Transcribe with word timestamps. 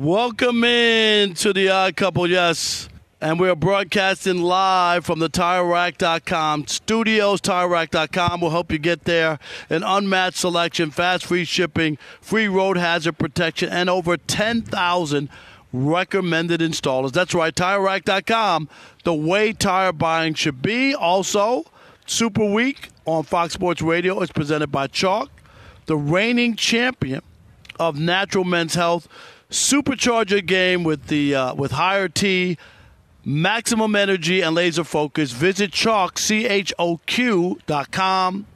Welcome 0.00 0.64
in 0.64 1.34
to 1.34 1.52
the 1.52 1.68
Odd 1.68 1.96
Couple, 1.96 2.26
yes. 2.26 2.88
And 3.20 3.38
we're 3.38 3.54
broadcasting 3.54 4.40
live 4.40 5.04
from 5.04 5.18
the 5.18 5.28
TireRack.com 5.28 6.66
studios. 6.66 7.42
TireRack.com 7.42 8.40
will 8.40 8.48
help 8.48 8.72
you 8.72 8.78
get 8.78 9.04
there. 9.04 9.38
An 9.68 9.82
unmatched 9.82 10.38
selection, 10.38 10.90
fast 10.90 11.26
free 11.26 11.44
shipping, 11.44 11.98
free 12.22 12.48
road 12.48 12.78
hazard 12.78 13.18
protection, 13.18 13.68
and 13.68 13.90
over 13.90 14.16
10,000 14.16 15.28
recommended 15.74 16.62
installers. 16.62 17.12
That's 17.12 17.34
right, 17.34 17.54
TireRack.com, 17.54 18.70
the 19.04 19.14
way 19.14 19.52
tire 19.52 19.92
buying 19.92 20.32
should 20.32 20.62
be. 20.62 20.94
Also, 20.94 21.66
Super 22.06 22.50
Week 22.50 22.88
on 23.04 23.24
Fox 23.24 23.52
Sports 23.52 23.82
Radio 23.82 24.20
is 24.20 24.32
presented 24.32 24.68
by 24.68 24.86
Choq, 24.86 25.28
the 25.84 25.98
reigning 25.98 26.56
champion 26.56 27.20
of 27.78 28.00
natural 28.00 28.44
men's 28.44 28.74
health. 28.74 29.06
Supercharge 29.52 30.30
your 30.30 30.40
game 30.40 30.82
with 30.82 31.08
the 31.08 31.34
uh, 31.34 31.54
with 31.54 31.72
higher 31.72 32.08
T, 32.08 32.56
maximum 33.22 33.94
energy 33.94 34.40
and 34.40 34.54
laser 34.54 34.82
focus. 34.82 35.32
Visit 35.32 35.72
Choq 35.72 36.18
c 36.18 36.46
h 36.46 36.72
o 36.78 37.00
q 37.04 37.60
dot 37.66 37.90
com 37.90 38.46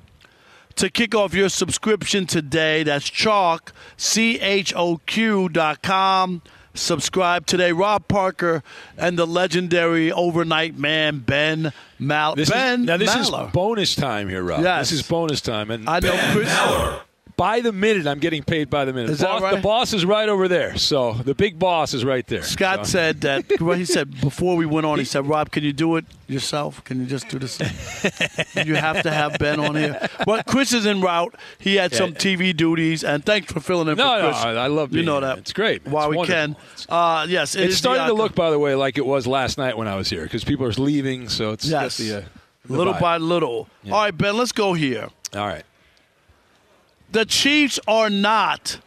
to 0.76 0.88
kick 0.88 1.14
off 1.14 1.34
your 1.34 1.50
subscription 1.50 2.24
today. 2.26 2.82
That's 2.82 3.10
Choq 3.10 3.72
c 3.98 4.40
h 4.40 4.72
o 4.74 4.96
q 5.04 5.50
dot 5.50 5.82
com. 5.82 6.40
Subscribe 6.72 7.46
today. 7.46 7.72
Rob 7.72 8.08
Parker 8.08 8.62
and 8.96 9.18
the 9.18 9.26
legendary 9.26 10.10
overnight 10.10 10.78
man 10.78 11.18
Ben 11.18 11.74
Mal. 11.98 12.34
This 12.34 12.48
ben 12.48 12.80
is, 12.80 12.86
now 12.86 12.96
this 12.96 13.14
Maller. 13.14 13.46
is 13.46 13.52
bonus 13.52 13.94
time 13.94 14.30
here, 14.30 14.42
Rob. 14.42 14.62
Yes. 14.62 14.90
This 14.90 15.00
is 15.00 15.06
bonus 15.06 15.42
time, 15.42 15.70
and 15.70 15.88
I 15.88 16.00
know 16.00 16.16
Chris. 16.32 17.05
By 17.36 17.60
the 17.60 17.70
minute, 17.72 18.06
I'm 18.06 18.18
getting 18.18 18.42
paid 18.42 18.70
by 18.70 18.84
the 18.86 18.92
minute. 18.94 19.10
Is 19.10 19.18
that 19.18 19.42
right? 19.42 19.54
The 19.56 19.60
boss 19.60 19.92
is 19.92 20.06
right 20.06 20.28
over 20.28 20.48
there, 20.48 20.76
so 20.78 21.12
the 21.12 21.34
big 21.34 21.58
boss 21.58 21.92
is 21.92 22.04
right 22.04 22.26
there. 22.26 22.42
Scott 22.42 22.86
So- 22.86 22.92
said 22.92 23.20
that. 23.22 23.44
Well, 23.60 23.76
he 23.76 23.84
said 23.84 24.20
before 24.20 24.56
we 24.56 24.64
went 24.66 24.86
on, 24.86 24.98
he 24.98 25.04
said, 25.04 25.26
"Rob, 25.26 25.50
can 25.50 25.62
you 25.64 25.72
do 25.72 25.96
it 25.96 26.04
yourself? 26.28 26.82
Can 26.84 27.00
you 27.00 27.06
just 27.06 27.28
do 27.28 27.38
this? 27.38 27.58
you 28.64 28.74
have 28.76 29.02
to 29.02 29.10
have 29.10 29.38
Ben 29.38 29.58
on 29.60 29.74
here." 29.76 30.08
Well, 30.26 30.42
Chris 30.46 30.72
is 30.72 30.86
en 30.86 31.00
route. 31.00 31.34
He 31.58 31.74
had 31.76 31.92
some 31.92 32.12
TV 32.14 32.56
duties, 32.56 33.04
and 33.04 33.24
thanks 33.24 33.52
for 33.52 33.60
filling 33.60 33.88
in 33.88 33.96
No, 33.98 34.04
for 34.04 34.22
no, 34.22 34.28
Chris. 34.30 34.36
I 34.42 34.50
I 34.52 34.66
love 34.68 34.94
you 34.94 35.02
know 35.02 35.20
that. 35.20 35.38
It's 35.38 35.52
great. 35.52 35.86
While 35.86 36.10
It's 36.12 36.20
we 36.20 36.26
can, 36.26 36.56
uh, 36.88 37.26
yes, 37.28 37.54
it 37.54 37.64
It's 37.64 37.76
starting 37.76 38.06
to 38.06 38.14
look, 38.14 38.34
by 38.34 38.50
the 38.50 38.58
way, 38.58 38.74
like 38.74 38.96
it 38.98 39.06
was 39.06 39.26
last 39.26 39.58
night 39.58 39.76
when 39.76 39.88
I 39.88 39.96
was 39.96 40.08
here 40.08 40.22
because 40.22 40.44
people 40.44 40.64
are 40.66 40.72
leaving, 40.72 41.28
so 41.28 41.52
it's 41.52 41.66
Yes. 41.66 41.96
the, 41.98 42.18
uh, 42.18 42.22
little 42.68 42.94
by 42.94 43.16
little. 43.18 43.68
All 43.86 43.92
right, 44.02 44.16
Ben, 44.16 44.36
let's 44.36 44.52
go 44.52 44.72
here. 44.74 45.08
All 45.34 45.46
right. 45.46 45.64
The 47.16 47.24
Chiefs 47.24 47.80
are 47.88 48.10
not 48.10 48.78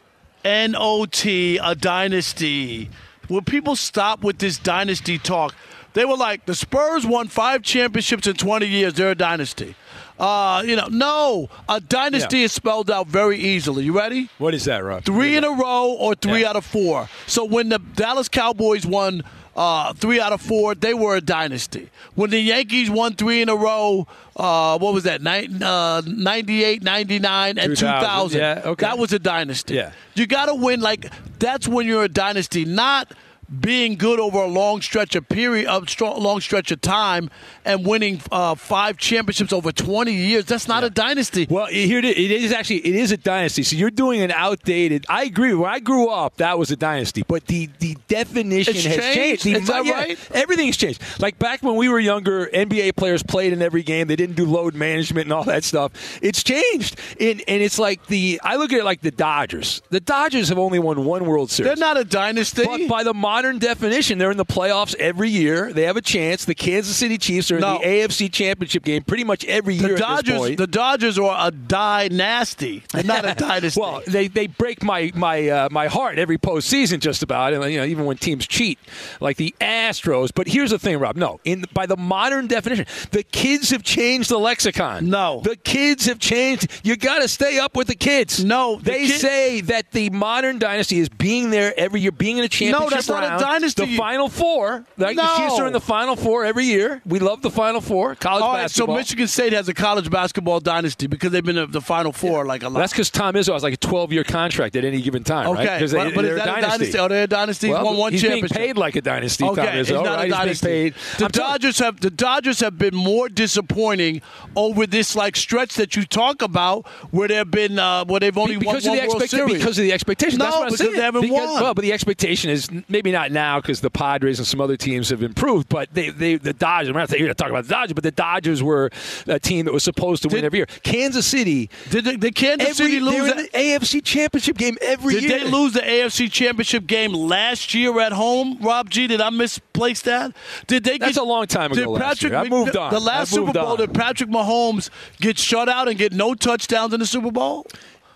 NOT 0.45 1.25
a 1.25 1.75
dynasty. 1.75 2.91
Will 3.27 3.41
people 3.41 3.75
stop 3.75 4.21
with 4.21 4.37
this 4.37 4.59
dynasty 4.59 5.17
talk? 5.17 5.55
They 5.93 6.05
were 6.05 6.15
like, 6.15 6.45
the 6.45 6.53
Spurs 6.53 7.07
won 7.07 7.27
five 7.27 7.63
championships 7.63 8.27
in 8.27 8.35
20 8.35 8.67
years. 8.67 8.93
They're 8.93 9.09
a 9.09 9.15
dynasty. 9.15 9.73
Uh, 10.19 10.61
you 10.65 10.75
know, 10.75 10.87
no, 10.89 11.49
a 11.69 11.79
dynasty 11.79 12.39
Yeah. 12.39 12.45
is 12.45 12.51
spelled 12.51 12.91
out 12.91 13.07
very 13.07 13.37
easily. 13.39 13.85
You 13.85 13.97
ready? 13.97 14.29
What 14.37 14.53
is 14.53 14.65
that, 14.65 14.83
Rob? 14.83 15.05
Three 15.05 15.37
in 15.37 15.43
a 15.43 15.51
row 15.51 15.95
or 15.97 16.13
three 16.15 16.41
Yeah. 16.41 16.49
out 16.49 16.55
of 16.57 16.65
four. 16.65 17.07
So 17.25 17.45
when 17.45 17.69
the 17.69 17.79
Dallas 17.79 18.27
Cowboys 18.27 18.85
won 18.85 19.23
uh, 19.55 19.91
three 19.93 20.21
out 20.21 20.31
of 20.31 20.41
four, 20.41 20.73
they 20.73 20.93
were 20.93 21.17
a 21.17 21.21
dynasty. 21.21 21.89
When 22.15 22.29
the 22.29 22.39
Yankees 22.39 22.89
won 22.89 23.15
three 23.15 23.41
in 23.41 23.49
a 23.49 23.55
row, 23.55 24.07
uh, 24.37 24.77
what 24.77 24.93
was 24.93 25.03
that, 25.03 25.21
Nin- 25.21 25.61
uh, 25.61 26.01
98, 26.05 26.81
99, 26.81 27.57
and 27.57 27.75
2000, 27.75 27.99
2000, 27.99 28.39
yeah, 28.39 28.61
okay. 28.71 28.85
that 28.85 28.97
was 28.97 29.11
a 29.11 29.19
dynasty. 29.19 29.73
Yeah. 29.75 29.91
You 30.15 30.27
got 30.27 30.45
to 30.45 30.55
win, 30.55 30.79
like, 30.79 31.11
that's 31.39 31.67
when 31.67 31.87
you're 31.87 32.05
a 32.05 32.09
dynasty, 32.09 32.63
not 32.63 33.11
being 33.59 33.95
good 33.95 34.19
over 34.19 34.37
a 34.39 34.47
long 34.47 34.81
stretch 34.81 35.15
of 35.15 35.27
period 35.29 35.67
of 35.67 35.89
strong, 35.89 36.21
long 36.21 36.39
stretch 36.41 36.71
of 36.71 36.81
time 36.81 37.29
and 37.65 37.85
winning 37.85 38.21
uh, 38.31 38.53
five 38.55 38.97
championships 38.97 39.51
over 39.51 39.71
20 39.71 40.11
years 40.13 40.45
that's 40.45 40.67
not 40.67 40.83
a 40.83 40.89
dynasty 40.89 41.47
Well, 41.49 41.65
here 41.67 41.99
it 41.99 42.05
is. 42.05 42.11
it 42.17 42.31
is 42.31 42.51
actually 42.51 42.77
it 42.85 42.95
is 42.95 43.11
a 43.11 43.17
dynasty. 43.17 43.63
So 43.63 43.75
you're 43.75 43.89
doing 43.91 44.21
an 44.21 44.31
outdated. 44.31 45.05
I 45.09 45.23
agree. 45.23 45.53
When 45.53 45.69
I 45.69 45.79
grew 45.79 46.09
up, 46.09 46.37
that 46.37 46.59
was 46.59 46.69
a 46.71 46.75
dynasty, 46.75 47.23
but 47.27 47.45
the 47.47 47.69
the 47.79 47.97
definition 48.07 48.75
It's 48.75 48.85
has 48.85 48.95
changed? 48.97 49.15
changed. 49.15 49.43
The 49.45 49.53
Is 49.53 49.67
that 49.67 49.85
yeah, 49.85 49.91
right? 49.93 50.31
Everything's 50.31 50.77
changed. 50.77 51.01
Like 51.19 51.39
back 51.39 51.63
when 51.63 51.75
we 51.75 51.89
were 51.89 51.99
younger, 51.99 52.47
NBA 52.47 52.95
players 52.95 53.23
played 53.23 53.53
in 53.53 53.61
every 53.61 53.83
game. 53.83 54.07
They 54.07 54.15
didn't 54.15 54.35
do 54.35 54.45
load 54.45 54.75
management 54.75 55.25
and 55.25 55.33
all 55.33 55.43
that 55.45 55.63
stuff. 55.63 55.91
It's 56.21 56.43
changed, 56.43 56.97
and 57.19 57.41
and 57.47 57.61
it's 57.61 57.79
like 57.79 58.05
the 58.07 58.39
I 58.43 58.57
look 58.57 58.71
at 58.73 58.79
it 58.79 58.85
like 58.85 59.01
the 59.01 59.11
Dodgers. 59.11 59.81
The 59.89 59.99
Dodgers 59.99 60.49
have 60.49 60.59
only 60.59 60.79
won 60.79 61.03
one 61.05 61.25
World 61.25 61.49
Series. 61.51 61.67
they're 61.69 61.75
not 61.87 61.97
a 61.97 62.03
dynasty 62.03 62.63
But 62.65 62.87
by 62.87 63.03
the 63.03 63.13
modern 63.13 63.38
definition, 63.43 64.17
they're 64.17 64.31
in 64.31 64.37
the 64.37 64.45
playoffs 64.45 64.95
every 64.95 65.29
year. 65.29 65.71
They 65.73 65.83
have 65.83 65.97
a 65.97 66.01
chance. 66.01 66.45
The 66.45 66.55
Kansas 66.55 66.95
City 66.95 67.17
Chiefs 67.17 67.51
are 67.51 67.55
in 67.55 67.61
No. 67.61 67.79
the 67.79 67.85
AFC 67.85 68.31
Championship 68.31 68.83
game 68.83 69.03
pretty 69.03 69.23
much 69.23 69.45
every 69.45 69.75
year. 69.75 69.93
the 69.93 69.97
Dodgers, 69.97 70.55
the 70.57 70.67
Dodgers 70.67 71.17
are 71.17 71.47
a 71.47 71.51
dynasty. 71.51 72.83
Not 73.05 73.25
a 73.25 73.33
dynasty. 73.37 73.79
Well, 73.79 74.01
they, 74.07 74.27
they 74.27 74.47
break 74.47 74.83
my 74.83 75.11
my 75.15 75.47
uh, 75.47 75.69
my 75.71 75.87
heart 75.87 76.17
every 76.19 76.37
postseason 76.37 76.99
just 76.99 77.23
about, 77.23 77.53
and 77.53 77.63
you 77.71 77.77
know 77.77 77.85
even 77.85 78.05
when 78.05 78.17
teams 78.17 78.45
cheat 78.47 78.79
like 79.19 79.37
the 79.37 79.55
Astros. 79.61 80.29
But 80.33 80.47
here's 80.47 80.71
the 80.71 80.79
thing, 80.79 80.97
Rob. 80.99 81.15
No, 81.15 81.39
in 81.45 81.65
by 81.73 81.85
the 81.85 81.97
modern 81.97 82.47
definition, 82.47 82.85
the 83.11 83.23
kids 83.23 83.69
have 83.71 83.83
changed 83.83 84.29
the 84.29 84.37
lexicon. 84.39 85.09
No. 85.09 85.41
the 85.43 85.55
kids 85.55 86.05
have 86.05 86.19
changed. 86.19 86.67
You 86.83 86.95
got 86.97 87.19
to 87.19 87.27
stay 87.27 87.59
up 87.59 87.75
with 87.75 87.87
the 87.87 87.95
kids. 87.95 88.43
No, 88.43 88.77
the 88.77 88.91
they 88.91 89.07
kid- 89.07 89.19
say 89.21 89.61
that 89.61 89.91
the 89.91 90.09
modern 90.09 90.59
dynasty 90.59 90.99
is 90.99 91.09
being 91.09 91.49
there 91.49 91.73
every 91.77 92.01
year, 92.01 92.11
being 92.11 92.37
in 92.37 92.43
a 92.43 92.49
championship 92.49 92.79
no, 92.79 92.89
that's 92.89 93.07
not 93.07 93.23
round. 93.29 93.41
dynasty. 93.41 93.85
The 93.85 93.97
Final 93.97 94.29
Four. 94.29 94.85
Like 94.97 95.15
The 95.15 95.23
No. 95.23 95.37
Chiefs 95.37 95.59
are 95.59 95.67
in 95.67 95.73
the 95.73 95.79
Final 95.81 96.15
Four 96.15 96.45
every 96.45 96.65
year. 96.65 97.01
We 97.05 97.19
love 97.19 97.41
the 97.41 97.49
Final 97.51 97.81
Four. 97.81 98.15
College 98.15 98.43
All 98.43 98.53
right, 98.53 98.63
basketball. 98.63 98.95
so 98.95 98.99
Michigan 98.99 99.27
State 99.27 99.53
has 99.53 99.67
a 99.69 99.73
college 99.73 100.09
basketball 100.09 100.59
dynasty 100.59 101.07
because 101.07 101.31
they've 101.31 101.43
been 101.45 101.57
in 101.57 101.71
the 101.71 101.81
Final 101.81 102.11
Four 102.11 102.45
like 102.45 102.63
a 102.63 102.69
lot. 102.69 102.79
That's 102.79 102.93
because 102.93 103.09
Tom 103.09 103.33
Izzo 103.35 103.53
has 103.53 103.63
like 103.63 103.73
a 103.73 103.77
12 103.77 104.11
year 104.13 104.23
contract 104.23 104.75
at 104.75 104.83
any 104.85 105.01
given 105.01 105.23
time, 105.23 105.47
okay, 105.49 105.67
right? 105.67 105.79
'Cause 105.79 105.93
but, 105.93 106.13
but 106.15 106.21
they're 106.23 106.37
is 106.37 106.43
that 106.43 106.55
a 106.55 106.57
a 106.57 106.61
dynasty? 106.61 106.97
Are 106.99 107.09
they 107.09 107.23
a 107.23 107.27
dynasty? 107.27 107.69
Well, 107.69 107.85
won 107.85 107.97
one 107.97 108.11
he's 108.11 108.21
championship. 108.21 108.55
being 108.57 108.67
paid 108.69 108.77
like 108.77 108.95
a 108.95 109.01
dynasty, 109.01 109.43
Okay, 109.45 109.65
Tom 109.65 109.73
Izzo, 109.75 110.03
not 110.03 110.17
right? 110.17 110.27
a 110.27 110.31
dynasty. 110.31 110.67
paid. 110.67 110.93
The 111.17 111.25
I'm 111.25 111.31
Dodgers 111.31 111.79
have 111.79 111.99
the 111.99 112.09
Dodgers 112.09 112.59
have 112.61 112.77
been 112.77 112.95
more 112.95 113.29
disappointing 113.29 114.21
over 114.55 114.85
this 114.87 115.15
like 115.15 115.35
stretch 115.35 115.75
that 115.75 115.95
you 115.95 116.05
talk 116.05 116.41
about, 116.41 116.87
where 117.11 117.27
they've 117.27 117.49
been 117.49 117.77
uh, 117.79 118.05
where 118.05 118.19
they've 118.19 118.37
only 118.37 118.57
because 118.57 118.67
won 118.67 118.77
of 118.77 118.83
the 118.83 118.89
one 118.89 118.97
World 119.09 119.21
expectation. 119.23 119.47
Series. 119.49 119.57
Because 119.61 119.77
of 119.77 119.83
the 119.83 119.93
expectation. 119.93 120.39
No, 120.39 120.45
That's 120.45 120.57
what 120.57 120.71
I'm 120.71 120.77
saying. 120.77 120.93
they 120.93 121.01
haven't 121.01 121.21
Because- 121.21 121.37
won. 121.49 121.61
Well, 121.61 121.73
but 121.73 121.81
the 121.81 121.91
expectation 121.93 122.49
is 122.49 122.69
maybe 122.87 123.11
not 123.11 123.18
now 123.27 123.59
because 123.59 123.81
the 123.81 123.89
Padres 123.89 124.39
and 124.39 124.47
some 124.47 124.61
other 124.61 124.77
teams 124.77 125.09
have 125.09 125.21
improved. 125.21 125.69
But 125.69 125.93
they, 125.93 126.09
they 126.09 126.35
the 126.35 126.53
Dodgers. 126.53 126.89
I'm 126.89 126.95
not 126.95 127.09
going 127.09 127.25
to 127.25 127.33
talk 127.33 127.49
about 127.49 127.65
the 127.65 127.69
Dodgers, 127.69 127.93
but 127.93 128.03
the 128.03 128.11
Dodgers 128.11 128.63
were 128.63 128.89
a 129.27 129.39
team 129.39 129.65
that 129.65 129.73
was 129.73 129.83
supposed 129.83 130.23
to 130.23 130.29
win 130.29 130.45
every 130.45 130.59
year. 130.59 130.67
Kansas 130.83 131.25
City. 131.25 131.69
Did 131.89 132.05
the, 132.05 132.17
did 132.17 132.35
Kansas 132.35 132.69
Every, 132.79 132.91
City 132.91 132.99
lose? 132.99 133.13
they're 133.15 133.31
in 133.31 133.37
that- 133.37 133.51
the 133.51 133.57
AFC 133.57 134.03
Championship 134.03 134.57
game 134.57 134.77
every 134.81 135.15
Did 135.15 135.23
year. 135.23 135.31
Did 135.39 135.47
they 135.47 135.51
lose 135.51 135.73
the 135.73 135.81
AFC 135.81 136.31
Championship 136.31 136.87
game 136.87 137.13
last 137.13 137.73
year 137.73 137.99
at 137.99 138.11
home, 138.13 138.57
Rob 138.61 138.89
G? 138.89 139.07
Did 139.07 139.21
I 139.21 139.29
misplace 139.29 140.01
that? 140.03 140.33
Did 140.67 140.83
they? 140.83 140.97
That's 140.97 141.15
get, 141.15 141.21
a 141.21 141.25
long 141.25 141.45
time 141.47 141.71
ago 141.71 141.95
Did 141.97 142.01
Patrick. 142.01 142.33
I 142.33 142.43
moved 142.47 142.75
on. 142.75 142.93
The 142.93 142.99
last 142.99 143.31
Super 143.31 143.51
Bowl, 143.53 143.67
on. 143.73 143.77
did 143.77 143.93
Patrick 143.93 144.29
Mahomes 144.29 144.89
get 145.19 145.37
shut 145.37 145.67
out 145.69 145.87
and 145.87 145.97
get 145.97 146.13
no 146.13 146.33
touchdowns 146.33 146.93
in 146.93 146.99
the 146.99 147.05
Super 147.05 147.31
Bowl? 147.31 147.65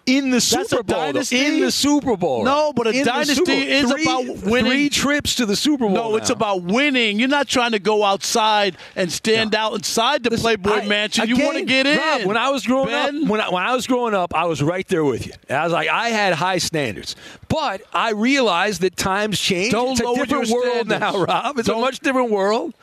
In 0.05 0.25
the 0.31 0.37
That's 0.37 0.45
Super 0.69 0.79
a 0.79 0.83
Bowl. 0.83 0.97
dynasty? 0.99 1.45
In 1.45 1.61
the 1.61 1.71
Super 1.71 2.17
Bowl. 2.17 2.43
No, 2.43 2.73
but 2.73 2.87
a 2.87 2.91
In 2.91 3.05
dynasty 3.05 3.51
is 3.53 3.89
Three- 3.91 4.03
about 4.03 4.25
winning. 4.43 4.71
Three 4.71 4.89
trips 4.89 5.35
to 5.35 5.45
the 5.45 5.55
Super 5.55 5.85
Bowl. 5.85 5.93
No, 5.93 6.15
it's 6.17 6.29
about 6.29 6.63
winning. 6.63 7.19
You're 7.19 7.29
not 7.29 7.47
trying 7.47 7.71
to 7.71 7.79
go 7.79 8.03
outside 8.03 8.77
and 8.95 9.11
stand 9.11 9.55
out 9.55 9.73
inside 9.73 10.23
the 10.23 10.29
Listen, 10.31 10.43
Playboy 10.43 10.81
I- 10.83 10.85
Mansion. 10.87 11.27
you 11.29 11.37
want 11.37 11.57
to 11.57 11.63
get 11.65 11.85
in. 11.87 11.97
Rob, 11.97 12.23
when 12.25 12.37
I 12.37 12.49
was 12.49 12.65
growing 12.65 12.87
Ben? 12.89 13.23
up, 13.23 13.29
when 13.29 13.39
I, 13.41 13.49
when 13.49 13.63
I 13.63 13.73
was 13.73 13.87
growing 13.87 14.13
up, 14.13 14.33
I 14.35 14.45
was 14.45 14.61
right 14.61 14.87
there 14.87 15.03
with 15.05 15.25
you. 15.25 15.33
I 15.49 15.63
was 15.63 15.73
like, 15.73 15.87
I 15.89 16.09
had 16.09 16.33
high 16.33 16.57
standards, 16.57 17.15
but 17.47 17.81
I 17.93 18.11
realized 18.11 18.81
that 18.81 18.97
times 18.97 19.39
change. 19.39 19.71
Don't 19.71 19.91
it's 19.91 20.01
a 20.01 20.13
different 20.15 20.49
world 20.49 20.87
standards. 20.87 20.99
now, 20.99 21.17
Rob. 21.23 21.59
It's 21.59 21.67
Don't- 21.67 21.77
a 21.77 21.81
much 21.81 21.99
different 21.99 22.29
world, 22.31 22.73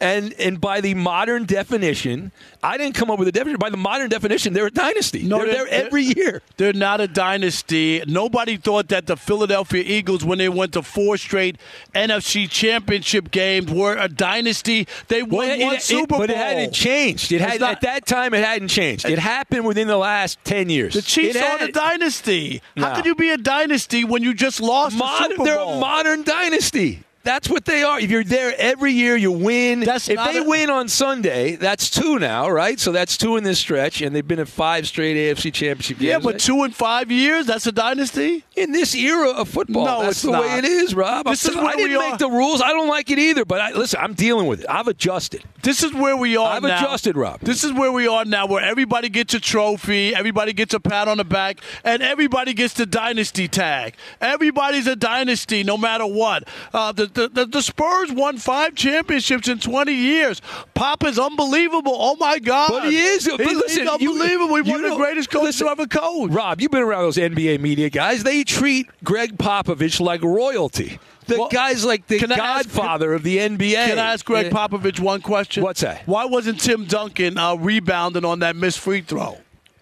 and 0.00 0.32
and 0.34 0.60
by 0.60 0.80
the 0.80 0.94
modern 0.94 1.44
definition, 1.46 2.32
I 2.62 2.76
didn't 2.78 2.94
come 2.94 3.10
up 3.10 3.18
with 3.18 3.28
a 3.28 3.32
definition. 3.32 3.58
By 3.58 3.70
the 3.70 3.76
modern 3.76 4.08
definition, 4.08 4.52
they're 4.52 4.66
a 4.66 4.70
dynasty. 4.70 5.22
No, 5.22 5.38
they're, 5.38 5.46
they're- 5.46 5.64
there 5.66 5.86
every 5.86 6.02
year. 6.04 6.42
They're 6.56 6.65
not 6.72 7.00
a 7.00 7.08
dynasty. 7.08 8.02
Nobody 8.06 8.56
thought 8.56 8.88
that 8.88 9.06
the 9.06 9.16
Philadelphia 9.16 9.82
Eagles, 9.86 10.24
when 10.24 10.38
they 10.38 10.48
went 10.48 10.72
to 10.74 10.82
four 10.82 11.16
straight 11.16 11.56
NFC 11.94 12.48
championship 12.48 13.30
games, 13.30 13.70
were 13.70 13.96
a 13.96 14.08
dynasty. 14.08 14.86
They 15.08 15.22
won 15.22 15.48
Well, 15.48 15.58
one 15.66 15.76
it- 15.76 15.82
Super 15.82 16.06
Bowl. 16.06 16.18
but 16.20 16.30
it 16.30 16.36
hadn't 16.36 16.72
changed. 16.72 17.32
It 17.32 17.40
had 17.40 17.60
not- 17.60 17.72
at 17.72 17.80
that 17.82 18.06
time. 18.06 18.34
It 18.34 18.44
hadn't 18.44 18.68
changed. 18.68 19.04
It 19.04 19.18
happened 19.18 19.64
within 19.64 19.88
the 19.88 19.96
last 19.96 20.38
ten 20.44 20.68
years. 20.70 20.94
The 20.94 21.02
Chiefs 21.02 21.36
It 21.36 21.42
are 21.42 21.58
had- 21.58 21.68
a 21.68 21.72
dynasty. 21.72 22.60
How 22.76 22.90
No. 22.90 22.94
could 22.96 23.06
you 23.06 23.14
be 23.14 23.30
a 23.30 23.36
dynasty 23.38 24.04
when 24.04 24.22
you 24.22 24.34
just 24.34 24.60
lost 24.60 24.96
Modern, 24.96 25.42
they're 25.44 25.58
a 25.58 25.78
modern 25.78 26.22
dynasty. 26.22 27.00
That's 27.26 27.50
what 27.50 27.64
they 27.64 27.82
are. 27.82 27.98
If 27.98 28.08
you're 28.10 28.22
there 28.22 28.54
every 28.56 28.92
year, 28.92 29.16
you 29.16 29.32
win. 29.32 29.80
That's 29.80 30.08
if 30.08 30.16
they 30.16 30.38
a- 30.38 30.44
win 30.44 30.70
on 30.70 30.86
Sunday, 30.88 31.56
that's 31.56 31.90
two 31.90 32.20
now, 32.20 32.48
right? 32.48 32.78
So 32.78 32.92
that's 32.92 33.16
two 33.16 33.36
in 33.36 33.42
this 33.42 33.58
stretch, 33.58 34.00
and 34.00 34.14
they've 34.14 34.26
been 34.26 34.38
in 34.38 34.46
five 34.46 34.86
straight 34.86 35.16
AFC 35.16 35.52
Championship 35.52 35.98
games. 35.98 36.08
yeah, 36.08 36.18
but 36.20 36.38
two 36.38 36.62
in 36.62 36.70
five 36.70 37.10
years, 37.10 37.46
that's 37.46 37.66
a 37.66 37.72
dynasty? 37.72 38.44
in 38.54 38.72
this 38.72 38.94
era 38.94 39.30
of 39.32 39.48
football, 39.50 39.84
No, 39.84 40.00
that's 40.00 40.12
it's 40.12 40.22
the 40.22 40.30
not. 40.30 40.40
way 40.42 40.58
it 40.58 40.64
is, 40.64 40.94
Rob. 40.94 41.26
This 41.26 41.44
I'm 41.44 41.50
is 41.50 41.56
where 41.56 41.66
I 41.66 41.72
didn't 41.76 41.90
we 41.90 41.98
make 41.98 42.18
the 42.18 42.30
rules. 42.30 42.62
I 42.62 42.68
don't 42.68 42.88
like 42.88 43.10
it 43.10 43.18
either. 43.18 43.44
But 43.44 43.60
I, 43.60 43.72
listen, 43.72 44.00
I'm 44.02 44.14
dealing 44.14 44.46
with 44.46 44.60
it. 44.60 44.66
I've 44.68 44.88
adjusted. 44.88 45.42
This 45.62 45.82
is 45.82 45.92
where 45.92 46.16
we 46.16 46.36
are 46.38 46.54
I've 46.56 46.62
now. 46.62 46.78
adjusted, 46.78 47.16
Rob. 47.18 47.40
This 47.40 47.64
is 47.64 47.72
where 47.74 47.92
we 47.92 48.06
are 48.08 48.24
now, 48.24 48.46
where 48.46 48.62
everybody 48.64 49.08
gets 49.10 49.34
a 49.34 49.40
trophy, 49.40 50.14
everybody 50.14 50.52
gets 50.54 50.72
a 50.74 50.80
pat 50.80 51.06
on 51.08 51.18
the 51.18 51.24
back, 51.24 51.60
and 51.84 52.02
everybody 52.02 52.54
gets 52.54 52.72
the 52.74 52.86
dynasty 52.86 53.46
tag. 53.48 53.94
Everybody's 54.22 54.86
a 54.86 54.96
dynasty, 54.96 55.62
no 55.62 55.76
matter 55.76 56.06
what. 56.06 56.44
Uh, 56.72 56.92
the, 56.92 57.06
the, 57.16 57.28
the, 57.28 57.46
the 57.46 57.60
Spurs 57.62 58.12
won 58.12 58.38
five 58.38 58.74
championships 58.76 59.48
in 59.48 59.58
20 59.58 59.92
years. 59.92 60.40
Pop 60.74 61.04
is 61.04 61.18
unbelievable. 61.18 61.92
Oh, 61.94 62.14
my 62.16 62.38
God. 62.38 62.68
But 62.70 62.90
he 62.90 62.96
is. 62.98 63.24
He's, 63.24 63.36
But 63.36 63.46
listen, 63.46 63.86
he's 63.88 64.00
you- 64.00 64.12
unbelievable. 64.12 64.56
He's 64.56 64.66
you 64.66 64.72
one 64.72 64.84
of 64.84 64.90
the 64.92 64.96
greatest 64.96 65.30
coaches 65.30 65.58
to 65.58 65.68
ever 65.68 65.86
coach. 65.86 66.30
Rob, 66.30 66.60
you've 66.60 66.70
been 66.70 66.82
around 66.82 67.02
those 67.02 67.16
NBA 67.16 67.60
media 67.60 67.90
guys. 67.90 68.22
They 68.22 68.44
treat 68.44 68.86
Gregg 69.02 69.36
Popovich 69.36 69.98
like 70.00 70.22
royalty. 70.22 70.98
The 71.26 71.38
Well, 71.40 71.48
guy's 71.48 71.84
like 71.84 72.06
the 72.06 72.20
I 72.20 72.34
ask- 72.34 72.68
godfather 72.72 73.12
of 73.12 73.24
the 73.24 73.38
NBA. 73.38 73.72
Can 73.88 73.98
I 73.98 74.12
ask 74.12 74.24
Gregg 74.24 74.52
Popovich 74.52 75.00
one 75.00 75.20
question? 75.22 75.64
What's 75.64 75.80
that? 75.80 76.06
Why 76.06 76.24
wasn't 76.26 76.60
Tim 76.60 76.84
Duncan 76.84 77.36
uh, 77.36 77.56
rebounding 77.56 78.24
on 78.24 78.38
that 78.40 78.54
missed 78.54 78.78
free 78.78 79.00
throw? 79.00 79.36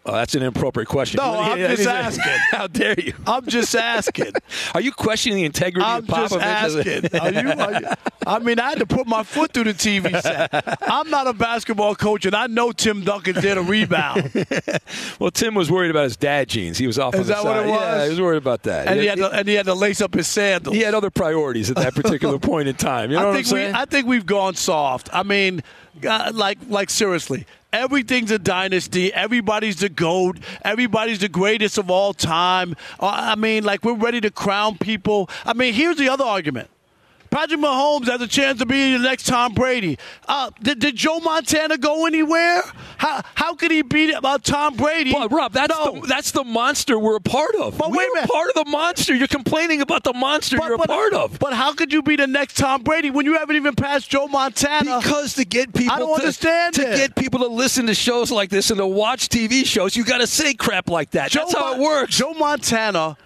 Oh, 0.07 0.13
that's 0.13 0.35
an 0.35 0.43
inappropriate 0.43 0.89
question. 0.89 1.17
No, 1.17 1.33
I'm 1.41 1.59
Yeah, 1.59 1.75
just 1.75 1.87
asking. 1.89 2.25
How 2.51 2.67
dare 2.67 2.95
you? 3.01 3.15
I'm 3.27 3.47
just 3.47 3.75
asking. 3.75 4.33
Are 4.75 4.81
you 4.83 4.93
questioning 4.93 5.37
the 5.39 5.45
integrity 5.45 5.83
I'm 5.87 6.01
of 6.03 6.05
Popovich? 6.07 6.29
just 6.31 6.37
asking. 7.07 7.21
Are 7.21 7.33
you, 7.33 7.51
are 7.53 7.81
you- 7.81 7.89
I 8.27 8.39
mean, 8.39 8.59
I 8.59 8.71
had 8.71 8.79
to 8.79 8.87
put 8.87 9.07
my 9.07 9.23
foot 9.23 9.53
through 9.53 9.65
the 9.65 9.75
TV 9.75 10.21
set. 10.23 10.51
I'm 10.83 11.11
not 11.11 11.27
a 11.27 11.33
basketball 11.35 11.95
coach, 11.95 12.25
and 12.27 12.35
I 12.35 12.47
know 12.47 12.73
Tim 12.73 13.03
Duncan 13.03 13.35
did 13.35 13.59
a 13.59 13.63
rebound, 13.63 14.31
well, 15.19 15.31
Tim 15.31 15.55
was 15.55 15.71
worried 15.71 15.91
about 15.91 16.05
his 16.05 16.17
dad 16.17 16.49
jeans. 16.49 16.79
He 16.79 16.87
was 16.87 16.99
off. 16.99 17.15
Is 17.15 17.21
on 17.21 17.27
the 17.27 17.33
that 17.35 17.45
what 17.45 17.55
side. 17.57 17.67
it 17.67 17.71
was? 17.71 17.81
Yeah, 17.81 18.05
he 18.05 18.11
was 18.11 18.21
worried 18.21 18.37
about 18.39 18.63
that. 18.63 18.87
and 18.89 18.99
he 19.01 19.07
had 19.07 19.19
to, 19.19 19.31
and 19.31 19.47
he 19.47 19.55
had 19.55 19.67
to 19.67 19.75
lace 19.75 20.01
up 20.01 20.15
his 20.15 20.27
sandals. 20.27 20.75
he 20.75 20.83
had 20.83 20.95
other 20.95 21.11
priorities 21.11 21.69
at 21.71 21.77
that 21.77 21.95
particular 21.95 22.39
point 22.39 22.67
in 22.69 22.75
time. 22.77 23.11
You 23.11 23.17
know 23.19 23.25
I 23.25 23.27
what 23.27 23.35
think 23.35 23.47
I'm 23.49 23.53
we, 23.55 23.61
saying? 23.61 23.75
I 23.75 23.85
think 23.85 24.07
we've 24.07 24.25
gone 24.27 24.55
soft. 24.55 25.11
I 25.13 25.23
mean, 25.23 25.63
uh, 26.09 26.31
like, 26.35 26.59
like 26.69 26.89
seriously, 26.89 27.47
everything's 27.75 28.31
a 28.31 28.39
dynasty. 28.39 29.13
Everybody's 29.13 29.77
the 29.77 29.89
goat. 29.89 30.39
Everybody's 30.65 31.19
the 31.19 31.29
greatest 31.29 31.77
of 31.77 31.91
all 31.91 32.15
time. 32.15 32.77
Uh, 33.01 33.09
I 33.09 33.35
mean, 33.35 33.65
like 33.65 33.85
we're 33.85 33.95
ready 33.95 34.21
to 34.23 34.31
crown 34.31 34.79
people. 34.79 35.29
I 35.45 35.53
mean, 35.53 35.75
here's 35.75 35.97
the 35.97 36.09
other 36.09 36.25
argument. 36.25 36.71
Patrick 37.35 37.59
Mahomes 37.59 38.07
has 38.07 38.21
a 38.21 38.29
chance 38.29 38.61
to 38.61 38.67
be 38.67 38.93
the 38.93 39.01
next 39.01 39.27
Tom 39.27 39.55
Brady. 39.55 39.99
Uh, 40.29 40.51
did, 40.63 40.79
did 40.79 40.95
Joe 40.95 41.19
Montana 41.19 41.77
go 41.77 42.07
anywhere? 42.07 42.63
How 42.97 43.23
how 43.35 43.55
could 43.57 43.73
he 43.73 43.83
beat 43.83 44.13
about 44.15 44.45
Tom 44.45 44.77
Brady? 44.77 45.13
But 45.13 45.33
Rob, 45.33 45.53
that's 45.53 45.77
No. 45.77 46.01
the 46.01 46.07
that's 46.07 46.31
the 46.31 46.45
monster 46.45 46.97
we're 46.97 47.17
a 47.17 47.21
part 47.21 47.57
of. 47.57 47.77
But 47.77 47.91
we're 47.91 47.99
wait 47.99 48.09
a 48.09 48.15
minute. 48.15 48.31
part 48.31 48.49
of 48.51 48.65
the 48.65 48.71
monster. 48.71 49.17
You're 49.17 49.27
complaining 49.27 49.81
about 49.81 50.05
the 50.05 50.13
monster 50.13 50.59
you're 50.63 50.75
a 50.75 50.79
part 50.79 51.13
of. 51.13 51.41
But 51.41 51.55
how 51.55 51.75
could 51.75 51.93
you 51.93 52.03
be 52.03 52.15
the 52.15 52.29
next 52.29 52.57
Tom 52.57 52.83
Brady 52.85 53.11
when 53.11 53.27
you 53.27 53.35
haven't 53.37 53.57
even 53.57 53.75
passed 53.75 54.09
Joe 54.09 54.29
Montana? 54.29 55.01
Because 55.03 55.35
to 55.35 55.45
get 55.45 55.75
people 55.75 55.93
I 55.97 55.99
don't 55.99 56.11
to, 56.17 56.23
understand 56.23 56.75
to 56.77 56.83
it. 56.93 56.97
get 56.97 57.17
people 57.17 57.41
to 57.41 57.49
listen 57.49 57.87
to 57.89 57.95
shows 57.95 58.31
like 58.31 58.49
this 58.51 58.71
and 58.71 58.79
to 58.79 58.87
watch 58.87 59.29
TV 59.29 59.67
shows, 59.67 59.97
you 59.97 60.05
got 60.05 60.19
to 60.19 60.29
say 60.29 60.55
crap 60.55 60.89
like 60.89 61.11
that. 61.11 61.33
That's 61.33 61.53
how 61.53 61.73
Mon- 61.73 61.81
it 61.81 61.83
works. 61.83 62.17
Joe 62.17 62.33
Montana, 62.35 63.17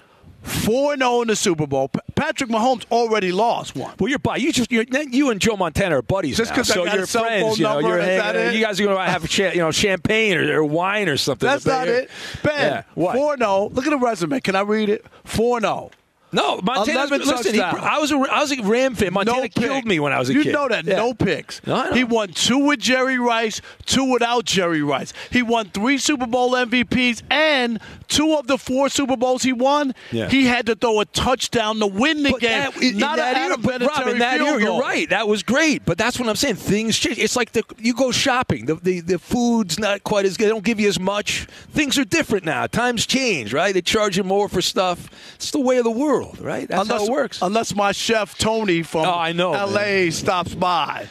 four 0.43 0.96
zero 0.96 1.11
oh 1.11 1.23
in 1.23 1.29
the 1.29 1.37
Super 1.37 1.67
Bowl. 1.67 1.90
Patrick 2.14 2.50
Mahomes 2.50 2.85
already 2.90 3.33
lost 3.33 3.76
one. 3.76 3.95
well, 3.99 4.09
you're 4.09 4.18
by 4.18 4.37
you 4.37 4.52
just 4.52 4.71
you're, 4.73 4.85
you 5.11 5.30
and 5.30 5.40
Joe 5.40 5.57
Montana 5.57 5.99
are 5.99 6.02
buddies 6.02 6.37
Just 6.37 6.50
now, 6.50 6.57
'cause 6.57 6.71
I 6.71 6.75
so 6.75 6.85
you're 6.85 7.07
friends. 7.07 7.59
You 7.59 7.64
know, 7.64 7.75
number, 7.80 7.88
you're 7.88 8.00
hanging, 8.00 8.54
you 8.59 8.64
guys 8.64 8.80
are 8.80 8.85
going 8.85 8.97
to 8.97 9.02
have 9.02 9.28
cha- 9.28 9.50
you 9.50 9.59
know 9.59 9.71
champagne 9.71 10.37
or, 10.37 10.61
or 10.61 10.64
wine 10.64 11.09
or 11.09 11.16
something. 11.16 11.49
That's 11.49 11.66
not 11.66 11.87
it. 11.88 12.11
Ben, 12.42 12.54
Yeah, 12.73 12.83
what? 12.95 13.14
four 13.16 13.37
zero. 13.37 13.49
Oh, 13.50 13.66
look 13.73 13.87
at 13.87 13.90
the 13.90 13.99
resume. 13.99 14.40
Can 14.40 14.57
I 14.57 14.61
read 14.61 14.88
it? 14.88 15.04
Four 15.25 15.61
zero. 15.61 15.90
No, 16.30 16.61
Montana. 16.62 16.92
11 17.06 17.20
Listen, 17.20 17.54
he. 17.54 17.61
I 17.61 17.99
was 17.99 18.12
a 18.12 18.16
I 18.16 18.40
was 18.40 18.52
a 18.52 18.62
Ram 18.62 18.94
fan. 18.94 19.12
Montana 19.14 19.42
no 19.42 19.49
killed 19.49 19.87
me 19.87 19.99
when 19.99 20.12
I 20.12 20.18
was 20.18 20.28
a 20.28 20.35
you 20.35 20.40
kid. 20.40 20.47
You 20.47 20.52
know 20.52 20.68
that. 20.68 20.85
Yeah. 20.85 20.97
No 20.97 21.14
picks. 21.14 21.66
No, 21.66 21.92
He 21.92 22.04
won 22.04 22.28
two 22.28 22.58
with 22.58 22.80
Jerry 22.80 23.18
Rice, 23.18 23.61
two 23.87 24.04
without 24.04 24.44
Jerry 24.44 24.82
Rice. 24.82 25.12
He 25.30 25.42
won 25.42 25.70
three 25.70 25.97
Super 25.99 26.26
Bowl 26.26 26.52
MVPs, 26.52 27.23
and 27.30 27.80
two 28.08 28.35
of 28.35 28.47
the 28.47 28.58
four 28.58 28.88
Super 28.88 29.16
Bowls 29.16 29.42
he 29.42 29.52
won, 29.52 29.94
Yeah. 30.12 30.28
he 30.28 30.44
had 30.47 30.66
to 30.66 30.75
throw 30.75 31.00
a 31.00 31.04
touchdown 31.06 31.78
to 31.80 31.87
win 31.87 32.23
the 32.23 32.32
But 32.32 32.40
game. 32.40 32.61
that, 32.73 32.76
in, 32.82 32.99
not 32.99 33.18
in 33.18 33.25
that 33.25 33.37
era, 33.37 33.56
but 33.58 33.80
Rob, 33.82 34.08
in 34.08 34.18
that 34.18 34.40
era, 34.40 34.61
you're 34.61 34.80
right. 34.80 35.08
That 35.11 35.28
was 35.28 35.42
great. 35.42 35.85
But 35.85 35.97
that's 35.99 36.18
what 36.18 36.28
I'm 36.28 36.37
saying. 36.37 36.56
Things 36.56 36.99
change. 36.99 37.18
It's 37.18 37.37
like 37.37 37.52
the 37.52 37.62
you 37.78 37.94
go 37.94 38.11
shopping. 38.11 38.66
The, 38.66 38.75
the 38.75 39.00
the 39.00 39.18
food's 39.18 39.78
not 39.78 40.04
quite 40.04 40.26
as 40.26 40.37
good. 40.37 40.47
They 40.47 40.50
don't 40.50 40.64
give 40.64 40.78
you 40.80 40.88
as 40.88 41.00
much. 41.00 41.47
Things 41.73 41.97
are 41.99 42.04
different 42.04 42.44
now. 42.44 42.66
Times 42.66 43.06
change, 43.06 43.52
right? 43.54 43.73
They 43.73 43.80
charge 43.82 44.16
you 44.16 44.25
more 44.25 44.49
for 44.49 44.61
stuff. 44.61 45.08
It's 45.37 45.50
the 45.52 45.61
way 45.61 45.78
of 45.78 45.85
the 45.85 45.90
world, 45.90 46.17
right? 46.40 46.68
That's 46.68 46.82
unless, 46.82 47.00
how 47.00 47.06
it 47.06 47.10
works. 47.10 47.38
Unless 47.42 47.75
my 47.75 47.92
chef 47.92 48.37
Tony 48.38 48.82
from 48.82 49.06
Oh, 49.06 49.12
I 49.14 49.32
know, 49.32 49.52
L.A. 49.52 50.10
stops 50.10 50.54
by. 50.54 51.08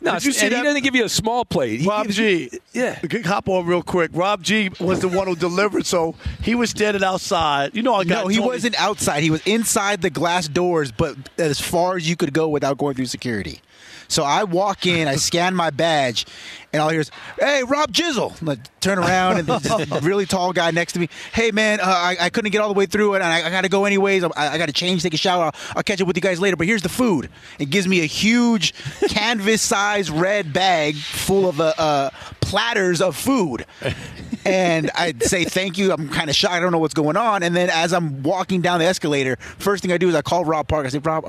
no, 0.00 0.14
Did 0.14 0.24
you 0.24 0.32
see 0.32 0.46
and 0.46 0.52
that? 0.54 0.58
he 0.58 0.62
doesn't 0.64 0.82
give 0.82 0.94
you 0.94 1.04
a 1.04 1.08
small 1.08 1.44
plate. 1.44 1.80
He 1.80 1.88
Rob 1.88 2.04
gives 2.06 2.16
G. 2.16 2.50
yeah. 2.72 2.98
Hop 3.24 3.48
on 3.48 3.66
real 3.66 3.82
quick. 3.82 4.10
Rob 4.14 4.42
G 4.42 4.70
was 4.80 5.00
the 5.00 5.08
one 5.08 5.26
who 5.26 5.34
delivered, 5.36 5.86
so 5.86 6.14
he 6.42 6.54
was 6.54 6.70
standing 6.70 7.02
outside. 7.02 7.74
You 7.74 7.82
know, 7.82 7.94
I 7.94 8.04
got 8.04 8.24
No, 8.24 8.28
he 8.28 8.36
Tony- 8.36 8.48
wasn't 8.48 8.80
outside. 8.80 9.22
He 9.22 9.30
was 9.30 9.40
inside 9.46 10.02
the 10.02 10.10
glass 10.10 10.48
doors, 10.48 10.92
but 10.92 11.16
as 11.38 11.60
far 11.60 11.96
as 11.96 12.08
you 12.08 12.16
could 12.16 12.32
go 12.32 12.48
without 12.48 12.78
going 12.78 12.94
through 12.94 13.06
security. 13.06 13.60
So 14.08 14.22
I 14.22 14.44
walk 14.44 14.86
in, 14.86 15.08
I 15.08 15.16
scan 15.16 15.54
my 15.54 15.70
badge, 15.70 16.26
and 16.72 16.82
all 16.82 16.88
I 16.88 16.92
hear 16.92 17.00
is, 17.00 17.10
"Hey, 17.38 17.62
Rob 17.64 17.92
Jizzle!" 17.92 18.40
I'm 18.40 18.60
turn 18.80 18.98
around, 18.98 19.38
and 19.38 19.48
this 19.48 20.02
really 20.02 20.26
tall 20.26 20.52
guy 20.52 20.70
next 20.70 20.92
to 20.92 20.98
me, 20.98 21.08
"Hey, 21.32 21.50
man, 21.50 21.80
uh, 21.80 21.84
I, 21.84 22.16
I 22.20 22.30
couldn't 22.30 22.50
get 22.52 22.60
all 22.60 22.68
the 22.68 22.78
way 22.78 22.86
through 22.86 23.14
it, 23.14 23.22
and 23.22 23.24
I, 23.24 23.46
I 23.46 23.50
got 23.50 23.62
to 23.62 23.68
go 23.68 23.84
anyways. 23.84 24.24
I, 24.24 24.30
I 24.36 24.58
got 24.58 24.66
to 24.66 24.72
change, 24.72 25.02
take 25.02 25.14
a 25.14 25.16
shower. 25.16 25.44
I'll, 25.44 25.54
I'll 25.76 25.82
catch 25.82 26.00
up 26.00 26.06
with 26.06 26.16
you 26.16 26.22
guys 26.22 26.40
later. 26.40 26.56
But 26.56 26.66
here's 26.66 26.82
the 26.82 26.88
food." 26.88 27.30
It 27.58 27.70
gives 27.70 27.88
me 27.88 28.00
a 28.02 28.06
huge 28.06 28.74
canvas-sized 29.08 30.10
red 30.10 30.52
bag 30.52 30.96
full 30.96 31.48
of 31.48 31.60
uh, 31.60 31.72
uh, 31.78 32.10
platters 32.40 33.00
of 33.00 33.16
food. 33.16 33.66
and 34.44 34.90
I'd 34.94 35.22
say 35.22 35.44
thank 35.44 35.78
you. 35.78 35.92
I'm 35.92 36.08
kind 36.08 36.30
of 36.30 36.36
shocked. 36.36 36.54
I 36.54 36.60
don't 36.60 36.72
know 36.72 36.78
what's 36.78 36.94
going 36.94 37.16
on. 37.16 37.42
And 37.42 37.54
then 37.54 37.68
as 37.70 37.92
I'm 37.92 38.22
walking 38.22 38.60
down 38.62 38.78
the 38.78 38.86
escalator, 38.86 39.36
first 39.36 39.82
thing 39.82 39.92
I 39.92 39.98
do 39.98 40.08
is 40.08 40.14
I 40.14 40.22
call 40.22 40.44
Rob 40.44 40.68
Park. 40.68 40.86
I 40.86 40.90
say, 40.90 40.98
Rob, 40.98 41.24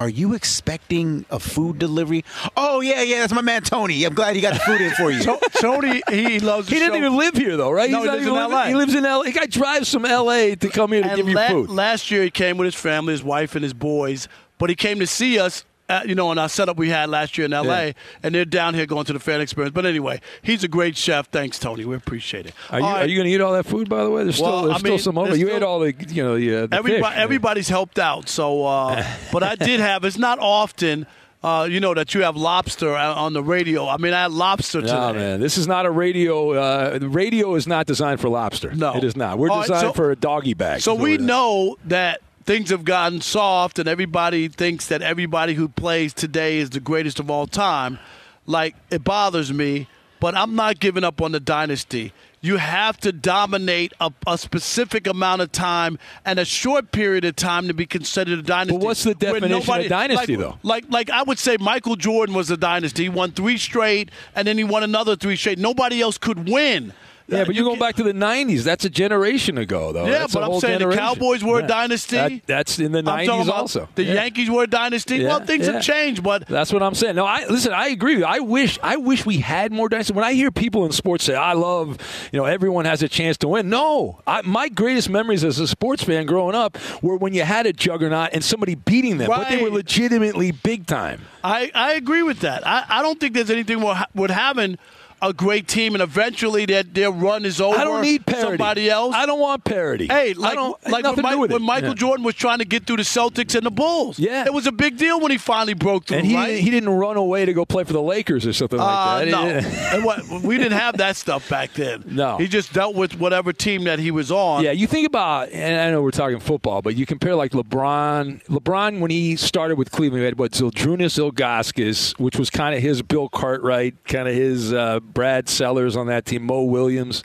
are, 0.00 0.06
are 0.06 0.08
you 0.08 0.34
expecting 0.34 1.24
a 1.30 1.38
food 1.38 1.78
delivery? 1.78 2.24
Oh 2.56 2.80
yeah, 2.80 3.02
yeah, 3.02 3.20
that's 3.20 3.32
my 3.32 3.42
man 3.42 3.62
Tony. 3.62 4.04
I'm 4.04 4.14
glad 4.14 4.34
he 4.34 4.42
got 4.42 4.54
the 4.54 4.60
food 4.60 4.80
in 4.80 4.90
for 4.94 5.10
you. 5.10 5.22
Tony, 5.60 6.02
he 6.10 6.40
loves. 6.40 6.68
He 6.68 6.76
didn't 6.76 6.92
show. 6.92 6.96
even 6.96 7.16
live 7.16 7.34
here 7.36 7.56
though, 7.56 7.70
right? 7.70 7.90
No, 7.90 7.98
He's 8.02 8.04
he 8.04 8.06
not 8.06 8.12
lives 8.14 8.26
even 8.26 8.36
in 8.36 8.42
living- 8.42 8.56
LA. 8.56 8.66
He 8.66 8.74
lives 8.74 8.94
in 8.94 9.04
L. 9.06 9.20
A. 9.22 9.24
The 9.24 9.32
guy 9.32 9.46
drives 9.46 9.92
from 9.92 10.04
L.A. 10.04 10.56
to 10.56 10.68
come 10.68 10.92
here 10.92 11.02
to 11.02 11.08
And 11.08 11.16
give 11.16 11.28
you 11.28 11.34
la- 11.34 11.48
food. 11.48 11.70
Last 11.70 12.10
year 12.10 12.22
he 12.22 12.30
came 12.30 12.56
with 12.56 12.66
his 12.66 12.74
family, 12.74 13.12
his 13.12 13.22
wife, 13.22 13.54
and 13.54 13.62
his 13.62 13.74
boys. 13.74 14.28
But 14.58 14.70
he 14.70 14.76
came 14.76 14.98
to 15.00 15.06
see 15.06 15.38
us. 15.38 15.64
At, 15.90 16.08
you 16.08 16.14
know, 16.14 16.28
on 16.28 16.38
our 16.38 16.48
setup 16.48 16.76
we 16.76 16.88
had 16.88 17.08
last 17.10 17.36
year 17.36 17.44
in 17.46 17.52
L.A., 17.52 17.86
Yeah. 17.88 17.92
and 18.22 18.34
they're 18.34 18.44
down 18.44 18.74
here 18.74 18.86
going 18.86 19.04
to 19.06 19.12
the 19.12 19.18
fan 19.18 19.40
experience. 19.40 19.74
But 19.74 19.84
anyway, 19.86 20.20
he's 20.42 20.62
a 20.62 20.68
great 20.68 20.96
chef. 20.96 21.28
Thanks, 21.30 21.58
Tony. 21.58 21.84
We 21.84 21.96
appreciate 21.96 22.46
it. 22.46 22.54
Are 22.70 22.78
you, 22.78 22.84
All 22.86 22.90
are 22.92 22.94
right. 23.00 23.10
you 23.10 23.16
going 23.16 23.26
to 23.28 23.34
eat 23.34 23.40
all 23.40 23.52
that 23.54 23.66
food? 23.66 23.88
By 23.88 24.04
the 24.04 24.10
way, 24.10 24.22
there's 24.22 24.40
Well, 24.40 24.50
still 24.50 24.62
there's 24.66 24.74
I 24.76 24.78
still 24.78 24.90
mean, 24.92 24.98
some 25.00 25.18
over. 25.18 25.36
You 25.36 25.46
still- 25.46 25.56
ate 25.56 25.62
all 25.64 25.80
the 25.80 25.94
you 26.08 26.22
know 26.22 26.36
the, 26.38 26.54
uh, 26.56 26.66
the 26.68 26.76
Everybody, 26.76 27.02
fish. 27.14 27.22
everybody's 27.22 27.68
helped 27.68 27.98
out. 27.98 28.28
So, 28.28 28.64
uh, 28.64 29.04
but 29.32 29.42
I 29.42 29.56
did 29.56 29.80
have. 29.80 30.04
It's 30.04 30.16
not 30.18 30.38
often, 30.38 31.06
uh, 31.42 31.66
you 31.68 31.80
know, 31.80 31.92
that 31.94 32.14
you 32.14 32.22
have 32.22 32.36
lobster 32.36 32.94
on 32.96 33.32
the 33.32 33.42
radio. 33.42 33.88
I 33.88 33.96
mean, 33.96 34.14
I 34.14 34.22
had 34.22 34.30
lobster 34.32 34.80
today. 34.82 34.92
No, 34.92 35.12
man, 35.12 35.40
this 35.40 35.58
is 35.58 35.66
not 35.66 35.86
a 35.86 35.90
radio. 35.90 36.52
Uh, 36.52 36.98
radio 37.02 37.54
is 37.56 37.66
not 37.66 37.86
designed 37.86 38.20
for 38.20 38.28
lobster. 38.28 38.72
No. 38.74 38.94
it 38.96 39.02
is 39.04 39.16
not. 39.16 39.38
We're 39.38 39.50
All 39.50 39.56
right, 39.58 39.62
designed 39.66 39.88
so- 39.88 39.92
for 39.92 40.10
a 40.12 40.16
doggy 40.16 40.54
bag. 40.54 40.82
So 40.82 40.94
we 40.94 41.18
know 41.18 41.76
that 41.86 42.20
things 42.50 42.70
have 42.70 42.84
gotten 42.84 43.20
soft, 43.20 43.78
and 43.78 43.88
everybody 43.88 44.48
thinks 44.48 44.88
that 44.88 45.02
everybody 45.02 45.54
who 45.54 45.68
plays 45.68 46.12
today 46.12 46.58
is 46.58 46.70
the 46.70 46.80
greatest 46.80 47.20
of 47.20 47.30
all 47.30 47.46
time. 47.46 47.96
Like 48.44 48.74
it 48.90 49.04
bothers 49.04 49.52
me, 49.52 49.86
but 50.18 50.34
I'm 50.34 50.56
not 50.56 50.80
giving 50.80 51.04
up 51.04 51.22
on 51.22 51.30
the 51.30 51.38
dynasty. 51.38 52.12
You 52.40 52.56
have 52.56 52.96
to 53.02 53.12
dominate 53.12 53.92
a, 54.00 54.10
a 54.26 54.36
specific 54.36 55.06
amount 55.06 55.42
of 55.42 55.52
time 55.52 55.96
and 56.24 56.40
a 56.40 56.44
short 56.44 56.90
period 56.90 57.24
of 57.24 57.36
time 57.36 57.68
to 57.68 57.74
be 57.74 57.86
considered 57.86 58.40
a 58.40 58.42
dynasty. 58.42 58.78
But 58.78 58.84
what's 58.84 59.04
the 59.04 59.14
definition 59.14 59.82
of 59.82 59.88
dynasty, 59.88 60.36
like, 60.36 60.44
though? 60.44 60.58
Like, 60.64 60.84
like 60.88 61.10
I 61.10 61.22
would 61.22 61.38
say, 61.38 61.56
Michael 61.60 61.94
Jordan 61.94 62.34
was 62.34 62.50
a 62.50 62.56
dynasty. 62.56 63.04
He 63.04 63.08
won 63.10 63.30
three 63.30 63.58
straight, 63.58 64.10
and 64.34 64.48
then 64.48 64.58
he 64.58 64.64
won 64.64 64.82
another 64.82 65.14
three 65.14 65.36
straight. 65.36 65.60
Nobody 65.60 66.00
else 66.00 66.18
could 66.18 66.48
win. 66.48 66.94
Yeah, 67.30 67.44
but 67.44 67.54
you're 67.54 67.64
going 67.64 67.78
back 67.78 67.96
to 67.96 68.02
the 68.02 68.12
'90s. 68.12 68.62
That's 68.64 68.84
a 68.84 68.90
generation 68.90 69.58
ago, 69.58 69.92
though. 69.92 70.06
Yeah, 70.06 70.18
That's 70.20 70.34
but 70.34 70.42
a 70.42 70.46
I'm 70.52 70.60
saying 70.60 70.78
the. 70.80 70.94
Cowboys 70.96 71.42
were 71.44 71.60
a 71.60 71.66
dynasty. 71.66 72.16
That- 72.16 72.46
that's 72.46 72.78
in 72.78 72.92
the 72.92 72.98
I'm 72.98 73.04
'90s 73.26 73.42
about 73.44 73.54
also. 73.54 73.88
The 73.94 74.04
Yeah. 74.04 74.14
Yankees 74.14 74.50
were 74.50 74.64
a 74.64 74.66
dynasty. 74.66 75.16
Yeah, 75.18 75.28
well, 75.28 75.40
things 75.40 75.66
yeah. 75.66 75.74
have 75.74 75.82
changed, 75.82 76.22
but 76.22 76.46
That's 76.48 76.72
what 76.72 76.82
I'm 76.82 76.94
saying. 76.94 77.14
No, 77.16 77.24
I 77.24 77.46
listen. 77.46 77.72
I 77.72 77.88
agree. 77.88 78.22
I 78.24 78.38
wish. 78.40 78.78
I 78.82 78.96
wish 78.96 79.24
we 79.24 79.38
had 79.38 79.72
more 79.72 79.88
dynasty. 79.88 80.12
When 80.12 80.24
I 80.24 80.32
hear 80.32 80.50
people 80.50 80.84
in 80.84 80.92
sports 80.92 81.24
say, 81.24 81.34
"I 81.34 81.52
love," 81.52 81.98
you 82.32 82.38
know, 82.38 82.44
everyone 82.46 82.84
has 82.84 83.02
a 83.02 83.08
chance 83.08 83.36
to 83.38 83.48
win. 83.48 83.68
No, 83.68 84.20
I, 84.26 84.42
my 84.42 84.68
greatest 84.68 85.08
memories 85.10 85.44
as 85.44 85.58
a 85.58 85.66
sports 85.68 86.02
fan 86.02 86.26
growing 86.26 86.54
up 86.54 86.76
were 87.02 87.16
when 87.16 87.32
you 87.34 87.42
had 87.42 87.66
a 87.66 87.72
juggernaut 87.72 88.30
and 88.32 88.42
somebody 88.44 88.74
beating 88.74 89.18
them, 89.18 89.28
but 89.28 89.48
they 89.48 89.62
were 89.62 89.70
legitimately 89.70 90.50
big 90.52 90.86
time. 90.86 91.20
I, 91.42 91.70
I 91.74 91.92
agree 91.94 92.22
with 92.22 92.40
that. 92.40 92.66
I, 92.66 92.84
I 92.88 93.02
don't 93.02 93.18
think 93.18 93.34
there's 93.34 93.50
anything 93.50 93.80
wrong 93.80 94.04
with 94.14 94.30
having 94.30 94.78
a 95.22 95.32
great 95.32 95.68
team, 95.68 95.94
and 95.94 96.02
eventually 96.02 96.66
their 96.66 96.82
their 96.82 97.10
run 97.10 97.44
is 97.44 97.60
over. 97.60 97.76
I 97.78 97.84
don't 97.84 98.02
need 98.02 98.24
parity. 98.26 98.46
Somebody 98.48 98.90
else. 98.90 99.14
I 99.14 99.26
don't 99.26 99.40
want 99.40 99.64
parity. 99.64 100.06
Hey, 100.06 100.30
I 100.30 100.32
like, 100.32 100.54
don't, 100.54 100.86
like 100.90 101.04
when, 101.04 101.14
to 101.16 101.22
do 101.22 101.28
Mi- 101.28 101.34
with 101.36 101.52
when. 101.52 101.62
Michael 101.62 101.88
Yeah. 101.90 101.94
Jordan 101.94 102.24
was 102.24 102.34
trying 102.34 102.58
to 102.58 102.64
get 102.64 102.86
through 102.86 102.96
the 102.98 103.02
Celtics 103.02 103.54
and 103.54 103.64
the 103.66 103.70
Bulls. 103.70 104.18
Yeah. 104.18 104.44
it 104.46 104.52
was 104.52 104.66
a 104.66 104.72
big 104.72 104.96
deal 104.96 105.20
when 105.20 105.30
he 105.30 105.38
finally 105.38 105.74
broke 105.74 106.06
through. 106.06 106.18
And 106.18 106.26
he, 106.26 106.34
right? 106.34 106.46
didn't, 106.48 106.62
he 106.64 106.70
didn't 106.70 106.88
run 106.90 107.16
away 107.16 107.44
to 107.44 107.52
go 107.52 107.64
play 107.64 107.84
for 107.84 107.92
the 107.92 108.02
Lakers 108.02 108.46
or 108.46 108.52
something 108.52 108.80
Uh, 108.80 108.84
like 108.84 109.30
that. 109.30 109.62
no, 109.62 109.68
And 109.96 110.04
what, 110.04 110.42
we 110.42 110.56
didn't 110.58 110.78
have 110.78 110.96
that 110.98 111.16
stuff 111.16 111.48
back 111.48 111.72
then. 111.74 112.04
No. 112.06 112.38
he 112.38 112.48
just 112.48 112.72
dealt 112.72 112.94
with 112.94 113.18
whatever 113.18 113.52
team 113.52 113.84
that 113.84 113.98
he 113.98 114.10
was 114.10 114.30
on. 114.32 114.64
Yeah, 114.64 114.72
you 114.72 114.86
think 114.86 115.06
about, 115.06 115.50
and 115.50 115.80
I 115.80 115.90
know 115.90 116.02
we're 116.02 116.10
talking 116.12 116.40
football, 116.40 116.82
but 116.82 116.96
you 116.96 117.06
compare 117.06 117.34
like 117.34 117.52
LeBron. 117.52 118.44
LeBron, 118.46 119.00
when 119.00 119.10
he 119.10 119.36
started 119.36 119.76
with 119.76 119.90
Cleveland, 119.90 120.20
he 120.22 120.24
had 120.24 120.38
what 120.38 120.52
Zydrunas 120.52 121.18
Ilgauskas, 121.18 122.18
which 122.18 122.38
was 122.38 122.50
kind 122.50 122.74
of 122.74 122.82
his 122.82 123.02
Bill 123.02 123.28
Cartwright, 123.28 124.02
kind 124.04 124.28
of 124.28 124.34
his 124.34 124.72
uh, 124.72 125.00
Brad 125.12 125.48
Sellers 125.48 125.96
on 125.96 126.06
that 126.06 126.26
team, 126.26 126.44
Mo 126.44 126.62
Williams, 126.62 127.22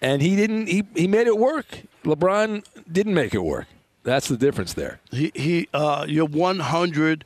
and 0.00 0.22
he 0.22 0.36
didn't. 0.36 0.68
He 0.68 0.84
he 0.94 1.06
made 1.06 1.26
it 1.26 1.38
work. 1.38 1.82
LeBron 2.04 2.64
didn't 2.90 3.14
make 3.14 3.34
it 3.34 3.42
work. 3.42 3.66
That's 4.02 4.28
the 4.28 4.36
difference 4.36 4.74
there. 4.74 5.00
He, 5.10 5.32
he 5.34 5.68
uh, 5.74 6.06
you're 6.08 6.26
100 6.26 7.24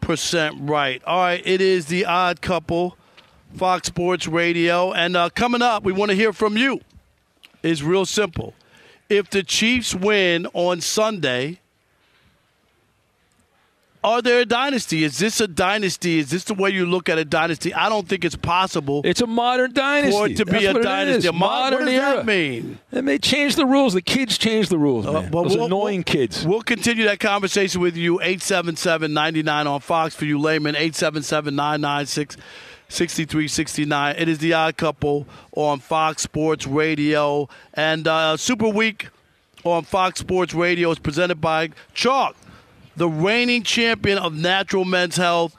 percent 0.00 0.56
right. 0.60 1.02
All 1.04 1.20
right, 1.20 1.42
it 1.44 1.60
is 1.60 1.86
the 1.86 2.04
Odd 2.04 2.40
Couple, 2.40 2.96
Fox 3.56 3.88
Sports 3.88 4.28
Radio, 4.28 4.92
and 4.92 5.16
uh, 5.16 5.30
coming 5.30 5.62
up, 5.62 5.82
we 5.82 5.92
want 5.92 6.10
to 6.10 6.16
hear 6.16 6.32
from 6.32 6.56
you. 6.56 6.80
It's 7.62 7.82
real 7.82 8.06
simple. 8.06 8.54
If 9.08 9.30
the 9.30 9.42
Chiefs 9.42 9.94
win 9.94 10.46
on 10.52 10.80
Sunday, 10.80 11.60
are 14.04 14.20
they 14.20 14.42
a 14.42 14.44
dynasty? 14.44 15.04
Is 15.04 15.18
this 15.18 15.40
a 15.40 15.46
dynasty? 15.46 16.18
Is 16.18 16.30
this 16.30 16.44
the 16.44 16.54
way 16.54 16.70
you 16.70 16.86
look 16.86 17.08
at 17.08 17.18
a 17.18 17.24
dynasty? 17.24 17.72
I 17.72 17.88
don't 17.88 18.08
think 18.08 18.24
it's 18.24 18.34
possible 18.36 19.02
It's 19.04 19.20
a 19.20 19.26
modern 19.26 19.72
dynasty. 19.72 20.12
for 20.16 20.26
it 20.26 20.36
to 20.38 20.44
be 20.44 20.64
That's 20.66 20.78
a 20.78 20.82
dynasty. 20.82 21.28
A 21.28 21.32
mo- 21.32 21.38
modern 21.46 21.78
what 21.80 21.84
does 21.86 21.94
era. 21.94 22.16
that 22.16 22.26
mean? 22.26 22.78
And 22.90 23.06
they 23.06 23.18
changed 23.18 23.56
the 23.56 23.66
rules. 23.66 23.94
The 23.94 24.02
kids 24.02 24.38
change 24.38 24.68
the 24.68 24.78
rules, 24.78 25.06
man. 25.06 25.14
Uh, 25.16 25.20
Those 25.30 25.56
we'll- 25.56 25.66
annoying 25.66 25.98
we'll- 25.98 26.04
kids. 26.04 26.44
We'll 26.46 26.62
continue 26.62 27.04
that 27.04 27.20
conversation 27.20 27.80
with 27.80 27.96
you. 27.96 28.18
877-99 28.20 29.66
on 29.66 29.80
Fox 29.80 30.14
for 30.14 30.24
you 30.24 30.38
layman. 30.38 30.74
877-996 30.74 32.36
6369. 32.88 34.16
It 34.18 34.28
is 34.28 34.38
the 34.38 34.52
odd 34.52 34.76
couple 34.76 35.26
on 35.56 35.78
Fox 35.80 36.22
Sports 36.22 36.66
Radio. 36.66 37.48
And 37.74 38.06
uh, 38.06 38.36
Super 38.36 38.68
Week 38.68 39.08
on 39.64 39.84
Fox 39.84 40.20
Sports 40.20 40.52
Radio 40.54 40.90
is 40.90 40.98
presented 40.98 41.40
by 41.40 41.68
Choq, 41.94 42.34
the 42.96 43.08
reigning 43.08 43.62
champion 43.62 44.18
of 44.18 44.34
natural 44.34 44.84
men's 44.84 45.16
health. 45.16 45.56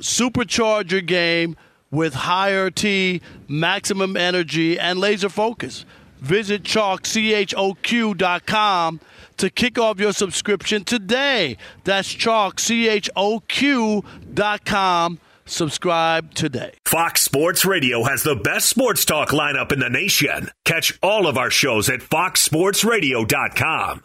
Supercharge 0.00 0.90
your 0.90 1.00
game 1.00 1.56
with 1.90 2.14
higher 2.14 2.70
T, 2.70 3.20
maximum 3.48 4.16
energy, 4.16 4.78
and 4.78 4.98
laser 4.98 5.28
focus. 5.28 5.84
Visit 6.20 6.62
Choq, 6.62 7.06
C-H-O-Q 7.06 8.14
dot 8.14 8.46
com 8.46 9.00
to 9.36 9.50
kick 9.50 9.78
off 9.78 9.98
your 9.98 10.12
subscription 10.12 10.84
today. 10.84 11.56
That's 11.84 12.14
Choq, 12.14 12.60
C-H-O-Q 12.60 14.04
dot 14.32 14.64
com. 14.64 15.18
Subscribe 15.44 16.34
today. 16.34 16.74
Fox 16.86 17.22
Sports 17.22 17.64
Radio 17.64 18.04
has 18.04 18.22
the 18.22 18.36
best 18.36 18.68
sports 18.68 19.04
talk 19.04 19.30
lineup 19.30 19.72
in 19.72 19.80
the 19.80 19.90
nation. 19.90 20.50
Catch 20.64 20.96
all 21.02 21.26
of 21.26 21.36
our 21.36 21.50
shows 21.50 21.88
at 21.88 21.98
foxsportsradio.com. 22.00 24.04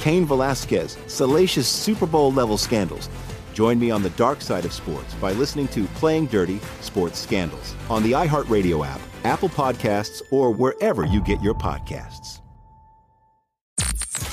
Cain 0.00 0.24
Velasquez, 0.24 0.96
salacious 1.06 1.68
Super 1.68 2.06
Bowl 2.06 2.32
level 2.32 2.56
scandals. 2.56 3.08
Join 3.52 3.78
me 3.78 3.90
on 3.90 4.02
the 4.02 4.10
dark 4.10 4.40
side 4.40 4.64
of 4.64 4.72
sports 4.72 5.12
by 5.14 5.32
listening 5.32 5.68
to 5.68 5.84
Playing 5.96 6.26
Dirty 6.26 6.58
Sports 6.80 7.18
Scandals 7.18 7.74
on 7.90 8.02
the 8.02 8.12
iHeartRadio 8.12 8.86
app, 8.86 9.00
Apple 9.24 9.50
Podcasts, 9.50 10.22
or 10.30 10.50
wherever 10.50 11.04
you 11.04 11.20
get 11.20 11.42
your 11.42 11.54
podcasts. 11.54 12.40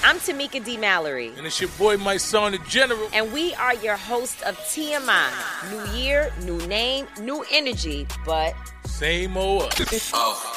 I'm 0.04 0.18
Tamika 0.20 0.64
D. 0.64 0.78
Mallory. 0.78 1.34
And 1.36 1.46
it's 1.46 1.60
your 1.60 1.70
boy, 1.72 1.98
my 1.98 2.16
son, 2.16 2.54
the 2.54 2.60
General. 2.60 3.10
And 3.12 3.34
we 3.34 3.54
are 3.56 3.76
your 3.76 3.98
host 3.98 4.42
of 4.44 4.58
TMI. 4.60 5.30
New 5.70 6.00
year, 6.00 6.32
new 6.44 6.58
name, 6.68 7.08
new 7.20 7.44
energy, 7.52 8.08
but. 8.26 8.56
Same 8.86 9.36
old 9.36 9.64
us. 9.64 10.12
oh, 10.14 10.54
yeah. 10.56 10.57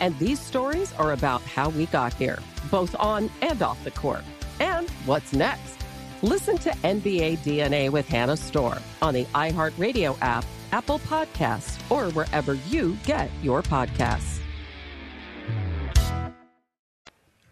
And 0.00 0.18
these 0.18 0.40
stories 0.40 0.92
are 0.94 1.12
about 1.12 1.42
how 1.42 1.68
we 1.68 1.86
got 1.86 2.14
here, 2.14 2.38
both 2.70 2.96
on 2.98 3.30
and 3.42 3.62
off 3.62 3.82
the 3.84 3.90
court. 3.90 4.24
And 4.58 4.88
what's 5.04 5.32
next? 5.32 5.76
Listen 6.22 6.58
to 6.58 6.70
NBA 6.70 7.38
DNA 7.38 7.90
with 7.90 8.08
Hannah 8.08 8.36
Storm 8.36 8.78
on 9.00 9.14
the 9.14 9.24
iHeartRadio 9.26 10.16
app, 10.20 10.44
Apple 10.72 10.98
Podcasts, 11.00 11.78
or 11.90 12.10
wherever 12.12 12.54
you 12.54 12.96
get 13.04 13.30
your 13.42 13.62
podcasts. 13.62 14.40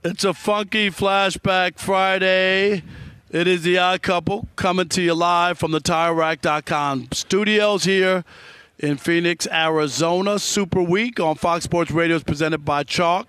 It's 0.02 0.24
a 0.24 0.32
funky 0.32 0.90
flashback 0.90 1.78
Friday. 1.78 2.82
It 3.30 3.46
is 3.46 3.62
the 3.62 3.76
odd 3.78 4.00
couple 4.00 4.48
coming 4.56 4.88
to 4.90 5.02
you 5.02 5.14
live 5.14 5.58
from 5.58 5.72
the 5.72 5.80
TireRack.com 5.80 7.08
studios 7.12 7.84
here 7.84 8.24
in 8.78 8.96
Phoenix, 8.96 9.46
Arizona. 9.50 10.38
Super 10.38 10.82
Week 10.82 11.18
on 11.20 11.36
Fox 11.36 11.64
Sports 11.64 11.90
Radio 11.90 12.16
is 12.16 12.22
presented 12.22 12.64
by 12.64 12.84
Choq. 12.84 13.26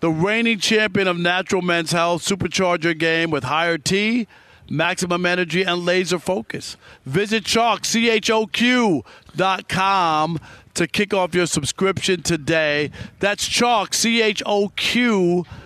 The 0.00 0.10
reigning 0.10 0.58
champion 0.58 1.08
of 1.08 1.18
natural 1.18 1.62
men's 1.62 1.92
health 1.92 2.22
supercharger 2.22 2.96
game 2.96 3.30
with 3.30 3.44
higher 3.44 3.78
T, 3.78 4.28
maximum 4.68 5.24
energy, 5.24 5.62
and 5.62 5.84
laser 5.84 6.18
focus. 6.18 6.76
Visit 7.04 7.44
Choq, 7.44 7.86
C-H-O-Q 7.86 9.02
dot 9.34 9.68
com 9.68 10.38
to 10.74 10.86
kick 10.86 11.14
off 11.14 11.34
your 11.34 11.46
subscription 11.46 12.22
today. 12.22 12.90
That's 13.20 13.48
Choq, 13.48 13.94
C-H-O-Q 13.94 15.44
dot 15.44 15.65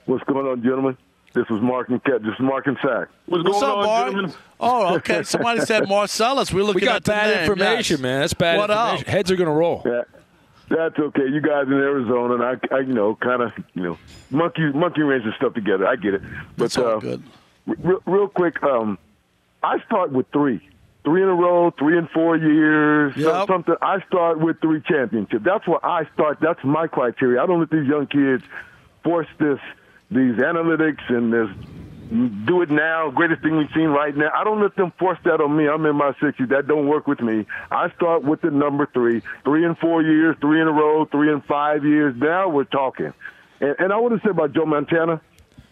What's 0.06 0.24
going 0.24 0.46
on, 0.46 0.62
gentlemen? 0.62 0.96
This 1.34 1.44
is 1.50 1.60
Mark 1.60 1.88
and 1.88 2.02
Cat. 2.04 2.22
This 2.22 2.32
is 2.34 2.40
Mark 2.40 2.66
and 2.68 2.76
Sack. 2.80 3.08
What's, 3.26 3.42
What's 3.44 3.60
going 3.60 3.64
up, 3.64 3.76
on, 3.78 3.84
Mark? 3.84 4.06
gentlemen? 4.12 4.34
Oh, 4.60 4.94
okay. 4.96 5.22
Somebody 5.24 5.60
said 5.62 5.88
Marcellus. 5.88 6.52
We're 6.52 6.62
looking 6.62 6.82
We 6.82 6.86
got 6.86 6.96
at 6.96 7.04
bad 7.04 7.30
name. 7.34 7.40
information, 7.40 7.96
Yes. 7.96 8.02
man. 8.02 8.20
That's 8.20 8.34
bad 8.34 8.58
What 8.58 8.70
up? 8.70 8.92
information. 8.92 9.12
Heads 9.12 9.30
are 9.32 9.36
going 9.36 9.48
to 9.48 9.52
roll. 9.52 9.82
Yeah, 9.84 10.02
that's 10.68 10.98
okay. 10.98 11.26
You 11.28 11.40
guys 11.40 11.66
in 11.66 11.72
Arizona, 11.74 12.34
and 12.34 12.42
I, 12.44 12.74
I 12.74 12.80
you 12.80 12.94
know, 12.94 13.16
kind 13.16 13.42
of, 13.42 13.52
you 13.74 13.82
know, 13.82 13.98
monkey 14.30 14.70
monkey 14.72 15.02
wrench 15.02 15.24
and 15.24 15.34
stuff 15.34 15.54
together. 15.54 15.86
I 15.88 15.96
get 15.96 16.14
it. 16.14 16.22
But 16.56 16.66
It's 16.66 16.78
all 16.78 16.86
uh, 16.86 16.98
good. 17.00 17.22
Real, 17.66 18.00
real 18.06 18.28
quick, 18.28 18.62
um, 18.62 18.96
I 19.62 19.78
start 19.86 20.12
with 20.12 20.26
three, 20.32 20.60
three 21.02 21.22
in 21.22 21.28
a 21.28 21.34
row, 21.34 21.72
three 21.76 21.98
in 21.98 22.06
four 22.14 22.36
years, 22.36 23.16
Yep. 23.16 23.48
something. 23.48 23.74
I 23.82 24.00
start 24.06 24.38
with 24.38 24.60
three 24.60 24.82
championships. 24.86 25.44
That's 25.44 25.66
where 25.66 25.84
I 25.84 26.04
start. 26.14 26.38
That's 26.40 26.62
my 26.62 26.86
criteria. 26.86 27.42
I 27.42 27.46
don't 27.46 27.58
let 27.58 27.70
these 27.70 27.86
young 27.88 28.06
kids 28.06 28.44
force 29.02 29.26
this, 29.40 29.58
these 30.10 30.34
analytics 30.34 31.02
and 31.08 31.32
this 31.32 31.48
do 32.10 32.62
it 32.62 32.70
now, 32.70 33.10
greatest 33.10 33.42
thing 33.42 33.56
we've 33.56 33.68
seen 33.74 33.88
right 33.88 34.16
now. 34.16 34.30
I 34.34 34.44
don't 34.44 34.60
let 34.62 34.76
them 34.76 34.92
force 34.98 35.18
that 35.24 35.40
on 35.40 35.56
me. 35.56 35.66
I'm 35.68 35.84
in 35.86 35.96
my 35.96 36.12
60s. 36.12 36.48
That 36.50 36.66
don't 36.68 36.86
work 36.86 37.06
with 37.06 37.20
me. 37.20 37.46
I 37.70 37.90
start 37.96 38.22
with 38.22 38.42
the 38.42 38.50
number 38.50 38.88
three, 38.92 39.22
three 39.42 39.64
and 39.64 39.76
four 39.78 40.02
years, 40.02 40.36
three 40.40 40.60
in 40.60 40.68
a 40.68 40.72
row, 40.72 41.06
three 41.06 41.32
and 41.32 41.44
five 41.44 41.84
years. 41.84 42.14
Now 42.16 42.48
we're 42.48 42.64
talking. 42.64 43.12
And, 43.60 43.74
and 43.78 43.92
I 43.92 43.96
want 43.96 44.20
to 44.20 44.26
say 44.26 44.30
about 44.30 44.52
Joe 44.52 44.66
Montana, 44.66 45.20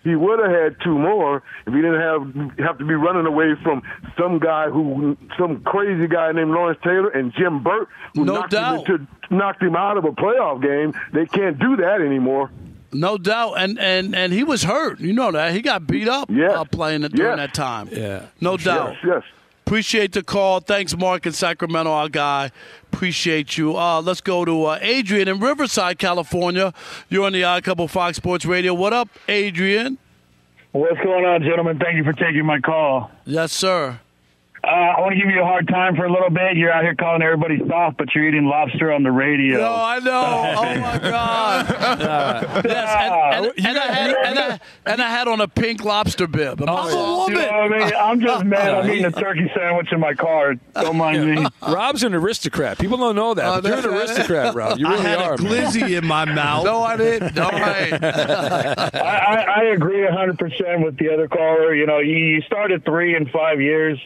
he 0.04 0.16
would 0.16 0.40
have 0.40 0.50
had 0.50 0.76
two 0.82 0.98
more 0.98 1.44
if 1.64 1.72
he 1.72 1.80
didn't 1.80 2.00
have 2.00 2.58
have 2.58 2.78
to 2.78 2.84
be 2.84 2.94
running 2.94 3.26
away 3.26 3.54
from 3.62 3.82
some 4.18 4.40
guy 4.40 4.68
who, 4.68 5.16
some 5.38 5.62
crazy 5.62 6.08
guy 6.08 6.32
named 6.32 6.50
Lawrence 6.50 6.80
Taylor 6.82 7.10
and 7.10 7.32
Jim 7.38 7.62
Burt, 7.62 7.88
who 8.14 8.24
No 8.24 8.34
knocked, 8.34 8.50
doubt. 8.50 8.88
Him 8.88 9.08
into, 9.28 9.34
knocked 9.36 9.62
him 9.62 9.76
out 9.76 9.98
of 9.98 10.04
a 10.04 10.10
playoff 10.10 10.60
game. 10.60 10.92
They 11.12 11.26
can't 11.26 11.56
do 11.56 11.76
that 11.76 12.00
anymore. 12.00 12.50
No 12.92 13.16
doubt, 13.18 13.54
and 13.54 13.78
and 13.78 14.14
and 14.14 14.32
he 14.32 14.44
was 14.44 14.62
hurt. 14.64 15.00
You 15.00 15.12
know 15.12 15.32
that 15.32 15.52
he 15.54 15.60
got 15.62 15.86
beat 15.86 16.08
up 16.08 16.28
uh, 16.30 16.64
playing 16.64 17.04
it 17.04 17.12
during 17.12 17.38
Yes. 17.38 17.48
that 17.48 17.54
time. 17.54 17.88
Yeah, 17.90 18.26
no 18.40 18.56
doubt. 18.56 18.96
Yes, 19.02 19.04
yes. 19.04 19.22
Appreciate 19.66 20.12
the 20.12 20.22
call. 20.22 20.60
Thanks, 20.60 20.94
Mark 20.96 21.24
in 21.24 21.32
Sacramento, 21.32 21.90
our 21.90 22.08
guy. 22.10 22.50
Appreciate 22.92 23.56
you. 23.56 23.76
Uh, 23.78 24.02
let's 24.02 24.20
go 24.20 24.44
to 24.44 24.64
uh, 24.64 24.78
Adrian 24.82 25.28
in 25.28 25.38
Riverside, 25.40 25.98
California. 25.98 26.74
You're 27.08 27.24
on 27.24 27.32
the 27.32 27.44
Odd 27.44 27.62
Couple 27.64 27.88
Fox 27.88 28.16
Sports 28.18 28.44
Radio. 28.44 28.74
What 28.74 28.92
up, 28.92 29.08
Adrian? 29.28 29.96
What's 30.72 31.00
going 31.00 31.24
on, 31.24 31.42
gentlemen? 31.42 31.78
Thank 31.78 31.96
you 31.96 32.04
for 32.04 32.12
taking 32.12 32.44
my 32.44 32.58
call. 32.60 33.10
Yes, 33.24 33.52
sir. 33.52 34.00
Uh, 34.64 34.68
I 34.68 35.00
want 35.00 35.12
to 35.14 35.20
give 35.20 35.28
you 35.28 35.40
a 35.42 35.44
hard 35.44 35.66
time 35.66 35.96
for 35.96 36.04
a 36.04 36.12
little 36.12 36.30
bit. 36.30 36.56
You're 36.56 36.70
out 36.70 36.84
here 36.84 36.94
calling 36.94 37.20
everybody 37.20 37.58
soft, 37.68 37.96
but 37.98 38.14
you're 38.14 38.28
eating 38.28 38.44
lobster 38.44 38.92
on 38.92 39.02
the 39.02 39.10
radio. 39.10 39.58
No, 39.58 39.74
I 39.74 39.98
know. 39.98 40.54
Oh 40.56 40.80
my 40.80 40.98
God. 41.02 41.66
yes, 42.64 43.34
and, 43.34 43.46
and, 43.46 43.66
and, 43.66 43.78
I 43.78 43.86
had, 43.92 44.10
and, 44.24 44.38
I, 44.38 44.60
and 44.86 45.02
I 45.02 45.08
had 45.10 45.26
on 45.26 45.40
a 45.40 45.48
pink 45.48 45.84
lobster 45.84 46.28
bib. 46.28 46.62
I'm 46.62 46.68
a 46.68 46.90
You 46.90 46.94
know 46.94 47.26
what 47.26 47.72
I 47.72 47.78
mean? 47.78 47.92
I'm 47.92 48.20
just 48.20 48.44
mad. 48.44 48.72
I'm 48.72 48.88
eating 48.88 49.04
a 49.06 49.10
turkey 49.10 49.50
sandwich 49.52 49.88
in 49.90 49.98
my 49.98 50.14
car. 50.14 50.54
Don't 50.74 50.96
mind 50.96 51.28
me. 51.34 51.44
Rob's 51.66 52.04
an 52.04 52.14
aristocrat. 52.14 52.78
People 52.78 52.98
don't 52.98 53.16
know 53.16 53.34
that. 53.34 53.44
Oh, 53.44 53.60
but 53.60 53.68
you're 53.68 53.78
an 53.78 53.98
aristocrat, 53.98 54.54
Rob. 54.54 54.78
You 54.78 54.86
really 54.88 55.00
I 55.00 55.02
really 55.02 55.10
had 55.10 55.28
are. 55.28 55.34
a 55.34 55.42
man. 55.42 55.52
glizzy 55.72 55.98
in 55.98 56.06
my 56.06 56.24
mouth. 56.24 56.64
No, 56.64 56.82
I 56.82 56.96
didn't. 56.96 57.36
All 57.36 57.50
right. 57.50 57.92
I, 58.00 58.90
I, 58.94 59.44
I 59.56 59.62
agree 59.74 60.06
100% 60.06 60.84
with 60.84 60.96
the 60.98 61.12
other 61.12 61.26
caller. 61.26 61.74
You 61.74 61.86
know, 61.86 61.98
you, 61.98 62.14
you 62.14 62.42
start 62.42 62.70
at 62.70 62.84
three 62.84 63.16
in 63.16 63.28
five 63.28 63.60
years, 63.60 63.98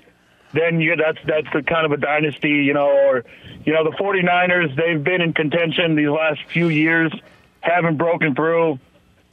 then 0.57 0.81
you 0.81 0.97
that's 0.97 1.19
that's 1.27 1.47
the 1.53 1.63
kind 1.63 1.87
of 1.87 1.93
a 1.93 1.97
dynasty, 1.97 2.49
you 2.49 2.75
know, 2.75 2.89
or, 2.89 3.25
you 3.65 3.73
know, 3.73 3.85
the 3.85 3.97
49ers, 3.97 4.77
they've 4.77 5.03
been 5.03 5.21
in 5.21 5.33
contention 5.33 5.97
these 5.97 6.09
last 6.09 6.41
few 6.49 6.69
years, 6.69 7.13
haven't 7.61 7.97
broken 7.97 8.35
through. 8.35 8.79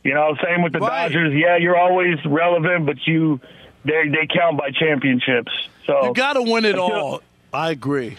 You 0.03 0.13
know, 0.13 0.35
same 0.43 0.63
with 0.63 0.73
the 0.73 0.79
Dodgers. 0.79 1.33
Yeah, 1.33 1.55
you're 1.57 1.77
always 1.77 2.17
relevant, 2.25 2.85
but 2.85 2.97
you 3.07 3.39
they 3.85 4.09
they 4.09 4.27
count 4.27 4.57
by 4.57 4.71
championships. 4.71 5.51
So 5.85 6.07
You 6.07 6.13
got 6.13 6.33
to 6.33 6.41
win 6.41 6.65
it 6.65 6.77
all. 6.77 7.21
I 7.53 7.71
agree. 7.71 8.17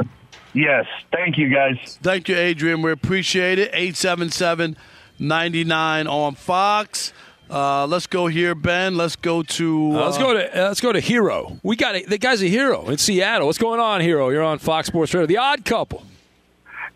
Yes. 0.54 0.86
Thank 1.12 1.36
you, 1.36 1.50
guys. 1.52 1.76
Thank 2.00 2.28
you, 2.28 2.36
Adrian. 2.36 2.80
We 2.80 2.92
appreciate 2.92 3.58
it. 3.58 3.70
877 3.74 4.76
99 5.18 6.06
on 6.06 6.34
Fox. 6.34 7.12
Uh, 7.50 7.86
let's 7.86 8.06
go 8.06 8.26
here, 8.26 8.54
Ben. 8.54 8.96
Let's 8.96 9.16
go 9.16 9.42
to. 9.42 9.90
Uh, 9.92 10.04
let's 10.06 10.18
go 10.18 10.32
to 10.34 10.58
uh, 10.64 10.68
let's 10.68 10.80
go 10.80 10.92
to 10.92 11.00
Hero. 11.00 11.58
We 11.62 11.76
got 11.76 11.94
a, 11.94 12.04
the 12.04 12.18
guy's 12.18 12.42
a 12.42 12.46
hero 12.48 12.88
in 12.88 12.98
Seattle. 12.98 13.46
What's 13.46 13.58
going 13.58 13.80
on, 13.80 14.00
Hero? 14.00 14.30
You're 14.30 14.42
on 14.42 14.58
Fox 14.58 14.88
Sports 14.88 15.12
Radio. 15.14 15.26
The 15.26 15.36
Odd 15.38 15.64
Couple. 15.64 16.02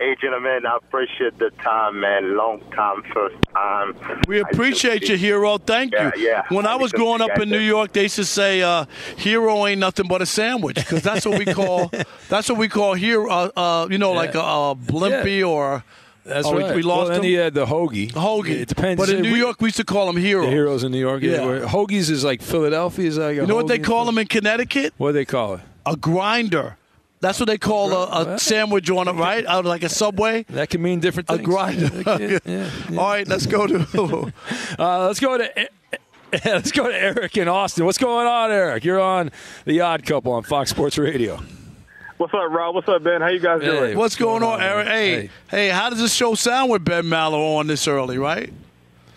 Hey, 0.01 0.15
gentlemen, 0.21 0.65
I 0.65 0.77
appreciate 0.77 1.39
the 1.39 1.51
time, 1.63 1.99
man. 2.01 2.37
Long 2.37 2.61
time, 2.71 3.03
first 3.13 3.35
time. 3.53 3.97
We 4.29 4.39
appreciate 4.39 5.09
you, 5.09 5.17
hero. 5.17 5.59
Thank 5.59 5.93
Yeah, 5.93 6.13
you. 6.17 6.23
yeah. 6.29 6.43
When 6.51 6.67
I 6.67 6.75
I 6.75 6.77
was 6.77 6.93
growing 6.93 7.21
up 7.21 7.29
got 7.31 7.43
in 7.43 7.51
New. 7.51 7.59
York, 7.59 7.93
they 7.93 8.03
used 8.05 8.15
to 8.17 8.25
say, 8.25 8.63
uh, 8.63 8.85
"Hero 9.17 9.67
ain't 9.67 9.81
nothing 9.81 10.07
but 10.07 10.23
a 10.23 10.27
sandwich," 10.27 10.77
because 10.77 11.03
that's 11.03 11.27
what 11.27 11.37
we 11.39 11.45
call 11.53 11.91
that's 12.29 12.49
what 12.49 12.59
we 12.59 12.69
call 12.69 12.95
hero. 12.95 13.29
Uh, 13.29 13.51
uh, 13.57 13.89
you 13.91 13.99
know, 13.99 14.13
like 14.13 14.35
a, 14.35 14.41
a 14.41 14.75
blimpie 14.77 15.47
or. 15.47 15.85
That's 16.25 16.47
oh, 16.47 16.57
we- 16.57 16.63
right. 16.63 16.75
We, 16.77 16.83
lost 16.83 16.99
well, 16.99 17.07
then 17.09 17.17
him. 17.19 17.25
he 17.25 17.35
had 17.35 17.55
the 17.55 17.67
hoagie. 17.67 18.13
Hoagie. 18.13 18.51
It 18.61 18.69
depends. 18.69 19.01
But 19.01 19.09
in 19.09 19.23
New 19.23 19.33
We- 19.33 19.39
York, 19.39 19.61
we 19.61 19.69
used 19.69 19.77
to 19.79 19.85
call 19.85 20.07
them 20.07 20.17
heroes. 20.17 20.47
The 20.47 20.51
heroes 20.53 20.85
in 20.85 20.93
New 20.93 20.99
York. 21.01 21.23
Yeah. 21.23 21.31
Yeah. 21.33 21.61
Hoagies 21.67 22.11
is 22.11 22.25
like 22.25 22.43
Philadelphia. 22.43 23.07
Is 23.07 23.19
like 23.19 23.37
You 23.37 23.47
know 23.47 23.55
what 23.55 23.69
they 23.69 23.79
call 23.79 24.05
them 24.05 24.19
in 24.19 24.27
Connecticut? 24.27 24.95
What 24.99 25.11
do 25.11 25.13
they 25.15 25.25
call 25.25 25.55
it? 25.55 25.61
A 25.87 25.97
grinder. 25.97 26.77
That's 27.21 27.41
what 27.41 27.47
they 27.49 27.59
call 27.59 27.93
a, 27.93 28.35
a 28.35 28.39
sandwich 28.39 28.89
on 28.91 29.09
it, 29.09 29.13
right? 29.13 29.45
Out 29.45 29.61
of 29.61 29.67
like 29.67 29.83
a 29.83 29.89
subway. 29.89 30.45
That 30.51 30.71
can 30.71 30.83
mean 30.83 31.01
different 31.01 31.27
things. 31.29 31.41
A 31.41 31.43
grinder. 31.43 32.03
All 32.97 33.09
right, 33.09 33.27
let's 33.27 33.47
go 33.47 33.67
to. 33.67 34.33
Uh, 34.79 35.07
let's 35.07 35.19
go 35.19 35.37
to. 35.39 35.69
Let's 36.45 36.73
go 36.73 36.87
to 36.89 36.95
Eric 36.95 37.39
in 37.39 37.49
Austin. 37.49 37.87
What's 37.87 37.97
going 37.97 38.27
on, 38.27 38.51
Eric? 38.51 38.85
You're 38.85 39.01
on 39.01 39.31
the 39.65 39.81
Odd 39.81 40.05
Couple 40.05 40.33
on 40.33 40.43
Fox 40.43 40.69
Sports 40.69 40.99
Radio. 40.99 41.41
What's 42.19 42.35
up, 42.35 42.51
Rob? 42.51 42.75
What's 42.75 42.89
up, 42.89 43.03
Ben? 43.05 43.21
How 43.21 43.29
you 43.29 43.39
guys 43.39 43.61
doing? 43.61 43.97
What's 43.97 44.17
going 44.17 44.43
on, 44.43 44.61
Eric? 44.61 44.89
Hey, 44.89 45.31
hey, 45.49 45.69
how 45.69 45.89
does 45.89 46.01
this 46.01 46.13
show 46.13 46.35
sound 46.35 46.71
with 46.71 46.85
Ben 46.85 47.05
Maller 47.05 47.57
on 47.59 47.69
this 47.69 47.87
early, 47.87 48.19
right? 48.19 48.53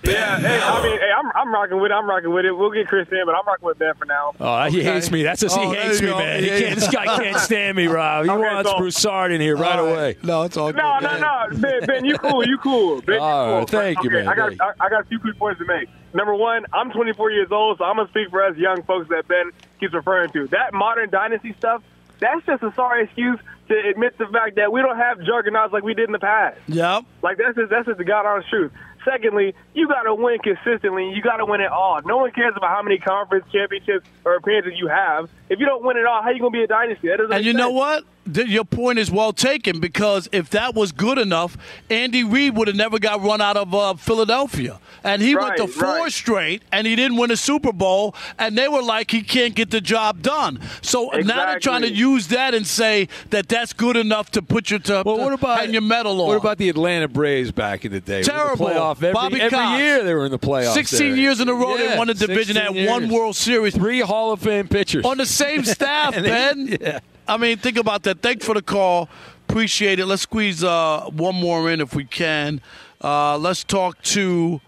Yeah, 0.03 0.39
hey, 0.39 0.59
I 0.59 0.83
mean, 0.83 0.99
hey, 0.99 1.09
I'm, 1.15 1.31
I'm 1.35 1.53
rocking 1.53 1.79
with 1.79 1.91
it. 1.91 1.93
I'm 1.95 2.07
rocking 2.09 2.31
with 2.31 2.45
it. 2.45 2.51
We'll 2.51 2.71
get 2.71 2.87
Chris 2.87 3.07
in, 3.11 3.21
but 3.25 3.35
I'm 3.35 3.45
rocking 3.45 3.65
with 3.65 3.77
Ben 3.79 3.93
for 3.95 4.05
now. 4.05 4.33
Oh, 4.39 4.63
he 4.69 4.83
hates 4.83 5.11
me. 5.11 5.21
That's 5.23 5.41
just 5.41 5.55
Oh, 5.57 5.67
he 5.69 5.75
there 5.75 5.83
hates 5.83 6.01
me, 6.01 6.07
go. 6.07 6.17
man. 6.17 6.39
He 6.43 6.49
Yeah, 6.49 6.57
can't, 6.59 6.69
yeah. 6.69 6.75
this 6.75 6.87
guy 6.89 7.05
can't 7.05 7.37
stand 7.39 7.77
me, 7.77 7.85
Rob. 7.87 8.25
He 8.25 8.31
Okay, 8.31 8.39
wants 8.39 8.69
so- 8.71 8.77
Broussard 8.77 9.31
in 9.31 9.41
here 9.41 9.55
right 9.57 9.77
All 9.79 9.85
right. 9.85 9.91
away. 9.93 10.17
No, 10.23 10.43
it's 10.43 10.57
all 10.57 10.71
good. 10.71 10.77
No, 10.77 10.97
no, 10.99 11.19
no, 11.19 11.59
Ben, 11.59 11.85
Ben, 11.85 12.05
you 12.05 12.17
cool, 12.17 12.45
you 12.47 12.57
cool. 12.59 13.01
Ben, 13.01 13.15
you 13.15 13.21
All 13.21 13.45
cool. 13.47 13.57
right, 13.59 13.69
thank 13.69 14.03
you, 14.03 14.09
man. 14.11 14.27
I 14.27 14.35
got, 14.35 14.49
Thank 14.49 14.61
I, 14.61 14.71
I 14.79 14.89
got 14.89 15.01
a 15.01 15.05
few 15.05 15.19
quick 15.19 15.37
points 15.37 15.59
to 15.59 15.65
make. 15.65 15.87
Number 16.15 16.33
one, 16.35 16.65
I'm 16.73 16.91
24 16.91 17.31
years 17.31 17.51
old, 17.51 17.77
so 17.77 17.83
I'm 17.83 17.95
gonna 17.97 18.09
speak 18.09 18.29
for 18.31 18.43
us 18.43 18.57
young 18.57 18.81
folks 18.83 19.07
that 19.09 19.27
Ben 19.27 19.51
keeps 19.79 19.93
referring 19.93 20.31
to. 20.31 20.47
That 20.47 20.73
modern 20.73 21.09
dynasty 21.11 21.53
stuff, 21.59 21.83
that's 22.21 22.45
just 22.45 22.63
a 22.63 22.71
sorry 22.75 23.03
excuse 23.05 23.39
to 23.67 23.89
admit 23.89 24.17
the 24.17 24.27
fact 24.27 24.55
that 24.55 24.71
we 24.71 24.81
don't 24.81 24.97
have 24.97 25.19
juggernauts 25.21 25.73
like 25.73 25.83
we 25.83 25.93
did 25.93 26.07
in 26.07 26.13
the 26.13 26.19
past. 26.19 26.59
Yep. 26.67 27.03
Like 27.21 27.37
that's 27.37 27.57
just 27.57 27.69
that's 27.69 27.87
just 27.87 27.97
the 27.97 28.05
god 28.05 28.25
honest 28.25 28.49
truth. 28.49 28.71
Secondly, 29.03 29.55
you 29.73 29.87
got 29.87 30.03
to 30.03 30.13
win 30.13 30.37
consistently. 30.39 31.09
You 31.09 31.23
got 31.23 31.37
to 31.37 31.45
win 31.45 31.59
it 31.59 31.71
all. 31.71 31.99
No 32.05 32.17
one 32.17 32.31
cares 32.31 32.53
about 32.55 32.69
how 32.69 32.83
many 32.83 32.99
conference 32.99 33.45
championships 33.51 34.07
or 34.23 34.35
appearances 34.35 34.73
you 34.77 34.87
have. 34.87 35.27
If 35.49 35.59
you 35.59 35.65
don't 35.65 35.83
win 35.83 35.97
it 35.97 36.05
all, 36.05 36.21
how 36.21 36.29
you 36.29 36.39
gonna 36.39 36.51
be 36.51 36.63
a 36.63 36.67
dynasty? 36.67 37.07
That 37.07 37.17
doesn't. 37.17 37.33
And 37.33 37.45
you 37.45 37.53
know 37.53 37.71
what? 37.71 38.03
Th- 38.31 38.47
Your 38.47 38.65
point 38.65 38.99
is 38.99 39.09
well 39.09 39.33
taken 39.33 39.79
because 39.79 40.29
if 40.31 40.49
that 40.51 40.75
was 40.75 40.91
good 40.91 41.17
enough, 41.17 41.57
Andy 41.89 42.23
Reid 42.23 42.55
would 42.55 42.67
have 42.67 42.77
never 42.77 42.99
got 42.99 43.21
run 43.21 43.41
out 43.41 43.57
of 43.57 43.73
uh, 43.73 43.95
Philadelphia. 43.95 44.79
And 45.03 45.21
he 45.21 45.35
went 45.35 45.57
to 45.57 45.67
four 45.67 45.83
right. 46.03 46.11
straight, 46.11 46.61
and 46.71 46.85
he 46.85 46.95
didn't 46.95 47.17
win 47.17 47.31
a 47.31 47.35
Super 47.37 47.73
Bowl, 47.73 48.13
and 48.37 48.55
they 48.55 48.67
were 48.67 48.83
like, 48.83 49.09
he 49.09 49.23
can't 49.23 49.55
get 49.55 49.71
the 49.71 49.81
job 49.81 50.21
done. 50.21 50.59
So 50.83 51.09
now 51.09 51.47
they're 51.47 51.59
trying 51.59 51.81
to 51.81 51.89
use 51.91 52.27
that 52.27 52.53
and 52.53 52.67
say 52.67 53.07
that 53.31 53.47
that's 53.49 53.73
good 53.73 53.97
enough 53.97 54.29
to 54.31 54.43
put 54.43 54.69
you 54.69 54.77
to, 54.77 55.01
Well, 55.03 55.17
to 55.17 55.23
what 55.23 55.33
about 55.33 55.59
hang 55.61 55.73
your 55.73 55.81
medal 55.81 56.21
on. 56.21 56.27
What 56.27 56.37
about 56.37 56.59
the 56.59 56.69
Atlanta 56.69 57.07
Braves 57.07 57.51
back 57.51 57.83
in 57.85 57.91
the 57.91 57.99
day? 57.99 58.21
They 58.21 58.31
were 58.31 58.37
in 58.43 58.49
the 58.51 58.55
Terrible. 58.57 58.67
playoff 58.67 58.97
every, 58.97 59.13
Bobby 59.13 59.41
every 59.41 59.57
Cox. 59.57 59.79
year 59.79 60.03
they 60.03 60.13
were 60.13 60.25
in 60.25 60.31
the 60.31 60.37
playoffs. 60.39 60.73
16 60.73 60.99
there. 60.99 61.15
years 61.17 61.39
in 61.39 61.49
a 61.49 61.53
row 61.55 61.75
Yeah, 61.75 61.91
they 61.93 61.97
won 61.97 62.07
the 62.07 62.13
division, 62.13 62.55
16 62.55 62.75
had 62.75 62.87
one. 62.91 63.09
World 63.09 63.35
Series. 63.35 63.73
Three 63.73 64.01
Hall 64.01 64.31
of 64.31 64.41
Fame 64.41 64.67
pitchers 64.67 65.03
on 65.05 65.17
the 65.17 65.25
same 65.25 65.63
staff, 65.65 66.15
And 66.15 66.23
they- 66.25 66.29
Ben. 66.29 66.77
yeah. 66.79 66.99
I 67.31 67.37
mean, 67.37 67.57
think 67.57 67.77
about 67.77 68.03
that. 68.03 68.21
Thanks 68.21 68.45
for 68.45 68.53
the 68.53 68.61
call. 68.61 69.07
Appreciate 69.47 69.99
it. 69.99 70.05
Let's 70.05 70.23
squeeze 70.23 70.63
uh, 70.63 71.05
one 71.11 71.35
more 71.35 71.71
in 71.71 71.79
if 71.81 71.95
we 71.95 72.03
can. 72.03 72.61
Uh, 73.01 73.37
let's 73.37 73.63
talk 73.63 74.01
to. 74.03 74.59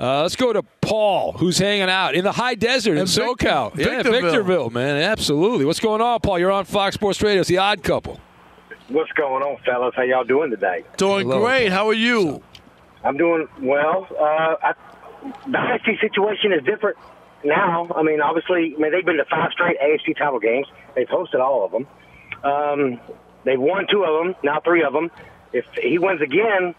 Uh, 0.00 0.22
let's 0.22 0.36
go 0.36 0.52
to 0.52 0.62
Paul, 0.80 1.32
who's 1.32 1.58
hanging 1.58 1.88
out 1.90 2.14
in 2.14 2.24
the 2.24 2.32
high 2.32 2.54
desert 2.54 2.92
in 2.92 2.98
And 2.98 3.08
Vic- 3.08 3.24
SoCal. 3.24 3.76
yeah, 3.76 3.84
Victorville. 4.02 4.20
Victorville, 4.22 4.70
man. 4.70 4.96
Absolutely. 5.02 5.64
What's 5.64 5.80
going 5.80 6.00
on, 6.00 6.20
Paul? 6.20 6.38
You're 6.38 6.50
on 6.52 6.64
Fox 6.64 6.94
Sports 6.94 7.20
Radio. 7.22 7.40
It's 7.40 7.48
the 7.48 7.58
Odd 7.58 7.82
Couple. 7.82 8.20
What's 8.88 9.12
going 9.12 9.42
on, 9.42 9.58
fellas? 9.64 9.94
How 9.96 10.02
y'all 10.02 10.24
doing 10.24 10.50
today? 10.50 10.84
Doing 10.96 11.26
Hello. 11.28 11.40
great. 11.44 11.70
How 11.70 11.88
are 11.88 11.92
you? 11.94 12.42
I'm 13.04 13.16
doing 13.16 13.48
well. 13.60 14.06
Uh, 14.18 14.22
I, 14.62 14.74
the 15.46 15.58
AFC 15.58 16.00
situation 16.00 16.52
is 16.52 16.62
different 16.64 16.96
now. 17.44 17.88
I 17.94 18.02
mean, 18.02 18.20
obviously, 18.20 18.74
I 18.76 18.80
mean 18.80 18.92
they've 18.92 19.04
been 19.04 19.16
to 19.18 19.24
five 19.26 19.50
straight 19.52 19.76
AFC 19.80 20.16
title 20.16 20.40
games. 20.40 20.66
They've 20.94 21.08
hosted 21.08 21.40
all 21.40 21.64
of 21.64 21.70
them. 21.72 21.86
Um, 22.42 23.00
they've 23.44 23.60
won 23.60 23.86
two 23.90 24.04
of 24.04 24.24
them. 24.24 24.34
Now 24.42 24.60
three 24.60 24.82
of 24.82 24.92
them. 24.92 25.10
If 25.52 25.64
he 25.80 25.98
wins 25.98 26.20
again, 26.20 26.74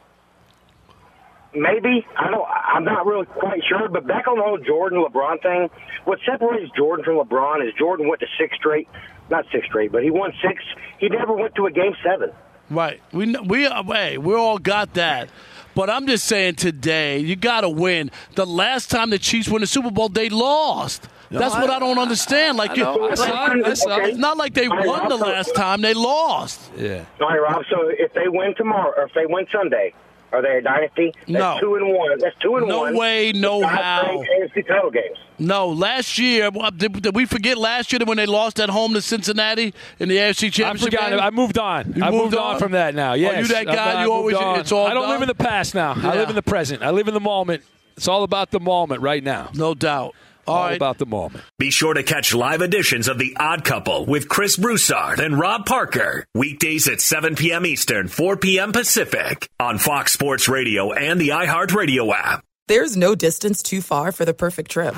maybe 1.53 2.05
I 2.17 2.29
don't. 2.29 2.47
I'm 2.49 2.83
not 2.83 3.05
really 3.05 3.25
quite 3.25 3.61
sure. 3.67 3.87
But 3.87 4.07
back 4.07 4.27
on 4.27 4.37
the 4.37 4.43
whole 4.43 4.57
Jordan 4.57 5.03
LeBron 5.03 5.41
thing, 5.41 5.69
what 6.05 6.19
separates 6.25 6.71
Jordan 6.75 7.05
from 7.05 7.15
LeBron 7.15 7.67
is 7.67 7.73
Jordan 7.75 8.07
went 8.07 8.21
to 8.21 8.27
six 8.37 8.55
straight, 8.55 8.87
not 9.29 9.45
six 9.51 9.67
straight, 9.67 9.91
but 9.91 10.03
he 10.03 10.09
won 10.09 10.33
six. 10.41 10.63
He 10.99 11.09
never 11.09 11.33
went 11.33 11.55
to 11.55 11.65
a 11.65 11.71
game 11.71 11.95
seven. 12.03 12.31
Right. 12.69 13.01
We 13.11 13.35
we 13.35 13.67
hey, 13.67 14.17
we 14.17 14.33
all 14.33 14.57
got 14.57 14.93
that. 14.95 15.29
But 15.75 15.89
I'm 15.89 16.05
just 16.05 16.25
saying 16.25 16.55
today, 16.55 17.19
you 17.19 17.35
got 17.35 17.61
to 17.61 17.69
win. 17.69 18.11
The 18.35 18.45
last 18.45 18.91
time 18.91 19.09
the 19.09 19.17
Chiefs 19.17 19.49
won 19.49 19.61
the 19.61 19.67
Super 19.67 19.89
Bowl, 19.89 20.07
they 20.07 20.29
lost. 20.29 21.07
No, 21.33 21.39
That's 21.39 21.55
what 21.55 21.69
I- 21.69 21.75
I 21.77 21.79
don't 21.79 21.97
understand. 21.97 22.57
Like 22.57 22.77
you, 22.77 22.83
know. 22.83 23.09
I 23.09 23.15
saw 23.15 23.51
it. 23.51 23.65
I 23.65 23.73
saw 23.73 23.97
it. 23.97 24.09
it's 24.09 24.17
not 24.19 24.37
like 24.37 24.53
they 24.53 24.65
I 24.67 24.85
won 24.85 25.07
the 25.09 25.15
also- 25.15 25.25
last 25.25 25.55
time; 25.55 25.81
they 25.81 25.93
lost. 25.95 26.61
Yeah. 26.77 27.05
All 27.19 27.27
right, 27.27 27.41
Rob. 27.41 27.63
So 27.69 27.87
if 27.89 28.13
they 28.13 28.27
win 28.27 28.53
tomorrow, 28.55 28.93
or 28.95 29.03
if 29.05 29.13
they 29.13 29.25
win 29.25 29.47
Sunday, 29.51 29.93
are 30.31 30.41
they 30.43 30.57
a 30.57 30.61
dynasty? 30.61 31.11
That's 31.27 31.29
No. 31.29 31.57
two 31.59 31.75
and 31.75 31.87
one. 31.93 32.19
That's 32.19 32.35
two 32.39 32.55
and 32.57 32.67
No 32.67 32.81
one. 32.81 32.93
No 32.93 32.99
way, 32.99 33.31
no 33.33 33.63
how. 33.65 34.23
AFC 34.41 34.61
title 34.67 34.91
games. 34.91 35.17
No, 35.39 35.69
last 35.69 36.19
year, 36.19 36.51
did, 36.77 37.01
did 37.01 37.15
we 37.15 37.25
forget 37.25 37.57
last 37.57 37.91
year 37.91 37.99
when 38.05 38.17
they 38.17 38.27
lost 38.27 38.59
at 38.59 38.69
home 38.69 38.93
to 38.93 39.01
Cincinnati 39.01 39.73
in 39.99 40.09
the 40.09 40.17
AFC 40.17 40.47
I 40.47 40.49
Championship 40.51 40.91
forgot. 40.93 41.09
game? 41.09 41.19
I 41.19 41.31
moved 41.31 41.57
on. 41.57 41.93
You 41.95 42.03
I 42.03 42.11
moved, 42.11 42.23
moved 42.25 42.35
on? 42.37 42.53
on? 42.53 42.59
from 42.59 42.71
that 42.73 42.93
now. 42.93 43.11
Oh, 43.11 43.15
Yes. 43.15 43.41
you 43.47 43.53
that 43.55 43.65
guy, 43.65 44.01
I've 44.01 44.05
you 44.05 44.13
always- 44.13 44.35
on. 44.35 44.59
it's 44.59 44.71
all 44.71 44.85
I 44.85 44.93
don't 44.93 45.03
done? 45.03 45.11
live 45.13 45.21
in 45.23 45.27
the 45.27 45.35
past 45.35 45.73
now. 45.73 45.95
I 46.03 46.15
live 46.15 46.29
in 46.29 46.35
the 46.35 46.43
present. 46.43 46.83
I 46.83 46.91
live 46.91 47.07
in 47.07 47.15
the 47.15 47.19
moment. 47.19 47.63
It's 47.97 48.07
all 48.07 48.23
about 48.23 48.51
the 48.51 48.59
moment 48.59 49.01
right 49.01 49.23
now. 49.23 49.49
No 49.55 49.73
doubt. 49.73 50.13
All, 50.45 50.55
All 50.57 50.63
right. 50.65 50.75
about 50.75 50.97
the 50.97 51.05
moment. 51.05 51.43
Be 51.57 51.71
sure 51.71 51.93
to 51.93 52.03
catch 52.03 52.33
live 52.33 52.61
editions 52.61 53.07
of 53.07 53.17
The 53.17 53.35
Odd 53.39 53.63
Couple 53.63 54.05
with 54.05 54.27
Chris 54.27 54.57
Broussard 54.57 55.19
and 55.19 55.39
Rob 55.39 55.65
Parker. 55.65 56.25
Weekdays 56.35 56.87
at 56.87 56.99
7 57.01 57.35
p.m. 57.35 57.65
Eastern, 57.65 58.07
4 58.09 58.37
p.m. 58.37 58.71
Pacific 58.73 59.47
on 59.59 59.77
Fox 59.77 60.11
Sports 60.11 60.49
Radio 60.49 60.91
and 60.91 61.19
the 61.19 61.29
iHeartRadio 61.29 62.13
app. 62.13 62.43
There's 62.67 62.97
no 62.97 63.15
distance 63.15 63.63
too 63.63 63.81
far 63.81 64.11
for 64.11 64.25
the 64.25 64.33
perfect 64.33 64.71
trip. 64.71 64.93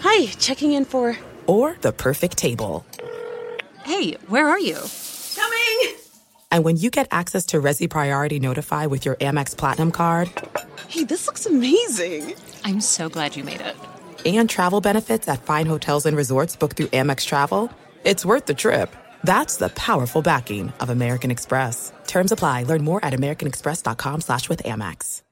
Hi, 0.00 0.26
checking 0.38 0.72
in 0.72 0.84
for. 0.84 1.16
Or 1.46 1.76
the 1.80 1.92
perfect 1.92 2.36
table. 2.36 2.84
Hey, 3.84 4.12
where 4.28 4.48
are 4.48 4.60
you? 4.60 4.76
Coming! 5.34 5.97
And 6.50 6.64
when 6.64 6.76
you 6.76 6.90
get 6.90 7.08
access 7.10 7.46
to 7.46 7.60
Resy 7.60 7.88
Priority 7.90 8.40
Notify 8.40 8.86
with 8.86 9.04
your 9.04 9.16
Amex 9.16 9.56
Platinum 9.56 9.92
card, 9.92 10.30
Hey, 10.88 11.04
this 11.04 11.26
looks 11.26 11.44
amazing. 11.44 12.34
I'm 12.64 12.80
so 12.80 13.08
glad 13.10 13.36
you 13.36 13.44
made 13.44 13.60
it. 13.60 13.76
and 14.24 14.48
travel 14.50 14.80
benefits 14.80 15.28
at 15.28 15.42
fine 15.44 15.66
hotels 15.66 16.06
and 16.06 16.16
resorts 16.16 16.56
booked 16.56 16.76
through 16.76 16.86
Amex 16.88 17.24
Travel, 17.26 17.70
it's 18.04 18.24
worth 18.24 18.46
the 18.46 18.54
trip. 18.54 18.94
That's 19.24 19.56
the 19.58 19.68
powerful 19.70 20.22
backing 20.22 20.72
of 20.80 20.90
American 20.90 21.30
Express. 21.30 21.92
Terms 22.06 22.32
apply. 22.32 22.62
Learn 22.64 22.82
more 22.84 23.04
at 23.04 23.12
americanexpress.com 23.12 24.20
slash 24.22 24.48
with 24.48 24.62
Amex. 24.64 25.22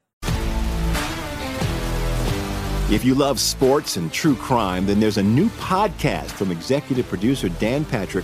If 2.91 3.03
you 3.03 3.15
love 3.15 3.39
sports 3.39 3.97
and 3.97 4.11
true 4.13 4.35
crime, 4.35 4.85
then 4.85 4.99
there's 5.01 5.17
a 5.17 5.23
new 5.23 5.49
podcast 5.49 6.31
from 6.31 6.51
executive 6.51 7.07
producer 7.09 7.49
Dan 7.49 7.83
Patrick 7.83 8.23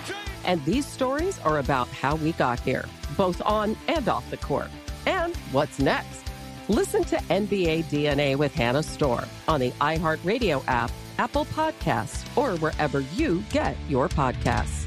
And 0.45 0.63
these 0.65 0.85
stories 0.85 1.39
are 1.39 1.59
about 1.59 1.87
how 1.89 2.15
we 2.15 2.31
got 2.33 2.59
here, 2.59 2.85
both 3.17 3.41
on 3.45 3.77
and 3.87 4.07
off 4.07 4.29
the 4.29 4.37
court. 4.37 4.69
And 5.05 5.35
what's 5.51 5.79
next? 5.79 6.23
Listen 6.67 7.03
to 7.05 7.17
NBA 7.17 7.85
DNA 7.85 8.35
with 8.35 8.53
Hannah 8.53 8.83
Storm 8.83 9.25
on 9.47 9.59
the 9.59 9.71
iHeartRadio 9.81 10.63
app, 10.67 10.91
Apple 11.17 11.45
Podcasts, 11.45 12.25
or 12.37 12.57
wherever 12.59 13.01
you 13.15 13.43
get 13.51 13.75
your 13.89 14.07
podcasts. 14.09 14.85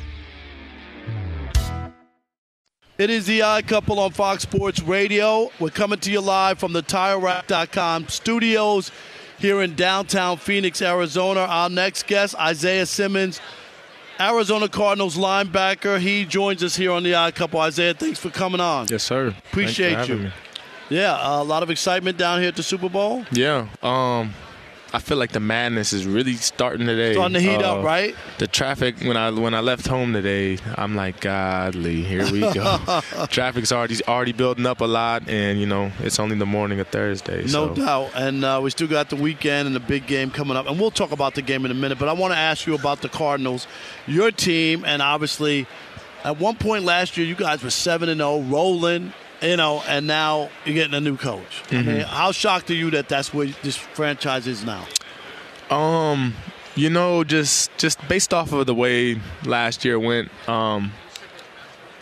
It 2.97 3.11
is 3.11 3.27
the 3.27 3.43
Odd 3.43 3.67
Couple 3.67 3.99
on 3.99 4.13
Fox 4.13 4.45
Sports 4.45 4.81
Radio. 4.81 5.51
We're 5.59 5.71
coming 5.71 5.99
to 5.99 6.13
you 6.13 6.21
live 6.21 6.61
from 6.61 6.73
the 6.73 6.83
TireRack.com 6.83 8.07
studios 8.07 8.93
here 9.41 9.63
in 9.63 9.75
downtown 9.75 10.37
Phoenix, 10.37 10.81
Arizona. 10.81 11.41
Our 11.41 11.69
next 11.69 12.07
guest, 12.07 12.37
Isaiah 12.37 12.87
Simmons, 12.87 13.41
Arizona 14.21 14.69
Cardinals 14.69 15.17
linebacker. 15.17 15.99
He 15.99 16.25
joins 16.25 16.63
us 16.63 16.77
here 16.77 16.93
on 16.93 17.03
the 17.03 17.15
Odd 17.15 17.35
Couple. 17.35 17.61
Isaiah, 17.61 17.95
thanks 17.95 18.19
for 18.19 18.31
coming 18.31 18.61
on. 18.61 18.87
Yes, 18.89 19.03
sir. 19.03 19.35
Appreciate 19.51 20.09
you. 20.09 20.17
Me. 20.17 20.33
Yeah, 20.91 21.19
a 21.41 21.43
lot 21.43 21.63
of 21.63 21.71
excitement 21.71 22.19
down 22.19 22.41
here 22.41 22.49
at 22.49 22.57
the 22.57 22.63
Super 22.63 22.89
Bowl. 22.89 23.25
Yeah. 23.33 23.69
Um, 23.83 24.35
I 24.95 25.01
feel 25.01 25.17
like 25.17 25.33
the 25.33 25.41
madness 25.41 25.93
is 25.93 26.07
really 26.07 26.35
starting 26.35 26.87
today. 26.87 27.15
Starting 27.15 27.35
to 27.35 27.41
heat 27.41 27.61
uh, 27.61 27.79
up, 27.79 27.85
right? 27.85 28.15
The 28.39 28.47
traffic 28.47 29.01
when 29.01 29.17
I 29.17 29.29
when 29.33 29.53
I 29.53 29.59
left 29.59 29.89
home 29.89 30.13
today, 30.13 30.57
I'm 30.77 30.95
like, 30.95 31.21
godly, 31.21 32.05
here 32.05 32.31
we 32.31 32.41
go. 32.41 32.79
Traffic's 33.29 33.73
already 33.73 33.97
already 34.07 34.31
building 34.31 34.67
up 34.67 34.81
a 34.81 34.85
lot, 34.85 35.29
and 35.29 35.59
you 35.59 35.67
know 35.67 35.91
it's 35.99 36.21
only 36.21 36.39
the 36.39 36.47
morning 36.47 36.79
of 36.79 36.87
Thursday. 36.87 37.43
No 37.43 37.75
so. 37.75 37.75
doubt, 37.75 38.13
and 38.15 38.45
uh, 38.45 38.61
we 38.63 38.71
still 38.71 38.87
got 38.87 39.11
the 39.11 39.17
weekend 39.17 39.67
and 39.67 39.75
the 39.75 39.81
big 39.81 40.07
game 40.07 40.31
coming 40.31 40.57
up, 40.57 40.69
and 40.69 40.79
we'll 40.79 40.93
talk 40.93 41.11
about 41.11 41.35
the 41.35 41.43
game 41.43 41.65
in 41.65 41.73
a 41.73 41.75
minute. 41.75 41.99
But 41.99 42.09
I 42.09 42.13
want 42.13 42.33
to 42.33 42.39
ask 42.39 42.65
you 42.65 42.77
about 42.77 43.03
the 43.03 43.09
Cardinals, 43.09 43.67
your 44.07 44.31
team, 44.31 44.85
and 44.85 45.03
obviously, 45.03 45.67
at 46.23 46.39
one 46.39 46.55
point 46.55 46.85
last 46.85 47.17
year, 47.17 47.27
you 47.27 47.35
guys 47.35 47.65
were 47.65 47.71
seven 47.71 48.09
and 48.09 48.21
zero, 48.21 48.39
rolling 48.43 49.13
you 49.43 49.57
know, 49.57 49.83
and 49.87 50.07
now 50.07 50.51
you're 50.65 50.75
getting 50.75 50.95
a 50.95 51.01
new 51.01 51.17
coach. 51.17 51.63
Mm-hmm. 51.69 51.77
I 51.77 51.93
mean, 51.93 52.01
how 52.03 52.33
shocked 52.33 52.71
are 52.71 52.75
you 52.75 52.91
that 52.91 53.09
that's 53.09 53.33
where 53.33 53.47
this 53.63 53.77
franchise 53.77 54.47
is 54.47 54.65
now? 54.65 54.87
Um, 55.71 56.35
you 56.77 56.91
know, 56.91 57.25
just 57.25 57.77
just 57.79 58.07
based 58.09 58.35
off 58.35 58.53
of 58.53 58.67
the 58.67 58.75
way 58.75 59.21
last 59.45 59.85
year 59.85 59.99
went, 59.99 60.31
um, 60.49 60.93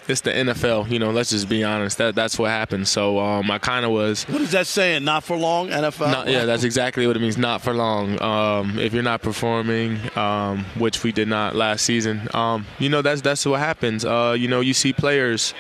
it's 0.08 0.22
the 0.22 0.30
NFL. 0.30 0.90
You 0.90 0.98
know, 0.98 1.10
let's 1.10 1.30
just 1.30 1.48
be 1.48 1.62
honest. 1.62 1.98
That 1.98 2.14
that's 2.14 2.38
what 2.38 2.50
happened. 2.50 2.88
So 2.88 3.18
um, 3.18 3.50
I 3.50 3.58
kind 3.58 3.84
of 3.84 3.92
was. 3.92 4.24
What 4.24 4.40
is 4.40 4.52
that 4.52 4.66
saying? 4.66 5.04
Not 5.04 5.24
for 5.24 5.36
long, 5.36 5.68
NFL. 5.68 6.10
Not, 6.10 6.28
yeah, 6.28 6.44
that's 6.44 6.64
exactly 6.64 7.06
what 7.06 7.16
it 7.16 7.20
means. 7.20 7.38
Not 7.38 7.62
for 7.62 7.72
long. 7.72 8.20
Um, 8.22 8.78
if 8.78 8.92
you're 8.92 9.02
not 9.02 9.22
performing, 9.22 9.98
um, 10.16 10.64
which 10.76 11.02
we 11.02 11.12
did 11.12 11.28
not 11.28 11.54
last 11.54 11.84
season, 11.84 12.28
um, 12.34 12.66
you 12.78 12.88
know 12.88 13.02
that's 13.02 13.20
that's 13.20 13.44
what 13.46 13.60
happens. 13.60 14.04
Uh, 14.04 14.34
you 14.38 14.48
know, 14.48 14.60
you 14.60 14.74
see 14.74 14.92
players 14.92 15.54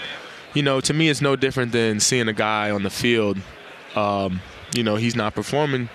you 0.54 0.62
know, 0.62 0.80
to 0.80 0.92
me, 0.94 1.08
it's 1.08 1.20
no 1.20 1.36
different 1.36 1.72
than 1.72 2.00
seeing 2.00 2.28
a 2.28 2.32
guy 2.32 2.70
on 2.70 2.82
the 2.82 2.90
field. 2.90 3.38
Um, 3.94 4.40
you 4.74 4.82
know, 4.82 4.96
he's 4.96 5.16
not 5.16 5.34
performing. 5.34 5.88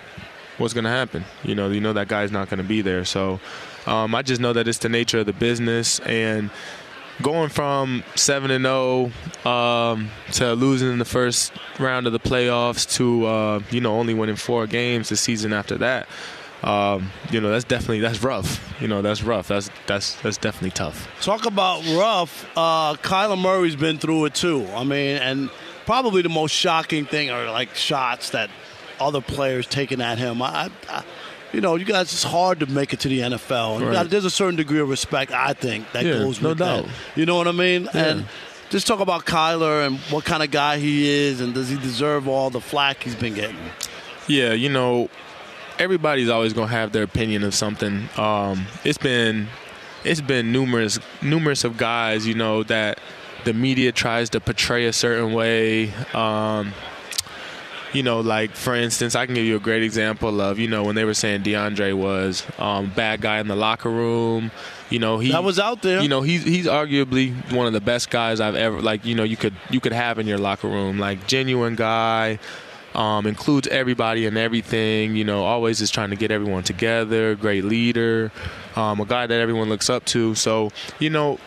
What's 0.58 0.74
going 0.74 0.84
to 0.84 0.90
happen? 0.90 1.24
You 1.44 1.54
know, 1.54 1.68
you 1.70 1.80
know 1.80 1.92
that 1.92 2.08
guy's 2.08 2.32
not 2.32 2.48
going 2.48 2.58
to 2.58 2.64
be 2.64 2.80
there. 2.80 3.04
So 3.04 3.38
um, 3.86 4.14
I 4.14 4.22
just 4.22 4.40
know 4.40 4.52
that 4.52 4.66
it's 4.66 4.78
the 4.78 4.88
nature 4.88 5.20
of 5.20 5.26
the 5.26 5.32
business 5.32 6.00
and 6.00 6.50
going 7.22 7.48
from 7.48 8.04
seven 8.14 8.50
and 8.50 8.64
zero 8.64 9.10
um, 9.44 10.10
to 10.32 10.54
losing 10.54 10.90
in 10.90 10.98
the 10.98 11.04
first 11.04 11.52
round 11.78 12.06
of 12.06 12.12
the 12.12 12.20
playoffs 12.20 12.90
to 12.96 13.26
uh, 13.26 13.60
you 13.70 13.80
know 13.80 13.98
only 13.98 14.14
winning 14.14 14.36
four 14.36 14.66
games 14.66 15.08
the 15.08 15.16
season 15.16 15.52
after 15.52 15.76
that 15.78 16.08
um, 16.62 17.10
you 17.30 17.40
know 17.40 17.50
that's 17.50 17.64
definitely 17.64 18.00
that's 18.00 18.22
rough. 18.22 18.74
You 18.80 18.88
know 18.88 19.02
that's 19.02 19.22
rough. 19.22 19.48
That's 19.48 19.70
that's 19.86 20.14
that's 20.22 20.36
definitely 20.36 20.72
tough. 20.72 21.08
Talk 21.22 21.46
about 21.46 21.84
rough. 21.96 22.46
Uh, 22.56 22.94
Kyler 22.94 23.40
Murray's 23.40 23.76
been 23.76 23.98
through 23.98 24.26
it 24.26 24.34
too. 24.34 24.66
I 24.74 24.84
mean, 24.84 25.16
and 25.16 25.50
probably 25.86 26.22
the 26.22 26.28
most 26.28 26.52
shocking 26.52 27.06
thing 27.06 27.30
are 27.30 27.50
like 27.50 27.74
shots 27.74 28.30
that 28.30 28.50
other 29.00 29.20
players 29.20 29.66
taking 29.66 30.00
at 30.00 30.18
him. 30.18 30.42
I, 30.42 30.70
I 30.88 31.04
you 31.52 31.60
know, 31.60 31.76
you 31.76 31.84
guys, 31.84 32.12
it's 32.12 32.24
hard 32.24 32.60
to 32.60 32.66
make 32.66 32.92
it 32.92 33.00
to 33.00 33.08
the 33.08 33.20
NFL. 33.20 33.80
Right. 33.80 33.92
Got, 33.92 34.10
there's 34.10 34.24
a 34.24 34.30
certain 34.30 34.56
degree 34.56 34.80
of 34.80 34.88
respect, 34.88 35.32
I 35.32 35.54
think, 35.54 35.90
that 35.92 36.04
yeah, 36.04 36.12
goes 36.12 36.42
no 36.42 36.50
with 36.50 36.58
doubt. 36.58 36.84
that. 36.84 36.92
You 37.16 37.24
know 37.24 37.36
what 37.36 37.48
I 37.48 37.52
mean? 37.52 37.88
Yeah. 37.94 38.04
And 38.04 38.26
just 38.70 38.86
talk 38.86 39.00
about 39.00 39.24
Kyler 39.24 39.86
and 39.86 39.98
what 40.10 40.24
kind 40.24 40.42
of 40.42 40.50
guy 40.50 40.78
he 40.78 41.08
is, 41.08 41.40
and 41.40 41.54
does 41.54 41.70
he 41.70 41.76
deserve 41.78 42.28
all 42.28 42.50
the 42.50 42.60
flack 42.60 43.02
he's 43.02 43.14
been 43.14 43.34
getting? 43.34 43.56
Yeah, 44.26 44.52
you 44.52 44.68
know, 44.68 45.08
everybody's 45.78 46.28
always 46.28 46.52
gonna 46.52 46.68
have 46.68 46.92
their 46.92 47.02
opinion 47.02 47.44
of 47.44 47.54
something. 47.54 48.08
Um, 48.16 48.66
it's 48.84 48.98
been 48.98 49.48
it's 50.04 50.20
been 50.20 50.52
numerous 50.52 50.98
numerous 51.22 51.64
of 51.64 51.76
guys, 51.76 52.26
you 52.26 52.34
know, 52.34 52.62
that 52.64 52.98
the 53.44 53.52
media 53.52 53.92
tries 53.92 54.30
to 54.30 54.40
portray 54.40 54.86
a 54.86 54.92
certain 54.92 55.32
way. 55.32 55.92
Um, 56.14 56.72
you 57.92 58.02
know, 58.02 58.20
like 58.20 58.50
for 58.50 58.74
instance, 58.74 59.14
I 59.14 59.24
can 59.26 59.34
give 59.34 59.44
you 59.44 59.56
a 59.56 59.60
great 59.60 59.82
example 59.82 60.40
of 60.40 60.58
you 60.58 60.68
know 60.68 60.84
when 60.84 60.94
they 60.94 61.04
were 61.04 61.14
saying 61.14 61.42
DeAndre 61.42 61.94
was 61.94 62.44
um, 62.58 62.92
bad 62.94 63.20
guy 63.20 63.38
in 63.40 63.48
the 63.48 63.56
locker 63.56 63.90
room. 63.90 64.50
You 64.90 64.98
know, 64.98 65.18
he 65.18 65.32
That 65.32 65.44
was 65.44 65.58
out 65.58 65.82
there. 65.82 66.02
You 66.02 66.08
know, 66.08 66.22
he's 66.22 66.44
he's 66.44 66.66
arguably 66.66 67.34
one 67.52 67.66
of 67.66 67.72
the 67.72 67.80
best 67.80 68.10
guys 68.10 68.40
I've 68.40 68.54
ever 68.54 68.80
like. 68.80 69.04
You 69.04 69.14
know, 69.14 69.24
you 69.24 69.36
could 69.36 69.54
you 69.70 69.80
could 69.80 69.92
have 69.92 70.18
in 70.18 70.26
your 70.26 70.38
locker 70.38 70.68
room, 70.68 70.98
like 70.98 71.26
genuine 71.26 71.76
guy. 71.76 72.38
Um, 72.94 73.26
includes 73.26 73.68
everybody 73.68 74.26
and 74.26 74.36
everything. 74.36 75.14
You 75.14 75.24
know, 75.24 75.44
always 75.44 75.80
is 75.80 75.90
trying 75.90 76.10
to 76.10 76.16
get 76.16 76.30
everyone 76.30 76.62
together. 76.62 77.34
Great 77.34 77.64
leader, 77.64 78.32
um, 78.76 79.00
a 79.00 79.04
guy 79.04 79.26
that 79.26 79.40
everyone 79.40 79.68
looks 79.68 79.90
up 79.90 80.04
to. 80.06 80.34
So 80.34 80.70
you 80.98 81.10
know, 81.10 81.38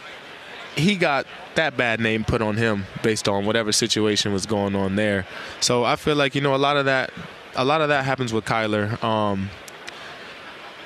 he 0.76 0.96
got 0.96 1.26
that 1.56 1.76
bad 1.76 2.00
name 2.00 2.24
put 2.24 2.42
on 2.42 2.58
him 2.58 2.86
based 3.04 3.28
on 3.28 3.46
whatever 3.46 3.72
situation 3.72 4.32
was 4.32 4.46
going 4.46 4.76
on 4.76 4.96
there. 4.96 5.26
So 5.60 5.84
I 5.84 5.96
feel 5.96 6.16
like 6.16 6.36
you 6.36 6.42
know 6.42 6.56
a 6.56 6.58
lot 6.58 6.78
of 6.78 6.86
that, 6.86 7.12
a 7.56 7.66
lot 7.66 7.82
of 7.82 7.90
that 7.90 8.06
happens 8.06 8.32
with 8.32 8.46
Kyler. 8.46 9.02
Um, 9.04 9.50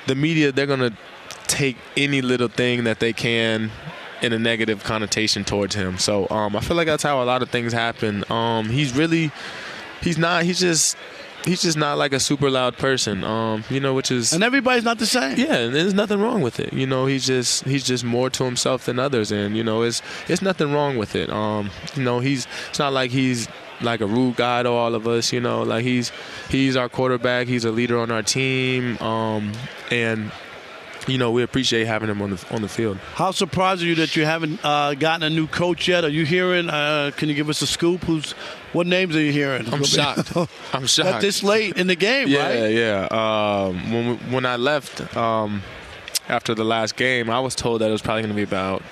the 0.06 0.14
media 0.14 0.52
they're 0.52 0.66
gonna 0.66 0.96
take 1.46 1.76
any 1.96 2.22
little 2.22 2.48
thing 2.48 2.84
that 2.84 3.00
they 3.00 3.12
can 3.12 3.70
in 4.22 4.32
a 4.32 4.38
negative 4.38 4.82
connotation 4.84 5.44
towards 5.44 5.74
him. 5.74 5.98
So 5.98 6.28
um, 6.30 6.56
I 6.56 6.60
feel 6.60 6.76
like 6.76 6.86
that's 6.86 7.02
how 7.02 7.22
a 7.22 7.24
lot 7.24 7.42
of 7.42 7.50
things 7.50 7.72
happen. 7.72 8.24
Um, 8.30 8.66
he's 8.70 8.96
really, 8.96 9.30
he's 10.02 10.18
not. 10.18 10.44
He's 10.44 10.60
just. 10.60 10.96
He's 11.44 11.62
just 11.62 11.76
not 11.76 11.96
like 11.96 12.12
a 12.12 12.18
super 12.18 12.50
loud 12.50 12.76
person, 12.76 13.22
um, 13.22 13.62
you 13.70 13.78
know, 13.78 13.94
which 13.94 14.10
is 14.10 14.32
and 14.32 14.42
everybody's 14.42 14.82
not 14.82 14.98
the 14.98 15.06
same. 15.06 15.38
Yeah, 15.38 15.54
and 15.54 15.72
there's 15.72 15.94
nothing 15.94 16.20
wrong 16.20 16.42
with 16.42 16.58
it. 16.58 16.72
You 16.72 16.88
know, 16.88 17.06
he's 17.06 17.24
just 17.24 17.64
he's 17.64 17.84
just 17.84 18.02
more 18.02 18.28
to 18.30 18.42
himself 18.42 18.86
than 18.86 18.98
others, 18.98 19.30
and 19.30 19.56
you 19.56 19.62
know, 19.62 19.82
it's 19.82 20.02
it's 20.26 20.42
nothing 20.42 20.72
wrong 20.72 20.96
with 20.96 21.14
it. 21.14 21.30
Um, 21.30 21.70
you 21.94 22.02
know, 22.02 22.18
he's 22.18 22.48
it's 22.70 22.80
not 22.80 22.92
like 22.92 23.12
he's 23.12 23.46
like 23.80 24.00
a 24.00 24.06
rude 24.08 24.34
guy 24.34 24.64
to 24.64 24.70
all 24.70 24.96
of 24.96 25.06
us. 25.06 25.32
You 25.32 25.40
know, 25.40 25.62
like 25.62 25.84
he's 25.84 26.10
he's 26.50 26.74
our 26.74 26.88
quarterback. 26.88 27.46
He's 27.46 27.64
a 27.64 27.70
leader 27.70 27.96
on 28.00 28.10
our 28.10 28.24
team, 28.24 28.98
um, 28.98 29.52
and 29.92 30.32
you 31.06 31.18
know, 31.18 31.30
we 31.30 31.44
appreciate 31.44 31.86
having 31.86 32.08
him 32.08 32.20
on 32.22 32.30
the 32.30 32.44
on 32.50 32.62
the 32.62 32.68
field. 32.68 32.96
How 33.14 33.30
surprised 33.30 33.82
are 33.82 33.86
you 33.86 33.94
that 33.96 34.16
you 34.16 34.24
haven't 34.24 34.58
uh, 34.64 34.94
gotten 34.94 35.22
a 35.22 35.30
new 35.30 35.46
coach 35.46 35.86
yet? 35.86 36.04
Are 36.04 36.08
you 36.08 36.24
hearing? 36.24 36.68
Uh, 36.68 37.12
can 37.16 37.28
you 37.28 37.36
give 37.36 37.48
us 37.48 37.62
a 37.62 37.66
scoop? 37.66 38.02
Who's 38.02 38.34
what 38.76 38.86
names 38.86 39.16
are 39.16 39.20
you 39.20 39.32
hearing? 39.32 39.72
I'm 39.72 39.84
shocked. 39.96 40.36
I'm 40.72 40.86
shocked. 40.86 41.08
That 41.10 41.20
this 41.20 41.42
late 41.42 41.76
in 41.76 41.86
the 41.86 41.96
game, 41.96 42.28
yeah, 42.28 42.46
right? 42.46 42.70
Yeah, 42.72 43.08
Um, 43.10 43.92
when 43.92 44.08
we, 44.08 44.14
when 44.34 44.46
I 44.46 44.56
left 44.56 45.16
um, 45.16 45.62
after 46.28 46.54
the 46.54 46.64
last 46.64 46.96
game, 46.96 47.30
I 47.30 47.40
was 47.40 47.54
told 47.54 47.80
that 47.80 47.88
it 47.88 47.92
was 47.92 48.02
probably 48.02 48.22
going 48.22 48.34
to 48.34 48.36
be 48.36 48.42
about 48.42 48.82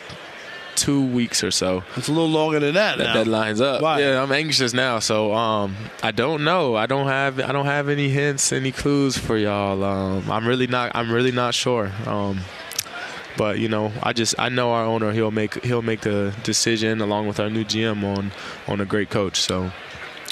two 0.74 1.04
weeks 1.06 1.44
or 1.44 1.50
so. 1.50 1.84
It's 1.96 2.08
a 2.08 2.12
little 2.12 2.28
longer 2.28 2.60
than 2.60 2.74
that. 2.74 2.98
That 2.98 3.04
now. 3.04 3.14
deadline's 3.14 3.60
up. 3.60 3.82
Right. 3.82 4.00
Yeah, 4.00 4.22
I'm 4.22 4.32
anxious 4.32 4.72
now. 4.72 4.98
So 4.98 5.32
um, 5.32 5.76
I 6.02 6.10
don't 6.10 6.44
know. 6.44 6.74
I 6.74 6.86
don't 6.86 7.06
have 7.06 7.38
I 7.40 7.52
don't 7.52 7.66
have 7.66 7.88
any 7.88 8.08
hints, 8.08 8.52
any 8.52 8.72
clues 8.72 9.16
for 9.16 9.36
y'all. 9.36 9.82
Um, 9.84 10.30
I'm 10.30 10.46
really 10.46 10.66
not. 10.66 10.92
I'm 10.94 11.12
really 11.12 11.32
not 11.32 11.54
sure. 11.54 11.92
Um, 12.06 12.40
but 13.36 13.58
you 13.58 13.68
know, 13.68 13.92
I 14.02 14.12
just 14.12 14.34
I 14.38 14.48
know 14.48 14.70
our 14.70 14.84
owner. 14.84 15.12
He'll 15.12 15.30
make 15.30 15.62
he'll 15.64 15.82
make 15.82 16.02
the 16.02 16.34
decision 16.42 17.00
along 17.00 17.26
with 17.28 17.40
our 17.40 17.50
new 17.50 17.64
GM 17.64 18.02
on 18.04 18.32
on 18.68 18.80
a 18.80 18.84
great 18.84 19.10
coach. 19.10 19.40
So. 19.40 19.70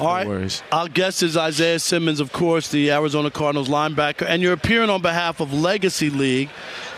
All 0.00 0.06
right. 0.08 0.26
worries. 0.26 0.62
Our 0.72 0.88
guest 0.88 1.22
is 1.22 1.36
Isaiah 1.36 1.78
Simmons, 1.78 2.18
of 2.18 2.32
course, 2.32 2.70
the 2.70 2.90
Arizona 2.90 3.30
Cardinals 3.30 3.68
linebacker, 3.68 4.24
and 4.26 4.42
you're 4.42 4.54
appearing 4.54 4.88
on 4.88 5.02
behalf 5.02 5.38
of 5.38 5.52
Legacy 5.52 6.08
League. 6.08 6.48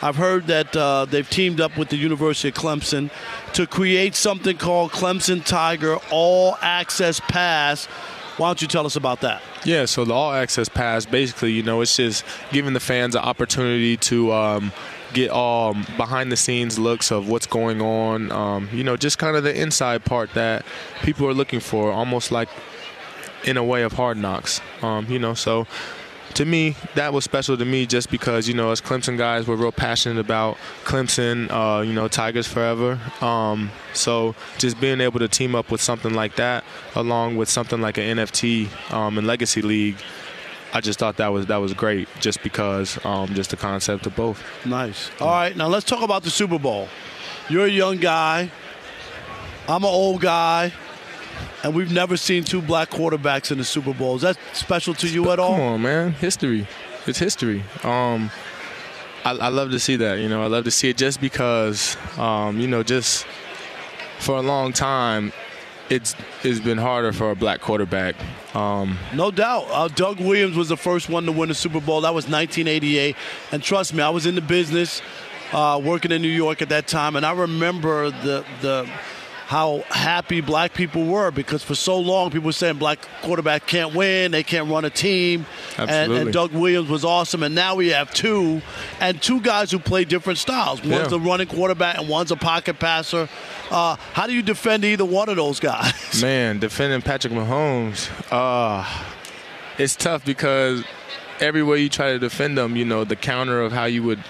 I've 0.01 0.15
heard 0.15 0.47
that 0.47 0.75
uh, 0.77 1.05
they've 1.05 1.29
teamed 1.29 1.61
up 1.61 1.77
with 1.77 1.89
the 1.89 1.97
University 1.97 2.49
of 2.49 2.55
Clemson 2.55 3.11
to 3.55 3.67
create 3.67 4.15
something 4.15 4.57
called 4.57 4.93
Clemson 4.93 5.45
Tiger 5.45 5.99
All 6.11 6.57
Access 6.63 7.19
Pass. 7.19 7.87
Why 8.37 8.49
don't 8.49 8.63
you 8.63 8.69
tell 8.69 8.87
us 8.87 8.97
about 8.97 9.21
that? 9.21 9.43
Yeah, 9.65 9.85
so 9.85 10.05
the 10.05 10.13
all 10.13 10.33
access 10.33 10.69
pass, 10.69 11.07
basically, 11.07 11.53
you 11.53 11.63
know, 11.63 11.81
it's 11.81 11.97
just 11.97 12.25
giving 12.53 12.75
the 12.75 12.81
fans 12.81 13.15
an 13.15 13.23
opportunity 13.23 13.97
to 13.99 14.33
um, 14.33 14.73
get 15.15 15.31
all 15.31 15.75
behind 15.97 16.31
the 16.31 16.37
scenes 16.37 16.79
looks 16.79 17.11
of 17.11 17.29
what's 17.29 17.47
going 17.47 17.81
on. 17.81 18.31
Um, 18.31 18.69
you 18.73 18.85
know, 18.85 18.97
just 18.97 19.19
kind 19.19 19.37
of 19.37 19.45
the 19.45 19.59
inside 19.59 20.05
part 20.05 20.35
that 20.35 20.65
people 21.03 21.27
are 21.27 21.35
looking 21.35 21.61
for, 21.61 21.91
almost 21.91 22.31
like 22.31 22.49
in 23.45 23.57
a 23.57 23.65
way 23.65 23.83
of 23.83 23.93
hard 23.93 24.17
knocks. 24.17 24.61
Um, 24.83 25.07
you 25.09 25.19
know, 25.19 25.35
so 25.35 25.67
to 26.35 26.45
me, 26.45 26.75
that 26.97 27.13
was 27.13 27.25
special 27.25 27.57
to 27.57 27.65
me 27.65 27.87
just 27.87 28.11
because, 28.11 28.49
you 28.49 28.55
know, 28.55 28.71
as 28.71 28.81
Clemson 28.81 29.17
guys, 29.17 29.47
we're 29.47 29.57
real 29.57 29.73
passionate 29.73 30.19
about 30.19 30.59
Clemson, 30.85 31.49
uh, 31.51 31.81
you 31.83 31.93
know, 31.93 32.09
Tigers 32.09 32.47
forever. 32.47 32.99
Um, 33.21 33.71
so 33.93 34.35
just 34.59 34.81
being 34.81 35.01
able 35.01 35.21
to 35.21 35.29
team 35.29 35.55
up 35.55 35.71
with 35.71 35.81
something 35.81 36.13
like 36.13 36.37
that, 36.37 36.65
along 36.97 37.37
with 37.37 37.49
something 37.49 37.81
like 37.81 37.99
an 37.99 38.19
NFT 38.19 38.93
um, 38.93 39.17
and 39.17 39.27
Legacy 39.27 39.63
League, 39.63 39.97
I 40.75 40.81
just 40.81 40.99
thought 40.99 41.17
that 41.19 41.29
was 41.29 41.47
that 41.47 41.57
was 41.59 41.73
great, 41.73 42.09
just 42.21 42.43
because 42.43 43.03
um, 43.07 43.33
just 43.33 43.51
the 43.51 43.57
concept 43.57 44.07
of 44.07 44.17
both. 44.17 44.43
Nice. 44.67 45.11
All 45.21 45.29
right, 45.29 45.57
now 45.57 45.69
let's 45.69 45.87
talk 45.87 46.03
about 46.03 46.25
the 46.25 46.31
Super 46.31 46.59
Bowl. 46.59 46.89
You're 47.49 47.67
a 47.67 47.71
young 47.71 47.99
guy. 47.99 48.51
I'm 49.69 49.85
an 49.85 49.91
old 49.91 50.21
guy. 50.21 50.73
And 51.63 51.75
we've 51.75 51.93
never 51.93 52.17
seen 52.17 52.45
two 52.45 52.61
black 52.61 52.91
quarterbacks 52.91 53.51
in 53.51 53.59
the 53.59 53.65
Super 53.65 53.95
Bowl. 53.95 54.17
Is 54.17 54.23
that 54.23 54.37
special 54.53 54.93
to 54.95 55.09
you 55.09 55.31
at 55.31 55.39
all? 55.39 55.53
Come 55.53 55.61
on, 55.61 55.83
man. 55.83 56.13
History. 56.13 56.67
It's 57.07 57.19
history. 57.19 57.65
Um, 57.83 58.31
I, 59.25 59.31
I 59.31 59.49
love 59.49 59.71
to 59.71 59.79
see 59.79 59.97
that. 59.97 60.19
You 60.19 60.29
know, 60.29 60.43
I 60.43 60.47
love 60.47 60.65
to 60.65 60.71
see 60.71 60.91
it 60.91 60.99
just 60.99 61.21
because, 61.21 61.97
um, 62.19 62.61
you 62.61 62.69
know, 62.69 62.83
just 62.83 63.27
for 64.19 64.37
a 64.37 64.43
long 64.43 64.73
time, 64.73 65.33
it's 65.89 66.15
it's 66.43 66.61
been 66.61 66.79
harder 66.79 67.13
for 67.13 67.31
a 67.31 67.37
black 67.37 67.61
quarterback. 67.61 68.15
Um, 68.55 68.99
No 69.15 69.31
doubt. 69.31 69.67
Uh, 69.71 69.89
Doug 69.89 70.21
Williams 70.21 70.57
was 70.57 70.69
the 70.69 70.77
first 70.77 71.09
one 71.09 71.27
to 71.27 71.33
win 71.33 71.49
the 71.49 71.55
Super 71.55 71.81
Bowl. 71.81 72.03
That 72.03 72.15
was 72.15 72.25
1988. 72.29 73.17
And 73.53 73.63
trust 73.63 73.93
me, 73.95 74.03
I 74.03 74.11
was 74.11 74.27
in 74.27 74.35
the 74.35 74.41
business, 74.41 75.03
uh, 75.53 75.81
working 75.83 76.13
in 76.13 76.23
New 76.23 76.29
York 76.29 76.63
at 76.63 76.69
that 76.71 76.87
time, 76.87 77.17
and 77.17 77.25
I 77.27 77.33
remember 77.33 78.11
the 78.11 78.45
the 78.63 78.89
how 79.47 79.85
happy 79.91 80.41
black 80.41 80.73
people 80.73 81.05
were 81.05 81.31
because 81.31 81.63
for 81.63 81.75
so 81.75 81.99
long 81.99 82.31
people 82.31 82.47
were 82.47 82.53
saying 82.53 82.79
black 82.79 82.99
quarterback 83.21 83.67
can't 83.67 83.95
win, 83.95 84.31
they 84.33 84.43
can't 84.43 84.71
run 84.71 84.87
a 84.87 84.91
team, 84.91 85.45
and, 85.77 85.91
and 86.13 86.33
Doug 86.33 86.53
Williams 86.53 86.89
was 86.89 87.05
awesome. 87.05 87.43
And 87.43 87.55
now 87.55 87.75
we 87.75 87.89
have 87.89 88.13
two, 88.15 88.63
and 89.01 89.21
two 89.21 89.41
guys 89.43 89.71
who 89.71 89.79
play 89.79 90.07
different 90.07 90.39
styles. 90.39 90.81
One's 90.83 91.13
Yeah. 91.13 91.19
a 91.19 91.21
running 91.21 91.47
quarterback 91.47 91.99
and 91.99 92.09
one's 92.09 92.31
a 92.31 92.37
pocket 92.37 92.79
passer. 92.79 93.29
Uh, 93.71 93.97
how 94.13 94.27
do 94.27 94.33
you 94.33 94.43
defend 94.43 94.85
either 94.85 95.05
one 95.05 95.29
of 95.29 95.37
those 95.37 95.61
guys? 95.61 95.95
Man, 96.23 96.59
defending 96.59 97.03
Patrick 97.03 97.33
Mahomes, 97.33 98.11
uh, 98.31 98.87
it's 99.79 99.97
tough 99.97 100.25
because 100.25 100.85
every 101.41 101.63
way 101.63 101.81
you 101.81 101.89
try 101.89 102.13
to 102.13 102.19
defend 102.19 102.59
him, 102.59 102.77
you 102.77 102.85
know, 102.85 103.05
the 103.05 103.17
counter 103.17 103.61
of 103.61 103.73
how 103.73 103.85
you 103.85 104.03
would 104.03 104.23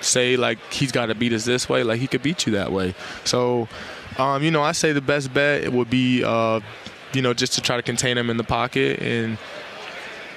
say, 0.00 0.36
like, 0.36 0.58
he's 0.72 0.92
got 0.92 1.06
to 1.06 1.14
beat 1.14 1.32
us 1.32 1.44
this 1.44 1.68
way, 1.68 1.82
like, 1.82 2.00
he 2.00 2.06
could 2.06 2.22
beat 2.22 2.46
you 2.46 2.52
that 2.52 2.72
way. 2.72 2.94
So, 3.24 3.68
um, 4.18 4.42
you 4.42 4.50
know, 4.50 4.62
I 4.62 4.72
say 4.72 4.92
the 4.92 5.00
best 5.00 5.32
bet 5.32 5.72
would 5.72 5.90
be, 5.90 6.24
uh, 6.24 6.60
you 7.12 7.22
know, 7.22 7.34
just 7.34 7.54
to 7.54 7.60
try 7.60 7.76
to 7.76 7.82
contain 7.82 8.18
him 8.18 8.30
in 8.30 8.36
the 8.36 8.44
pocket 8.44 9.00
and 9.00 9.38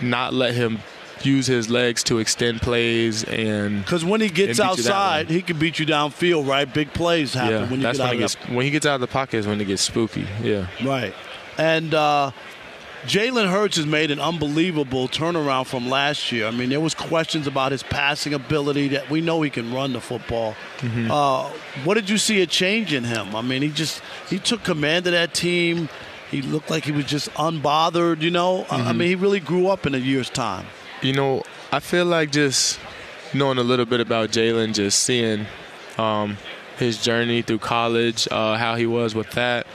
not 0.02 0.34
let 0.34 0.54
him 0.54 0.80
use 1.26 1.48
his 1.48 1.70
legs 1.70 2.04
to 2.04 2.20
extend 2.20 2.62
plays 2.62 3.24
and 3.24 3.84
Because 3.84 4.04
when 4.06 4.22
he 4.22 4.30
gets 4.30 4.60
and 4.60 4.70
beat 4.70 4.78
you 4.78 4.84
that 4.84 4.90
way. 4.90 4.96
outside, 4.96 5.30
he 5.30 5.42
can 5.42 5.58
beat 5.60 5.80
you 5.80 5.86
downfield, 5.86 6.48
right? 6.48 6.72
Big 6.72 6.94
plays 6.94 7.34
happen 7.34 7.52
yeah, 7.52 7.70
when 7.70 7.82
you 7.82 7.92
get 7.92 8.00
out 8.00 8.14
he 8.14 8.20
gets, 8.20 8.36
when 8.50 8.66
he 8.66 8.72
gets 8.72 8.86
out 8.86 8.96
of 8.96 9.02
the 9.02 9.08
pocket 9.08 9.38
is 9.38 9.48
when 9.48 9.60
it 9.62 9.66
gets 9.66 9.82
spooky. 9.82 10.26
Yeah. 10.42 10.68
Right. 10.84 11.14
And 11.58 11.94
uh, 11.94 12.32
Jalen 13.06 13.50
Hurts 13.52 13.76
has 13.78 13.86
made 13.86 14.12
an 14.12 14.20
unbelievable 14.20 15.08
turnaround 15.10 15.68
from 15.68 15.90
last 15.90 16.32
year. 16.32 16.48
I 16.48 16.52
mean, 16.52 16.70
there 16.70 16.80
was 16.80 16.94
questions 16.94 17.48
about 17.48 17.72
his 17.74 17.84
passing 17.84 18.34
ability 18.34 18.88
that 18.90 19.10
we 19.10 19.20
know 19.20 19.42
he 19.42 19.50
can 19.50 19.74
run 19.74 19.92
the 19.94 20.00
football. 20.02 20.56
Mhm. 20.80 21.10
Uh, 21.12 21.50
what 21.84 21.96
did 21.96 22.10
you 22.10 22.18
see 22.18 22.42
a 22.42 22.46
change 22.46 22.94
in 22.94 23.04
him? 23.04 23.36
I 23.36 23.42
mean, 23.42 23.62
he 23.62 23.70
just 23.70 24.02
he 24.30 24.40
took 24.40 24.64
command 24.64 25.06
of 25.08 25.12
that 25.14 25.34
team. 25.34 25.90
He 26.32 26.42
looked 26.42 26.70
like 26.72 26.86
he 26.86 26.92
was 26.92 27.06
just 27.06 27.32
unbothered. 27.34 28.22
You 28.22 28.32
know, 28.32 28.66
I- 28.72 28.90
I 28.90 28.94
mean, 28.94 29.10
he 29.10 29.16
really 29.16 29.40
grew 29.42 29.68
up 29.68 29.86
in 29.86 29.94
a 29.94 30.00
year's 30.00 30.30
time. 30.30 30.66
You 31.04 31.14
know, 31.14 31.44
I 31.72 31.80
feel 31.80 32.06
like 32.06 32.32
just 32.32 32.80
knowing 33.34 33.58
a 33.58 33.64
little 33.64 33.86
bit 33.86 34.00
about 34.00 34.30
Jalen, 34.30 34.74
just 34.74 35.02
seeing 35.04 35.46
um, 35.98 36.38
his 36.78 37.02
journey 37.04 37.42
through 37.42 37.60
college, 37.60 38.28
uh, 38.32 38.56
how 38.58 38.76
he 38.76 38.86
was 38.86 39.14
with 39.14 39.30
that, 39.32 39.68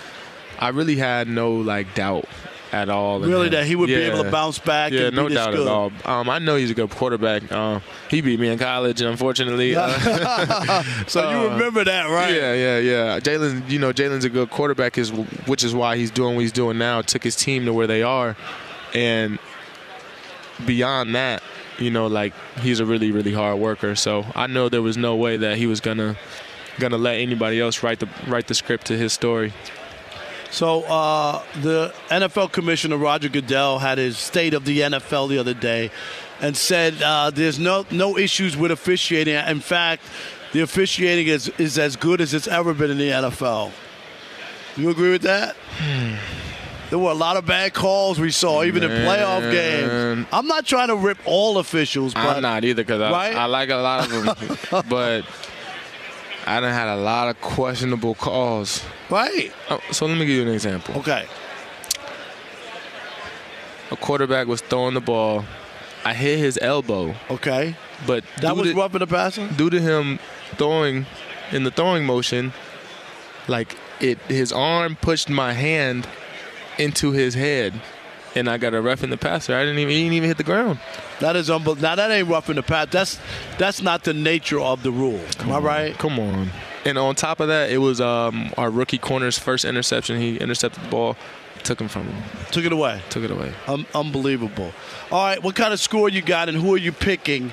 I 0.59 0.69
really 0.71 0.97
had 0.97 1.29
no 1.29 1.53
like 1.53 1.95
doubt 1.95 2.25
at 2.73 2.89
all. 2.89 3.21
Really, 3.21 3.49
that 3.51 3.67
he 3.67 3.77
would 3.77 3.87
be 3.89 3.95
able 3.95 4.25
to 4.25 4.31
bounce 4.31 4.59
back 4.59 4.93
Yeah, 4.93 5.07
and 5.07 5.17
no 5.17 5.29
doubt 5.29 5.53
good. 5.53 5.67
at 5.67 5.73
all. 5.73 5.93
Um, 6.05 6.29
I 6.31 6.39
know 6.39 6.57
he's 6.57 6.71
a 6.71 6.75
good 6.75 6.91
quarterback. 6.91 7.51
Um, 7.53 7.83
he 8.11 8.21
beat 8.21 8.41
me 8.41 8.49
in 8.49 8.59
college, 8.59 9.01
unfortunately. 9.01 9.77
Uh, 9.77 9.89
so 11.07 11.31
you 11.31 11.37
uh, 11.49 11.53
remember 11.55 11.85
that, 11.85 12.09
right? 12.11 12.35
Yeah, 12.35 12.55
yeah, 12.55 12.79
yeah. 12.79 13.21
Jalen, 13.21 13.69
you 13.71 13.79
know, 13.79 13.93
Jalen's 13.93 14.25
a 14.25 14.31
good 14.31 14.51
quarterback, 14.51 14.97
is 14.99 15.11
which 15.13 15.63
is 15.63 15.75
why 15.75 15.97
he's 15.97 16.11
doing 16.11 16.35
what 16.37 16.41
he's 16.43 16.53
doing 16.53 16.79
now. 16.79 17.03
Took 17.03 17.23
his 17.25 17.37
team 17.37 17.65
to 17.67 17.73
where 17.73 17.87
they 17.87 18.03
are, 18.03 18.37
and 18.95 19.39
beyond 20.67 21.15
that, 21.15 21.43
you 21.79 21.91
know, 21.91 22.07
like 22.07 22.33
he's 22.61 22.81
a 22.81 22.87
really, 22.87 23.13
really 23.13 23.33
hard 23.33 23.59
worker. 23.59 23.95
So 23.95 24.25
I 24.35 24.47
know 24.47 24.69
there 24.69 24.83
was 24.83 24.97
no 24.97 25.17
way 25.17 25.37
that 25.37 25.59
he 25.59 25.67
was 25.67 25.81
gonna 25.81 26.17
gonna 26.79 26.99
let 26.99 27.19
anybody 27.19 27.61
else 27.61 27.83
write 27.83 28.01
the 28.01 28.09
write 28.27 28.47
the 28.47 28.55
script 28.55 28.87
to 28.87 28.97
his 28.97 29.13
story. 29.13 29.53
So 30.51 30.83
uh, 30.85 31.43
the 31.61 31.95
NFL 32.09 32.53
commissioner 32.53 32.97
Roger 32.97 33.29
Goodell 33.29 33.79
had 33.79 33.99
his 33.99 34.17
state 34.17 34.55
of 34.55 34.65
the 34.65 34.81
NFL 34.81 35.29
the 35.29 35.39
other 35.39 35.55
day, 35.55 35.91
and 36.41 36.57
said 36.57 37.03
uh, 37.03 37.31
there's 37.31 37.59
no 37.59 37.85
no 37.91 38.17
issues 38.17 38.57
with 38.57 38.71
officiating. 38.71 39.35
In 39.35 39.61
fact, 39.61 40.03
the 40.53 40.61
officiating 40.61 41.27
is 41.27 41.49
is 41.59 41.79
as 41.79 41.97
good 41.97 42.21
as 42.21 42.33
it's 42.35 42.49
ever 42.49 42.73
been 42.75 42.91
in 42.91 42.99
the 42.99 43.11
NFL. 43.11 43.73
Do 44.75 44.83
you 44.83 44.91
agree 44.91 45.11
with 45.11 45.23
that? 45.23 45.57
There 46.91 46.99
were 46.99 47.11
a 47.11 47.15
lot 47.15 47.37
of 47.37 47.45
bad 47.45 47.75
calls 47.75 48.19
we 48.19 48.31
saw, 48.31 48.63
even 48.65 48.83
in 48.83 48.91
playoff 48.91 49.51
games. 49.53 50.27
I'm 50.33 50.47
not 50.47 50.65
trying 50.65 50.89
to 50.89 50.97
rip 50.97 51.19
all 51.27 51.59
officials, 51.59 52.15
but 52.15 52.37
I'm 52.37 52.43
not 52.43 52.65
either 52.65 52.83
because 52.83 53.03
I, 53.03 53.11
Right? 53.11 53.37
I 53.37 53.45
like 53.47 53.69
a 53.71 53.77
lot 53.77 54.05
of 54.11 54.11
them, 54.71 54.85
but 54.89 55.25
I 56.47 56.61
done 56.61 56.73
had 56.73 56.89
a 56.89 56.97
lot 56.97 57.29
of 57.29 57.39
questionable 57.43 58.15
calls. 58.15 58.83
Right. 59.11 59.53
Oh, 59.69 59.81
so 59.91 60.07
let 60.07 60.17
me 60.17 60.25
give 60.25 60.37
you 60.37 60.43
an 60.43 60.49
example. 60.49 60.97
Okay. 60.97 61.27
A 63.91 63.97
quarterback 63.97 64.47
was 64.47 64.61
throwing 64.61 64.95
the 64.95 65.01
ball. 65.01 65.45
I 66.05 66.15
hit 66.15 66.39
his 66.39 66.59
elbow. 66.61 67.15
Okay. 67.31 67.75
But 68.07 68.25
That 68.41 68.57
was 68.57 68.71
to- 68.71 68.75
roughing 68.77 69.01
the 69.01 69.07
passing. 69.07 69.49
Due 69.49 69.71
to 69.71 69.81
him 69.81 70.19
throwing 70.57 71.07
in 71.53 71.65
the 71.65 71.71
throwing 71.71 72.05
motion, 72.05 72.53
like 73.47 73.77
it, 74.01 74.19
his 74.29 74.53
arm 74.53 74.97
pushed 75.01 75.29
my 75.29 75.53
hand 75.53 76.07
into 76.79 77.13
his 77.13 77.35
head, 77.35 77.75
and 78.35 78.49
I 78.49 78.59
got 78.59 78.75
a 78.75 78.81
ref 78.81 79.03
in 79.03 79.11
the 79.11 79.17
passer. 79.17 79.55
I 79.55 79.61
didn't 79.61 79.79
even 79.79 79.93
he 79.95 80.03
didn't 80.03 80.15
even 80.15 80.29
hit 80.29 80.37
the 80.39 80.45
ground. 80.45 80.79
That 81.21 81.37
is 81.37 81.51
unbelievable. 81.51 81.83
Now 81.89 81.95
that 81.97 82.11
ain't 82.11 82.29
roughing 82.29 82.57
the 82.57 82.63
pass. 82.63 82.89
That's 82.91 83.19
that's 83.59 83.83
not 83.83 84.05
the 84.05 84.15
nature 84.15 84.61
of 84.61 84.83
the 84.83 84.91
rule. 84.93 85.21
Am 85.41 85.51
I 85.53 85.59
right? 85.59 85.99
Come 85.99 86.19
on. 86.19 86.51
And 86.85 86.97
on 86.97 87.15
top 87.17 87.41
of 87.41 87.49
that, 87.49 87.71
it 87.71 87.79
was 87.79 88.01
um, 88.01 88.53
our 88.57 88.71
rookie 88.71 88.99
corner's 88.99 89.39
first 89.39 89.65
interception. 89.65 90.21
He 90.21 90.37
intercepted 90.39 90.83
the 90.85 90.89
ball, 90.89 91.17
took 91.65 91.81
him 91.81 91.89
from 91.89 92.05
him. 92.05 92.23
Took 92.51 92.65
it 92.65 92.73
away. 92.73 93.03
Took 93.11 93.25
it 93.25 93.31
away. 93.31 93.53
Um, 93.67 93.85
unbelievable. 93.95 94.73
All 95.11 95.25
right, 95.25 95.43
what 95.43 95.55
kind 95.55 95.73
of 95.75 95.81
score 95.81 96.09
you 96.09 96.23
got, 96.23 96.49
and 96.49 96.57
who 96.57 96.73
are 96.75 96.79
you 96.79 96.93
picking 96.93 97.53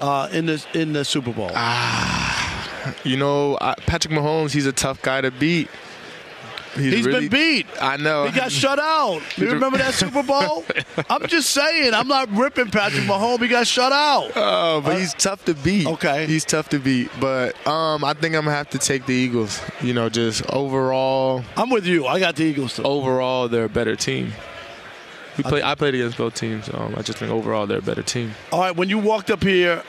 uh, 0.00 0.28
in 0.32 0.46
the 0.46 0.64
in 0.74 0.92
the 0.92 1.04
Super 1.04 1.32
Bowl? 1.32 1.50
Ah, 1.54 2.94
You 3.04 3.16
know, 3.16 3.56
I, 3.60 3.74
Patrick 3.86 4.12
Mahomes, 4.12 4.52
he's 4.52 4.66
a 4.66 4.72
tough 4.72 5.00
guy 5.00 5.20
to 5.22 5.30
beat. 5.30 5.68
He's 6.74 7.06
been 7.06 7.28
beat. 7.28 7.66
I 7.80 7.96
know. 7.96 8.26
He 8.26 8.38
got 8.38 8.50
shut 8.52 8.78
out. 8.78 9.22
You 9.36 9.50
remember 9.50 9.78
that 9.78 9.94
Super 9.94 10.22
Bowl? 10.22 10.64
I'm 11.10 11.26
just 11.26 11.50
saying. 11.50 11.92
I'm 11.92 12.08
not 12.08 12.30
ripping 12.30 12.70
Patrick 12.70 13.04
Mahomes. 13.04 13.40
He 13.42 13.48
got 13.48 13.66
shut 13.66 13.92
out. 13.92 14.32
Oh, 14.36 14.80
but 14.80 14.98
he's 14.98 15.12
tough 15.14 15.44
to 15.46 15.54
beat. 15.54 15.86
Okay. 15.86 16.26
He's 16.26 16.44
tough 16.44 16.68
to 16.70 16.78
beat. 16.78 17.10
But 17.20 17.54
um, 17.66 18.04
I 18.04 18.14
think 18.14 18.34
I'm 18.34 18.44
gonna 18.44 18.56
have 18.56 18.70
to 18.70 18.78
take 18.78 19.06
the 19.06 19.12
Eagles. 19.14 19.60
You 19.82 19.92
know, 19.92 20.08
just 20.08 20.44
overall. 20.50 21.44
I'm 21.56 21.68
with 21.70 21.86
you. 21.86 22.06
I 22.06 22.20
got 22.20 22.36
the 22.36 22.44
Eagles. 22.44 22.76
Too. 22.76 22.82
Overall, 22.84 23.48
they're 23.48 23.64
a 23.64 23.68
better 23.68 23.96
team. 23.96 24.32
We 25.36 25.42
play. 25.44 25.62
I 25.62 25.74
played 25.74 25.94
against 25.94 26.16
both 26.16 26.34
teams. 26.34 26.68
Um, 26.72 26.94
I 26.96 27.02
just 27.02 27.18
think 27.18 27.30
overall 27.32 27.66
they're 27.66 27.78
a 27.78 27.82
better 27.82 28.02
team. 28.02 28.32
All 28.52 28.60
right, 28.60 28.74
when 28.74 28.88
you 28.88 28.98
walked 28.98 29.30
up 29.30 29.42
here, 29.42 29.82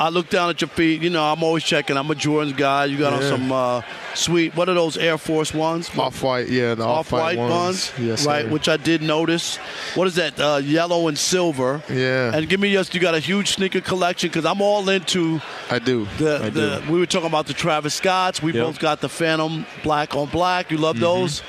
I 0.00 0.08
look 0.08 0.30
down 0.30 0.48
at 0.48 0.60
your 0.62 0.68
feet. 0.68 1.02
You 1.02 1.10
know, 1.10 1.22
I'm 1.22 1.42
always 1.42 1.62
checking. 1.62 1.98
I'm 1.98 2.10
a 2.10 2.14
Jordans 2.14 2.56
guy. 2.56 2.86
You 2.86 2.96
got 2.98 3.12
on 3.12 3.20
some 3.22 3.52
uh, 3.52 3.82
sweet. 4.14 4.56
What 4.56 4.70
are 4.70 4.74
those 4.74 4.96
Air 4.96 5.18
Force 5.18 5.52
ones? 5.52 5.90
Off 5.98 6.22
white, 6.22 6.48
yeah, 6.48 6.74
the 6.74 6.84
off 6.84 7.12
Off-white 7.12 7.36
white 7.36 7.50
ones, 7.50 7.92
Yes, 7.98 8.24
right? 8.24 8.46
sir. 8.46 8.50
Which 8.50 8.66
I 8.68 8.78
did 8.78 9.02
notice. 9.02 9.58
What 9.94 10.06
is 10.06 10.14
that? 10.14 10.40
Uh, 10.40 10.56
yellow 10.64 11.08
and 11.08 11.18
silver. 11.18 11.82
Yeah. 11.90 12.34
And 12.34 12.48
give 12.48 12.60
me 12.60 12.72
just 12.72 12.94
you 12.94 13.00
got 13.00 13.14
a 13.14 13.20
huge 13.20 13.50
sneaker 13.50 13.82
collection 13.82 14.30
because 14.30 14.46
I'm 14.46 14.62
all 14.62 14.88
into 14.88 15.40
I 15.70 15.78
do. 15.78 16.06
the 16.16 16.44
I 16.44 16.48
the. 16.48 16.80
do. 16.86 16.92
We 16.92 16.98
were 16.98 17.04
talking 17.06 17.28
about 17.28 17.46
the 17.46 17.52
Travis 17.54 17.92
Scotts. 17.94 18.42
We 18.42 18.54
Yep. 18.54 18.64
both 18.64 18.78
got 18.78 19.00
the 19.02 19.08
Phantom 19.10 19.66
black 19.82 20.16
on 20.16 20.28
black. 20.30 20.70
You 20.70 20.78
love 20.78 20.96
Mhm. 20.96 21.00
those? 21.00 21.42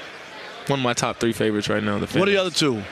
One 0.67 0.79
of 0.79 0.83
my 0.83 0.93
top 0.93 1.19
three 1.21 1.33
favorites 1.33 1.69
right 1.69 1.81
now. 1.83 1.97
The 1.99 2.19
What 2.19 2.27
are 2.27 2.31
the 2.31 2.37
other 2.37 2.51
two? 2.51 2.83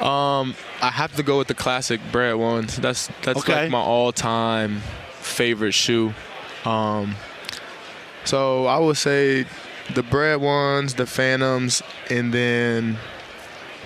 Um, 0.00 0.54
I 0.82 0.90
have 0.90 1.14
to 1.16 1.22
go 1.22 1.38
with 1.38 1.48
the 1.48 1.54
classic 1.54 2.00
bread 2.12 2.34
ones. 2.36 2.76
That's 2.76 3.08
that's 3.22 3.38
Okay. 3.40 3.62
like 3.62 3.70
my 3.70 3.78
all-time 3.80 4.82
favorite 5.12 5.72
shoe. 5.72 6.12
Um, 6.64 7.14
so 8.24 8.66
I 8.66 8.78
would 8.78 8.96
say 8.96 9.46
the 9.94 10.02
bread 10.02 10.40
ones, 10.40 10.94
the 10.94 11.06
Phantoms, 11.06 11.82
and 12.10 12.34
then, 12.34 12.98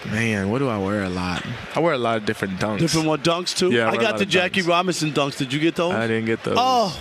man, 0.07 0.51
what 0.51 0.59
do 0.59 0.69
I 0.69 0.79
wear 0.79 1.05
a 1.05 1.11
lot? 1.11 1.45
I 1.77 1.81
wear 1.81 1.93
a 1.95 1.99
lot 1.99 2.17
of 2.17 2.25
different 2.27 2.59
dunks. 2.59 2.79
Different 2.81 3.07
one 3.07 3.21
dunks 3.21 3.57
too. 3.57 3.71
Yeah, 3.71 3.87
I 3.89 3.93
I 3.93 3.97
got 3.97 4.19
the 4.19 4.27
Jackie 4.27 4.63
Robinson 4.63 5.13
dunks. 5.13 5.37
Did 5.37 5.53
you 5.53 5.61
get 5.61 5.77
those? 5.77 5.95
I 5.95 6.07
didn't 6.07 6.27
get 6.27 6.43
those. 6.43 6.57
Oh. 6.59 6.99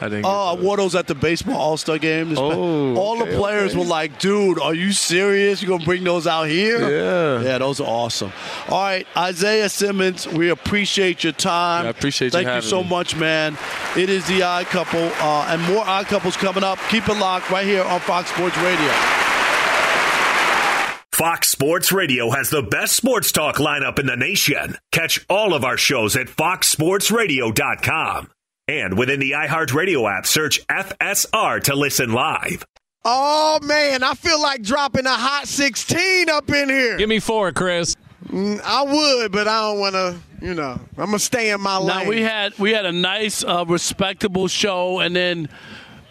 I 0.00 0.08
didn't. 0.08 0.24
Oh, 0.26 0.28
I 0.28 0.52
wore 0.54 0.76
those 0.76 0.94
at 0.94 1.06
the 1.08 1.14
baseball 1.14 1.56
All 1.56 1.76
Star 1.76 1.98
game. 1.98 2.28
This 2.30 2.38
Oh, 2.38 2.94
all 2.96 3.18
the 3.18 3.26
players 3.36 3.72
okay. 3.72 3.78
were 3.80 3.84
like, 3.84 4.20
"Dude, 4.20 4.60
are 4.60 4.74
you 4.74 4.92
serious? 4.92 5.60
You 5.60 5.66
gonna 5.68 5.84
bring 5.84 6.04
those 6.04 6.24
out 6.26 6.44
here?" 6.44 6.78
Yeah. 6.80 7.40
yeah, 7.42 7.58
those 7.58 7.80
are 7.80 7.88
awesome. 7.88 8.32
All 8.68 8.80
right, 8.82 9.06
Isaiah 9.16 9.68
Simmons, 9.68 10.28
we 10.28 10.50
appreciate 10.50 11.24
your 11.24 11.32
time. 11.32 11.86
I 11.86 11.88
appreciate 11.88 12.28
you 12.34 12.42
Thank 12.42 12.54
you 12.54 12.62
so 12.68 12.82
me. 12.84 12.90
much, 12.90 13.16
man. 13.16 13.58
It 13.96 14.08
is 14.08 14.24
the 14.26 14.42
Odd 14.42 14.66
Couple, 14.66 15.10
uh, 15.20 15.46
and 15.48 15.60
more 15.62 15.84
Odd 15.84 16.06
Couples 16.06 16.36
coming 16.36 16.62
up. 16.62 16.78
Keep 16.90 17.08
it 17.08 17.18
locked 17.18 17.50
right 17.50 17.66
here 17.66 17.82
on 17.82 17.98
Fox 18.00 18.30
Sports 18.30 18.56
Radio. 18.58 18.92
Fox 21.12 21.48
Sports 21.48 21.90
Radio 21.90 22.30
has 22.30 22.50
the 22.50 22.62
best 22.62 22.94
sports 22.94 23.32
talk 23.32 23.56
lineup 23.56 23.98
in 23.98 24.06
the 24.06 24.14
nation. 24.16 24.76
Catch 24.92 25.26
all 25.28 25.52
of 25.52 25.64
our 25.64 25.76
shows 25.76 26.14
at 26.14 26.28
foxsportsradio.com. 26.28 28.30
And 28.68 28.98
within 28.98 29.18
the 29.18 29.30
iHeartRadio 29.30 30.18
app, 30.18 30.26
search 30.26 30.64
FSR 30.66 31.62
to 31.64 31.74
listen 31.74 32.12
live. 32.12 32.66
Oh 33.04 33.58
man, 33.62 34.02
I 34.02 34.12
feel 34.12 34.40
like 34.40 34.62
dropping 34.62 35.06
a 35.06 35.14
hot 35.14 35.48
16 35.48 36.28
up 36.28 36.50
in 36.50 36.68
here. 36.68 36.98
Give 36.98 37.08
me 37.08 37.20
four, 37.20 37.50
Chris. 37.52 37.96
Mm, 38.26 38.60
I 38.62 38.82
would, 38.82 39.32
but 39.32 39.48
I 39.48 39.60
don't 39.62 39.80
want 39.80 39.94
to. 39.94 40.18
You 40.40 40.54
know, 40.54 40.78
I'm 40.98 41.06
gonna 41.06 41.18
stay 41.18 41.50
in 41.50 41.60
my 41.60 41.78
lane. 41.78 41.86
Now 41.86 42.04
we 42.08 42.20
had 42.20 42.56
we 42.58 42.72
had 42.72 42.84
a 42.84 42.92
nice, 42.92 43.42
uh, 43.42 43.64
respectable 43.66 44.46
show, 44.46 45.00
and 45.00 45.16
then 45.16 45.48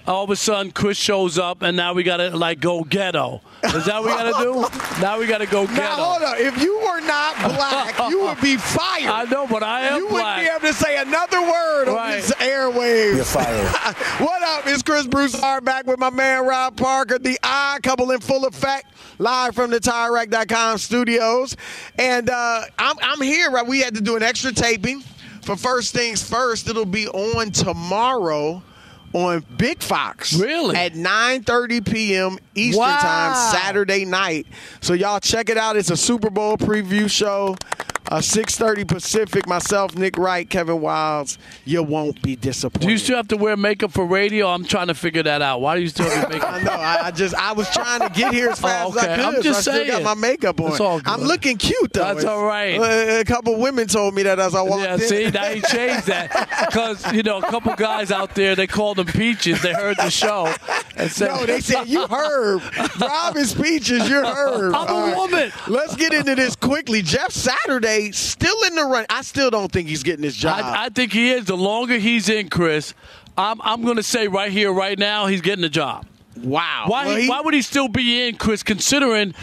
all 0.07 0.23
of 0.23 0.29
a 0.29 0.35
sudden 0.35 0.71
Chris 0.71 0.97
shows 0.97 1.37
up, 1.37 1.61
and 1.61 1.75
now 1.75 1.93
we 1.93 2.03
gotta 2.03 2.35
like 2.35 2.59
go 2.59 2.83
ghetto. 2.83 3.41
Is 3.63 3.85
that 3.85 4.01
what 4.01 4.05
we 4.05 4.09
gotta 4.09 4.43
do? 4.43 5.01
now 5.01 5.19
we 5.19 5.27
gotta 5.27 5.45
go 5.45 5.67
ghetto. 5.67 5.81
Now 5.81 5.95
hold 5.95 6.23
on. 6.23 6.37
If 6.37 6.61
you 6.61 6.77
were 6.79 7.01
not 7.01 7.35
black, 7.55 7.97
you 8.09 8.21
would 8.21 8.39
be 8.41 8.55
fired. 8.57 9.09
I 9.09 9.25
know, 9.25 9.45
but 9.47 9.63
I 9.63 9.81
am 9.81 9.97
You 9.97 10.09
black. 10.09 10.37
wouldn't 10.37 10.61
be 10.61 10.67
able 10.67 10.73
to 10.73 10.81
say 10.83 10.97
another 10.97 11.41
word 11.41 11.89
on 11.89 11.95
Right. 11.95 12.15
this 12.21 12.31
airwaves. 12.35 13.15
You're 13.15 13.25
fired. 13.25 13.67
what 14.25 14.41
up? 14.43 14.63
It's 14.67 14.81
Chris 14.83 15.05
Broussard 15.07 15.65
back 15.65 15.85
with 15.85 15.99
my 15.99 16.09
man 16.09 16.45
Rob 16.45 16.77
Parker, 16.77 17.19
the 17.19 17.37
I 17.43 17.79
couple 17.83 18.11
in 18.11 18.21
full 18.21 18.45
effect, 18.45 18.85
live 19.19 19.55
from 19.55 19.71
the 19.71 19.79
TireRack.com 19.79 20.77
studios. 20.77 21.57
And 21.99 22.29
uh, 22.29 22.61
I'm, 22.79 22.95
I'm 23.01 23.21
here, 23.21 23.51
right? 23.51 23.65
We 23.67 23.81
had 23.81 23.95
to 23.95 24.01
do 24.01 24.15
an 24.15 24.23
extra 24.23 24.51
taping. 24.53 25.01
For 25.41 25.55
first 25.55 25.93
things 25.93 26.21
first, 26.27 26.67
it'll 26.69 26.85
be 26.85 27.07
on 27.07 27.51
tomorrow 27.51 28.61
on 29.13 29.45
Big 29.57 29.81
Fox. 29.81 30.33
Really? 30.33 30.75
At 30.75 30.93
9.30 30.93 31.91
p.m. 31.91 32.37
Eastern 32.55 32.79
Wow. 32.81 32.99
Time, 33.01 33.51
Saturday 33.53 34.05
night. 34.05 34.47
So 34.81 34.93
y'all 34.93 35.19
check 35.19 35.49
it 35.49 35.57
out. 35.57 35.75
It's 35.75 35.91
a 35.91 35.97
Super 35.97 36.29
Bowl 36.29 36.57
preview 36.57 37.09
show. 37.09 37.55
Uh, 38.09 38.19
6.30 38.19 38.87
Pacific. 38.87 39.47
Myself, 39.47 39.95
Nick 39.95 40.17
Wright, 40.17 40.49
Kevin 40.49 40.77
Wildes. 40.79 41.37
You 41.65 41.83
won't 41.83 42.21
be 42.21 42.35
disappointed. 42.37 42.85
Do 42.85 42.91
you 42.91 42.97
still 42.97 43.17
have 43.17 43.27
to 43.29 43.37
wear 43.37 43.57
makeup 43.57 43.91
for 43.91 44.05
radio? 44.05 44.47
I'm 44.47 44.63
trying 44.63 44.87
to 44.87 44.93
figure 44.93 45.23
that 45.23 45.41
out. 45.41 45.59
Why 45.61 45.75
do 45.75 45.81
you 45.81 45.89
still 45.89 46.09
have 46.09 46.27
to 46.27 46.33
makeup? 46.33 46.53
I 46.53 46.63
know. 46.63 46.71
I, 46.71 47.07
I 47.07 47.11
just 47.11 47.35
I 47.35 47.51
was 47.53 47.69
trying 47.71 47.99
to 48.01 48.09
get 48.09 48.33
here 48.33 48.49
as 48.49 48.59
fast 48.61 48.93
Oh, 48.95 48.97
as 48.97 49.03
I 49.05 49.15
could. 49.15 49.25
I'm 49.25 49.35
so 49.35 49.41
just 49.41 49.67
I 49.67 49.71
still 49.73 49.87
got 49.87 50.03
my 50.03 50.13
makeup 50.13 50.59
on. 50.61 50.71
It's 50.71 50.79
all 50.79 50.99
good. 50.99 51.07
I'm 51.09 51.21
looking 51.21 51.57
cute 51.57 51.91
though. 51.93 52.13
That's 52.13 52.23
all 52.25 52.45
right. 52.45 52.79
uh, 52.79 53.19
A 53.19 53.23
couple 53.25 53.57
women 53.59 53.87
told 53.87 54.13
me 54.15 54.23
that 54.23 54.39
as 54.39 54.55
I 54.55 54.61
walked 54.61 54.83
Yeah, 54.83 54.93
in. 54.95 54.99
Yeah, 55.01 55.07
see, 55.07 55.29
now 55.31 55.43
he 55.45 55.61
changed 55.75 56.07
that 56.07 56.67
because 56.69 57.11
you 57.13 57.23
know 57.23 57.39
a 57.39 57.41
couple 57.41 57.75
guys 57.75 58.11
out 58.11 58.35
there 58.35 58.55
they 58.55 58.67
called 58.67 58.97
them 58.97 59.07
peaches. 59.07 59.61
They 59.61 59.73
heard 59.73 59.97
the 59.97 60.09
show 60.09 60.53
and 60.95 61.11
said, 61.11 61.27
No, 61.27 61.45
they 61.45 61.59
said 61.59 61.87
you 61.87 62.07
Herb. 62.07 62.61
Robin 63.01 63.45
peaches. 63.61 64.09
you're 64.09 64.25
Herb. 64.25 64.73
I'm 64.73 64.87
a 64.87 64.91
All 64.91 65.07
right. 65.07 65.15
woman. 65.17 65.51
Let's 65.67 65.95
get 65.97 66.13
into 66.13 66.35
this 66.35 66.55
quickly. 66.55 67.01
Jeff 67.01 67.31
Saturday 67.31 67.96
still 68.11 68.63
in 68.67 68.75
the 68.75 68.83
run. 68.85 69.05
I 69.09 69.21
still 69.21 69.49
don't 69.49 69.71
think 69.71 69.87
he's 69.87 70.03
getting 70.03 70.23
his 70.23 70.35
job. 70.35 70.61
I, 70.63 70.85
I 70.85 70.89
think 70.89 71.11
he 71.13 71.31
is. 71.31 71.45
The 71.45 71.57
longer 71.57 71.97
he's 71.97 72.29
in, 72.29 72.49
Chris, 72.49 72.93
I'm 73.37 73.61
I'm 73.61 73.83
going 73.83 73.97
to 73.97 74.03
say 74.03 74.27
right 74.27 74.51
here, 74.51 74.71
right 74.71 74.97
now, 74.97 75.27
he's 75.27 75.41
getting 75.41 75.61
the 75.61 75.69
job. 75.69 76.05
wow. 76.37 76.85
Why 76.87 77.05
Well, 77.05 77.15
he, 77.15 77.23
he- 77.23 77.29
why 77.29 77.41
would 77.41 77.53
he 77.53 77.61
still 77.61 77.87
be 77.87 78.27
in, 78.27 78.35
Chris? 78.37 78.63
Considering 78.63 79.33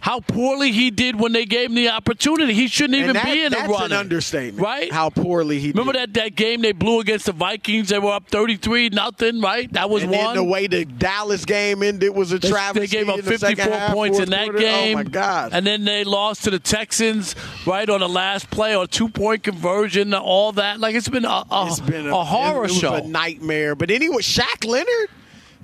how 0.00 0.20
poorly 0.20 0.70
he 0.72 0.90
did 0.90 1.18
when 1.18 1.32
they 1.32 1.44
gave 1.44 1.70
him 1.70 1.74
the 1.74 1.88
opportunity. 1.90 2.54
He 2.54 2.68
shouldn't 2.68 2.94
even 2.98 3.14
that- 3.14 3.24
be 3.24 3.42
in 3.42 3.50
the 3.52 3.58
run. 3.58 3.68
that's 3.68 3.82
an 3.86 3.92
understatement, 3.92 4.62
right? 4.64 4.92
How 4.92 5.10
poorly 5.10 5.58
he 5.58 5.68
Remember 5.72 5.92
did. 5.92 6.14
that, 6.14 6.20
that 6.22 6.34
game 6.36 6.62
they 6.62 6.72
blew 6.72 7.00
against 7.00 7.26
the 7.26 7.32
Vikings? 7.32 7.88
They 7.88 7.98
were 7.98 8.12
up 8.12 8.28
thirty-three 8.28 8.90
nothing. 8.90 9.40
Right? 9.40 9.70
That 9.72 9.90
was 9.90 10.02
and 10.04 10.12
one. 10.12 10.20
then 10.20 10.34
the 10.36 10.44
way 10.44 10.66
the 10.66 10.84
Dallas 10.84 11.44
game 11.44 11.82
ended 11.82 12.14
was 12.14 12.32
a 12.32 12.38
They, 12.38 12.48
travesty. 12.48 12.80
they 12.80 12.86
gave 12.86 13.08
up 13.08 13.20
54 13.20 13.72
half, 13.72 13.92
points 13.92 14.18
in 14.18 14.30
that 14.30 14.44
quarter. 14.44 14.58
game. 14.58 14.96
Oh 14.96 15.02
my 15.02 15.04
God! 15.04 15.50
And 15.52 15.66
then 15.66 15.84
they 15.84 16.04
lost 16.04 16.44
to 16.44 16.50
the 16.50 16.58
Texans 16.60 17.34
right 17.66 17.88
on 17.90 18.00
the 18.00 18.08
last 18.08 18.50
play 18.50 18.76
or 18.76 18.86
two 18.86 19.08
point 19.08 19.42
conversion, 19.42 20.14
all 20.14 20.52
that. 20.52 20.78
Like 20.80 20.94
it's 20.94 21.08
been 21.08 21.24
a, 21.24 21.44
a, 21.50 21.66
It's 21.68 21.80
been 21.80 22.08
a, 22.08 22.24
horror 22.24 22.66
it 22.66 22.70
show. 22.72 22.94
a 22.94 23.02
nightmare. 23.02 23.74
But 23.74 23.90
anyway, 23.90 24.22
Shaq 24.22 24.64
Leonard, 24.64 25.08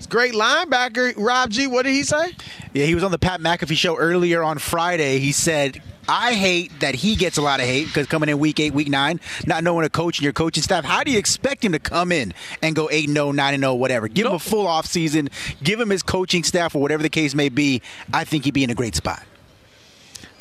great 0.09 0.35
linebacker. 0.35 1.15
Rob 1.17 1.51
G, 1.51 1.67
what 1.67 1.85
did 1.85 1.93
he 1.93 2.03
say? 2.03 2.33
Yeah, 2.73 2.87
he 2.87 2.95
was 2.95 3.05
on 3.05 3.11
the 3.11 3.19
Pat 3.19 3.41
McAfee 3.41 3.77
show 3.77 3.97
earlier 3.97 4.43
on 4.43 4.59
Friday. 4.59 5.19
He 5.19 5.33
said, 5.33 5.81
I 6.09 6.35
hate 6.35 6.81
that 6.81 6.95
he 6.95 7.17
gets 7.17 7.39
a 7.39 7.43
lot 7.43 7.61
of 7.61 7.67
hate 7.67 7.87
because 7.87 8.07
coming 8.07 8.29
in 8.29 8.39
week 8.39 8.61
eight, 8.61 8.75
week 8.75 8.89
nine, 8.89 9.21
not 9.47 9.65
knowing 9.65 9.87
a 9.87 9.89
coach 9.89 10.19
and 10.19 10.25
your 10.25 10.33
coaching 10.33 10.63
staff, 10.63 10.85
how 10.85 11.03
do 11.03 11.11
you 11.11 11.19
expect 11.19 11.65
him 11.65 11.73
to 11.73 11.79
come 11.79 12.13
in 12.13 12.35
and 12.63 12.77
go 12.77 12.91
8 12.91 13.09
0, 13.09 13.33
9 13.33 13.61
0, 13.61 13.75
whatever? 13.75 14.09
Give 14.09 14.27
him 14.27 14.35
a 14.35 14.39
full 14.39 14.67
offseason, 14.67 15.31
give 15.63 15.81
him 15.81 15.91
his 15.91 16.03
coaching 16.03 16.45
staff 16.45 16.75
or 16.75 16.83
whatever 16.83 17.03
the 17.03 17.09
case 17.09 17.35
may 17.35 17.49
be. 17.49 17.81
I 18.13 18.25
think 18.25 18.45
he'd 18.45 18.55
be 18.55 18.65
in 18.65 18.71
a 18.71 18.75
great 18.75 18.95
spot. 18.95 19.23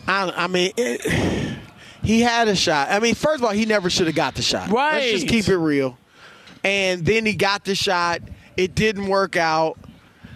I, 0.08 0.32
I 0.36 0.48
mean, 0.48 0.74
it, 0.76 1.58
he 2.04 2.22
had 2.22 2.48
a 2.48 2.56
shot. 2.56 2.90
I 2.92 3.00
mean, 3.00 3.16
first 3.16 3.42
of 3.42 3.46
all, 3.46 3.52
he 3.54 3.66
never 3.66 3.90
should 3.90 4.08
have 4.08 4.16
got 4.16 4.36
the 4.36 4.42
shot. 4.42 4.70
Right. 4.70 4.96
Let's 4.96 5.12
just 5.12 5.28
keep 5.28 5.48
it 5.48 5.58
real. 5.58 5.98
And 6.64 7.06
then 7.06 7.26
he 7.26 7.34
got 7.34 7.64
the 7.66 7.76
shot. 7.76 8.22
It 8.58 8.76
didn't 8.76 9.08
work 9.08 9.36
out. 9.36 9.78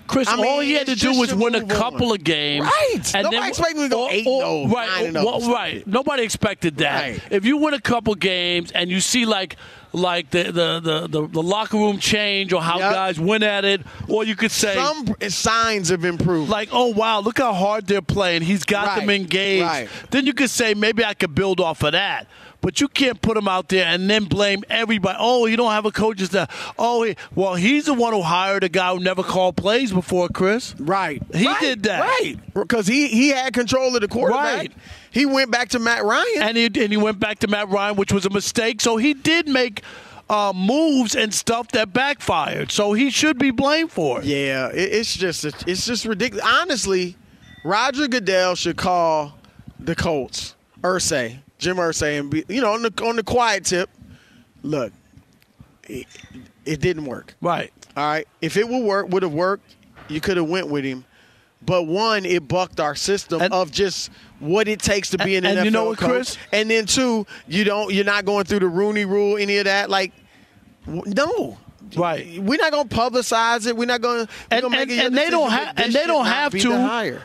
Chris, 0.07 0.29
I 0.29 0.37
mean, 0.37 0.45
all 0.47 0.61
he 0.61 0.71
had 0.71 0.87
to 0.87 0.95
do 0.95 1.19
was 1.19 1.35
win 1.35 1.53
a 1.53 1.65
couple 1.65 2.11
on. 2.11 2.15
of 2.15 2.23
games. 2.23 2.63
Right. 2.65 3.13
And 3.13 3.25
Nobody 3.25 3.49
expected 3.49 3.77
him 3.77 3.89
to 3.89 3.95
go 3.95 4.07
8-0, 4.07 4.71
right, 4.73 5.13
9-0. 5.13 5.25
well, 5.25 5.51
right. 5.51 5.85
Nobody 5.85 6.23
expected 6.23 6.77
that. 6.77 7.01
Right. 7.01 7.21
If 7.29 7.43
you 7.43 7.57
win 7.57 7.73
a 7.73 7.81
couple 7.81 8.15
games 8.15 8.71
and 8.71 8.89
you 8.89 9.01
see 9.01 9.25
like 9.25 9.57
like 9.91 10.29
the 10.29 10.43
the, 10.43 10.79
the, 10.79 11.07
the, 11.09 11.27
the 11.27 11.43
locker 11.43 11.75
room 11.75 11.97
change 11.97 12.53
or 12.53 12.61
how 12.61 12.79
Yep. 12.79 12.93
guys 12.93 13.19
win 13.19 13.43
at 13.43 13.65
it, 13.65 13.81
or 14.07 14.23
you 14.23 14.37
could 14.37 14.51
say 14.51 14.75
Some 14.75 15.13
signs 15.27 15.91
of 15.91 16.05
improvement. 16.05 16.49
like, 16.51 16.69
oh 16.71 16.87
wow, 16.93 17.19
look 17.19 17.37
how 17.39 17.51
hard 17.51 17.85
they're 17.87 18.01
playing. 18.01 18.43
He's 18.43 18.63
got 18.63 18.99
them 18.99 19.09
engaged. 19.09 19.65
right. 19.65 19.89
Then 20.11 20.25
you 20.25 20.33
could 20.33 20.49
say 20.49 20.73
maybe 20.73 21.03
I 21.03 21.15
could 21.15 21.35
build 21.35 21.59
off 21.59 21.83
of 21.83 21.91
that. 21.91 22.27
But 22.67 22.81
you 22.81 22.89
can't 22.89 23.21
put 23.21 23.37
him 23.37 23.47
out 23.47 23.69
there 23.69 23.85
and 23.85 24.09
then 24.09 24.25
blame 24.25 24.61
everybody. 24.69 25.17
Oh, 25.21 25.45
you 25.45 25.55
don't 25.55 25.71
have 25.71 25.85
a 25.85 25.91
coach's 25.91 26.27
staff. 26.27 26.73
Oh, 26.77 27.03
he, 27.03 27.15
well, 27.33 27.55
he's 27.55 27.85
the 27.85 27.93
one 27.93 28.11
who 28.11 28.21
hired 28.21 28.65
a 28.65 28.67
guy 28.67 28.93
who 28.93 28.99
never 28.99 29.23
called 29.23 29.55
plays 29.55 29.93
before, 29.93 30.27
Chris. 30.27 30.75
Right. 30.77 31.23
He 31.33 31.47
Right, 31.47 31.61
did 31.61 31.83
that. 31.83 32.01
Right. 32.01 32.35
Because 32.53 32.85
he, 32.85 33.07
he 33.07 33.29
had 33.29 33.53
control 33.53 33.95
of 33.95 34.01
the 34.01 34.09
quarterback. 34.09 34.43
Right. 34.57 34.73
He 35.11 35.25
went 35.25 35.49
back 35.49 35.69
to 35.69 35.79
Matt 35.79 36.03
Ryan. 36.03 36.41
And 36.41 36.57
he, 36.57 36.65
and 36.65 36.91
he 36.91 36.97
went 36.97 37.21
back 37.21 37.39
to 37.39 37.47
Matt 37.47 37.69
Ryan, 37.69 37.95
which 37.95 38.11
was 38.11 38.25
a 38.25 38.29
mistake. 38.31 38.81
So 38.81 38.97
he 38.97 39.13
did 39.13 39.47
make 39.47 39.81
uh, 40.29 40.51
moves 40.53 41.15
and 41.15 41.33
stuff 41.33 41.69
that 41.69 41.93
backfired. 41.93 42.69
So 42.73 42.91
he 42.91 43.11
should 43.11 43.37
be 43.39 43.49
blamed 43.51 43.93
for 43.93 44.19
it. 44.19 44.25
Yeah, 44.25 44.67
it, 44.71 44.91
it's 44.91 45.15
just 45.15 45.45
it's 45.45 45.85
just 45.85 46.03
ridiculous. 46.03 46.45
Honestly, 46.45 47.15
Roger 47.63 48.09
Goodell 48.09 48.55
should 48.55 48.75
call 48.75 49.35
the 49.79 49.95
Colts, 49.95 50.55
Irsay, 50.81 51.37
Jim 51.57 51.77
Irsay, 51.77 52.19
and 52.19 52.29
be 52.29 52.43
you 52.47 52.61
know 52.61 52.73
on 52.73 52.81
the 52.81 52.93
on 53.03 53.15
the 53.15 53.23
quiet 53.23 53.65
tip. 53.65 53.89
Look, 54.63 54.91
it, 55.83 56.05
it 56.65 56.81
didn't 56.81 57.05
work. 57.05 57.35
Right. 57.41 57.71
All 57.95 58.05
right. 58.05 58.27
If 58.41 58.57
it 58.57 58.67
would 58.67 58.83
work, 58.83 59.09
would 59.09 59.23
have 59.23 59.33
worked. 59.33 59.75
You 60.09 60.21
could 60.21 60.37
have 60.37 60.47
went 60.47 60.67
with 60.67 60.83
him. 60.83 61.05
But 61.61 61.83
one, 61.83 62.25
it 62.25 62.47
bucked 62.47 62.79
our 62.79 62.95
system 62.95 63.41
of 63.51 63.71
just 63.71 64.11
what 64.39 64.67
it 64.67 64.79
takes 64.79 65.09
to 65.11 65.17
be 65.17 65.35
an 65.35 65.45
and 65.45 65.59
NFL 65.59 65.65
you 65.65 65.71
know 65.71 65.85
what, 65.85 65.97
coach. 65.97 66.09
Chris? 66.09 66.37
And 66.51 66.69
then 66.69 66.85
two, 66.85 67.25
you 67.47 67.63
don't 67.63 67.93
you're 67.93 68.05
not 68.05 68.25
going 68.25 68.45
through 68.45 68.59
the 68.59 68.67
Rooney 68.67 69.05
Rule, 69.05 69.37
any 69.37 69.57
of 69.57 69.65
that. 69.65 69.89
Like, 69.89 70.13
no. 70.85 71.57
Right. 71.95 72.41
We're 72.41 72.57
not 72.57 72.71
going 72.71 72.87
to 72.87 72.95
publicize 72.95 73.65
it. 73.65 73.75
We're 73.75 73.85
not 73.85 74.01
going 74.01 74.27
to. 74.27 74.33
And, 74.51 74.61
gonna 74.61 74.77
and, 74.77 74.89
make 74.89 74.97
it 74.97 75.01
your 75.01 75.05
and 75.07 75.17
they 75.17 75.29
don't 75.29 75.49
have 75.49 75.79
and 75.79 75.93
they 75.93 76.05
don't 76.05 76.25
have 76.25 76.51
to 76.53 76.71
hire. 76.71 77.23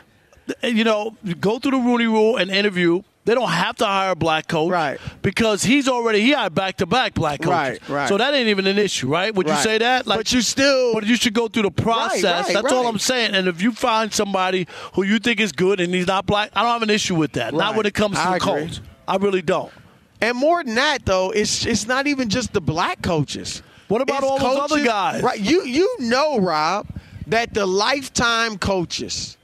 you 0.63 0.83
know 0.83 1.15
go 1.39 1.59
through 1.59 1.71
the 1.71 1.77
Rooney 1.77 2.07
Rule 2.07 2.37
and 2.37 2.49
interview. 2.49 3.03
They 3.25 3.35
don't 3.35 3.49
have 3.49 3.77
to 3.77 3.85
hire 3.85 4.11
a 4.11 4.15
black 4.15 4.49
coach, 4.49 4.69
Right. 4.71 4.99
Because 5.21 5.63
he's 5.63 5.87
already 5.87 6.19
he 6.19 6.33
hired 6.33 6.53
back 6.53 6.77
to 6.77 6.85
back 6.85 7.13
black 7.13 7.39
coaches, 7.39 7.79
Right, 7.79 7.89
right. 7.89 8.09
So 8.09 8.17
that 8.17 8.33
ain't 8.33 8.49
even 8.49 8.67
an 8.67 8.77
issue, 8.77 9.07
right? 9.07 9.33
Would 9.33 9.47
you 9.47 9.55
say 9.55 9.77
that? 9.77 10.05
Like, 10.05 10.19
but 10.19 10.33
you 10.33 10.41
still- 10.41 10.93
but 10.93 11.05
you 11.05 11.15
should 11.15 11.33
go 11.33 11.47
through 11.47 11.63
the 11.63 11.71
process. 11.71 12.23
right, 12.23 12.53
That's 12.53 12.73
all 12.73 12.85
I'm 12.85 12.99
saying. 12.99 13.33
And 13.33 13.47
if 13.47 13.61
you 13.61 13.71
find 13.71 14.13
somebody 14.13 14.67
who 14.95 15.03
you 15.03 15.19
think 15.19 15.39
is 15.39 15.53
good 15.53 15.79
and 15.79 15.93
he's 15.93 16.07
not 16.07 16.25
black, 16.25 16.51
I 16.53 16.63
don't 16.63 16.71
have 16.73 16.83
an 16.83 16.89
issue 16.89 17.15
with 17.15 17.31
that. 17.33 17.53
Not 17.53 17.75
when 17.77 17.85
it 17.85 17.93
comes 17.93 18.17
to 18.17 18.21
I 18.21 18.37
the 18.37 18.45
agree. 18.45 18.61
Colts. 18.65 18.81
I 19.07 19.15
really 19.15 19.41
don't. 19.41 19.71
And 20.19 20.37
more 20.37 20.63
than 20.63 20.75
that, 20.75 21.05
though, 21.05 21.31
it's 21.31 21.65
it's 21.65 21.87
not 21.87 22.07
even 22.07 22.27
just 22.29 22.51
the 22.53 22.61
black 22.61 23.01
coaches. 23.01 23.61
What 23.87 24.01
about 24.01 24.23
It's 24.23 24.27
all 24.31 24.39
those 24.39 24.71
other 24.71 24.83
guys? 24.83 25.21
Right. 25.23 25.39
You 25.39 25.63
you 25.63 25.95
know, 25.99 26.39
Rob, 26.39 26.87
that 27.27 27.53
the 27.53 27.65
lifetime 27.65 28.57
coaches, 28.57 29.37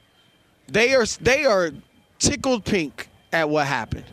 they 0.67 0.95
are 0.95 1.05
they 1.21 1.45
are 1.45 1.71
tickled 2.17 2.65
pink 2.65 3.07
at 3.31 3.49
what 3.49 3.67
happened. 3.67 4.05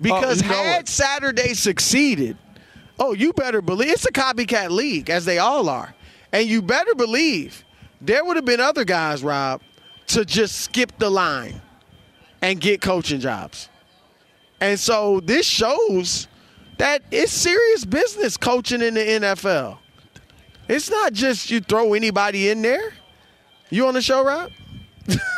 Because 0.00 0.42
know 0.42 0.48
had. 0.48 0.88
Saturday 0.88 1.54
succeeded, 1.54 2.36
oh, 2.98 3.12
you 3.12 3.32
better 3.32 3.60
believe 3.60 3.90
it's 3.90 4.06
a 4.06 4.12
copycat 4.12 4.70
league, 4.70 5.10
as 5.10 5.24
they 5.24 5.38
all 5.38 5.68
are. 5.68 5.94
And 6.32 6.46
you 6.46 6.62
better 6.62 6.94
believe 6.94 7.64
there 8.00 8.24
would 8.24 8.36
have 8.36 8.44
been 8.44 8.60
other 8.60 8.84
guys, 8.84 9.22
Rob, 9.22 9.60
to 10.08 10.24
just 10.24 10.60
skip 10.60 10.92
the 10.98 11.10
line 11.10 11.60
and 12.42 12.60
get 12.60 12.80
coaching 12.80 13.20
jobs. 13.20 13.68
And 14.60 14.78
so 14.78 15.20
this 15.20 15.46
shows 15.46 16.28
that 16.78 17.02
it's 17.10 17.32
serious 17.32 17.84
business 17.84 18.36
coaching 18.36 18.82
in 18.82 18.94
the 18.94 19.00
NFL. 19.00 19.78
It's 20.68 20.90
not 20.90 21.12
just 21.12 21.50
you 21.50 21.60
throw 21.60 21.94
anybody 21.94 22.50
in 22.50 22.62
there. 22.62 22.92
You 23.70 23.86
on 23.86 23.94
the 23.94 24.02
show, 24.02 24.24
Rob? 24.24 24.50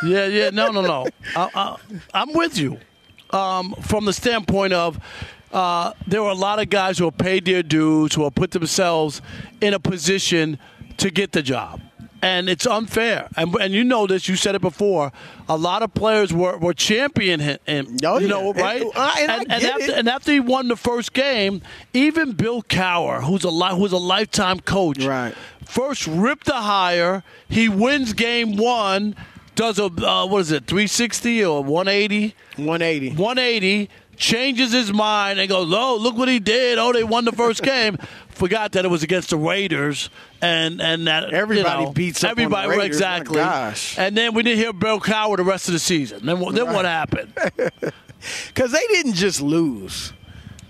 Yeah, 0.03 0.25
yeah, 0.25 0.49
no, 0.49 0.71
no, 0.71 0.81
no. 0.81 1.07
I, 1.35 1.49
I, 1.53 1.77
I'm 2.13 2.33
with 2.33 2.57
you. 2.57 2.77
Um, 3.33 3.73
from 3.81 4.05
the 4.05 4.13
standpoint 4.13 4.73
of 4.73 4.99
uh, 5.51 5.93
there 6.07 6.21
were 6.23 6.29
a 6.29 6.33
lot 6.35 6.59
of 6.59 6.69
guys 6.69 6.97
who 6.97 7.05
have 7.05 7.17
paid 7.17 7.45
their 7.45 7.63
dues, 7.63 8.13
who 8.13 8.23
have 8.23 8.35
put 8.35 8.51
themselves 8.51 9.21
in 9.61 9.73
a 9.73 9.79
position 9.79 10.57
to 10.97 11.09
get 11.09 11.31
the 11.31 11.41
job. 11.41 11.81
And 12.23 12.47
it's 12.49 12.67
unfair. 12.67 13.29
And, 13.35 13.55
and 13.55 13.73
you 13.73 13.83
know 13.83 14.05
this, 14.05 14.27
you 14.29 14.35
said 14.35 14.53
it 14.53 14.61
before. 14.61 15.11
A 15.49 15.57
lot 15.57 15.81
of 15.81 15.91
players 15.95 16.31
were, 16.31 16.55
were 16.57 16.73
champion 16.73 17.39
him, 17.39 17.57
Oh, 18.05 18.19
you 18.19 18.27
yeah. 18.27 18.27
know, 18.27 18.49
And- 18.51 18.59
right? 18.59 18.83
uh, 18.95 19.15
and 19.17 19.31
I 19.31 19.37
and, 19.37 19.47
get 19.49 19.63
after, 19.81 19.93
and 19.93 20.07
after 20.09 20.31
he 20.31 20.39
won 20.39 20.67
the 20.67 20.75
first 20.75 21.13
game, 21.13 21.63
even 21.93 22.33
Bill 22.33 22.61
Cowher, 22.61 23.23
who's 23.23 23.43
a 23.43 23.49
li- 23.49 23.75
who's 23.75 23.91
a 23.91 23.97
lifetime 23.97 24.59
coach, 24.59 25.03
Right. 25.03 25.33
first 25.65 26.05
ripped 26.05 26.45
the 26.45 26.53
hire. 26.61 27.23
He 27.49 27.67
wins 27.67 28.13
game 28.13 28.55
one, 28.55 29.15
does 29.61 29.79
a 29.79 29.85
uh, 29.85 30.25
what 30.27 30.39
is 30.39 30.51
it, 30.51 30.65
360 30.65 31.45
or 31.45 31.63
180? 31.63 32.35
180. 32.57 33.09
180. 33.09 33.89
Changes 34.17 34.71
his 34.71 34.91
mind 34.93 35.39
and 35.39 35.49
goes, 35.49 35.71
"Oh, 35.73 35.97
look 35.99 36.15
what 36.15 36.27
he 36.27 36.37
did! 36.39 36.77
Oh, 36.77 36.91
they 36.93 37.03
won 37.03 37.25
the 37.25 37.31
first 37.31 37.63
game." 37.73 37.97
Forgot 38.29 38.73
that 38.73 38.85
it 38.85 38.87
was 38.89 39.01
against 39.01 39.31
the 39.31 39.37
Raiders, 39.37 40.09
and 40.41 40.79
and 40.81 41.07
that 41.07 41.33
Everybody 41.33 41.79
you 41.79 41.85
know, 41.87 41.91
beats 41.91 42.23
up 42.23 42.31
on 42.31 42.35
the 42.35 42.41
everybody 42.43 42.69
Raiders. 42.69 42.85
Exactly. 42.85 43.35
gosh. 43.37 43.97
And 43.97 44.15
then 44.15 44.33
we 44.35 44.43
didn't 44.43 44.59
hear 44.59 44.73
Bill 44.73 44.99
Cowher 44.99 45.37
the 45.37 45.43
rest 45.43 45.67
of 45.69 45.73
the 45.73 45.79
season. 45.79 46.23
Then 46.25 46.39
what- 46.39 46.53
then 46.55 46.67
what 46.73 46.85
happened? 46.85 47.33
Because 48.47 48.71
they 48.71 48.85
didn't 48.89 49.13
just 49.15 49.41
lose. 49.41 50.13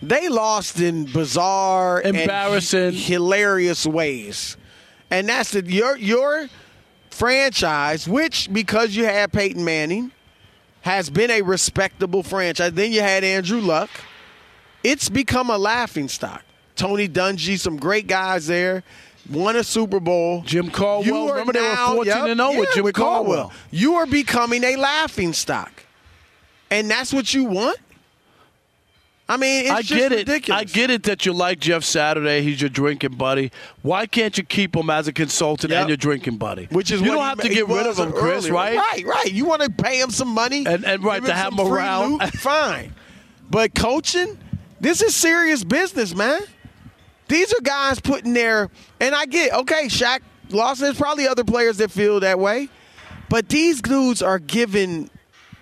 They 0.01 0.29
lost 0.29 0.79
in 0.79 1.03
bizarre, 1.05 2.01
Embarrassing. 2.01 2.93
hilarious 2.93 3.85
ways. 3.85 4.55
And 5.09 5.27
that's 5.27 5.51
the 5.51 5.65
your 5.65 5.97
your 5.97 6.47
franchise, 7.21 8.07
which 8.07 8.51
because 8.51 8.95
you 8.95 9.03
had 9.05 9.31
Peyton 9.31 9.63
Manning, 9.63 10.11
has 10.81 11.11
been 11.11 11.29
a 11.29 11.43
respectable 11.43 12.23
franchise. 12.23 12.73
Then 12.73 12.91
you 12.91 13.01
had 13.01 13.23
Andrew 13.23 13.61
Luck. 13.61 13.91
It's 14.83 15.07
become 15.07 15.51
a 15.51 15.57
laughing 15.59 16.07
stock. 16.07 16.43
Tony 16.75 17.07
Dungy, 17.07 17.59
some 17.59 17.77
great 17.77 18.07
guys 18.07 18.47
there. 18.47 18.83
Won 19.29 19.55
a 19.55 19.63
Super 19.63 19.99
Bowl. 19.99 20.41
Jim 20.47 20.71
Caldwell. 20.71 21.05
You 21.05 21.15
are 21.29 21.31
Remember 21.33 21.53
they 21.53 21.61
were 21.61 21.67
now- 21.67 21.93
14 21.93 22.13
and 22.29 22.39
0 22.39 22.59
with 22.59 22.69
yeah, 22.69 22.81
Jim 22.81 22.91
Caldwell. 22.91 23.53
You 23.69 23.93
are 23.97 24.07
becoming 24.07 24.63
a 24.63 24.75
laughing 24.77 25.33
stock. 25.33 25.71
And 26.71 26.89
that's 26.89 27.13
what 27.13 27.35
you 27.35 27.43
want? 27.43 27.77
I 29.31 29.37
mean, 29.37 29.61
it's 29.63 29.71
I 29.71 29.81
just 29.81 29.93
get 29.93 30.11
it. 30.11 30.15
ridiculous. 30.27 30.61
I 30.61 30.63
get 30.65 30.89
it 30.89 31.03
that 31.03 31.25
you 31.25 31.31
like 31.33 31.59
Jeff 31.59 31.83
Saturday. 31.83 32.41
He's 32.41 32.59
your 32.61 32.69
drinking 32.69 33.15
buddy. 33.15 33.51
Why 33.81 34.05
can't 34.05 34.37
you 34.37 34.43
keep 34.43 34.75
him 34.75 34.89
as 34.89 35.07
a 35.07 35.13
consultant 35.13 35.71
Yep. 35.71 35.79
and 35.79 35.89
your 35.89 35.97
drinking 35.97 36.37
buddy? 36.37 36.67
Which 36.71 36.91
is 36.91 37.01
you 37.01 37.07
don't 37.11 37.23
have 37.23 37.39
to 37.39 37.49
get 37.49 37.67
rid 37.67 37.87
of 37.87 37.97
him, 37.97 38.11
Chris. 38.11 38.49
Right? 38.49 38.75
Right, 38.77 39.05
right. 39.05 39.31
You 39.31 39.45
want 39.45 39.61
to 39.61 39.69
pay 39.69 39.99
him 40.01 40.09
some 40.11 40.27
money 40.27 40.65
And- 40.67 40.83
and 40.85 41.03
right, 41.03 41.23
to 41.23 41.33
have 41.33 41.53
him 41.53 41.61
around. 41.61 42.19
loot, 42.19 42.33
fine. 42.33 42.93
But 43.49 43.73
coaching, 43.75 44.37
this 44.79 45.01
is 45.01 45.15
serious 45.15 45.63
business, 45.63 46.13
man. 46.15 46.41
These 47.27 47.53
are 47.53 47.61
guys 47.61 47.99
putting 48.01 48.33
their 48.33 48.69
and 48.99 49.15
I 49.15 49.25
get 49.25 49.53
okay. 49.53 49.85
Shaq 49.87 50.19
Lawson. 50.49 50.85
There's 50.85 50.97
probably 50.97 51.27
other 51.27 51.45
players 51.45 51.77
that 51.77 51.89
feel 51.91 52.19
that 52.19 52.37
way, 52.39 52.67
but 53.29 53.47
these 53.47 53.81
dudes 53.81 54.21
are 54.21 54.39
giving 54.39 55.09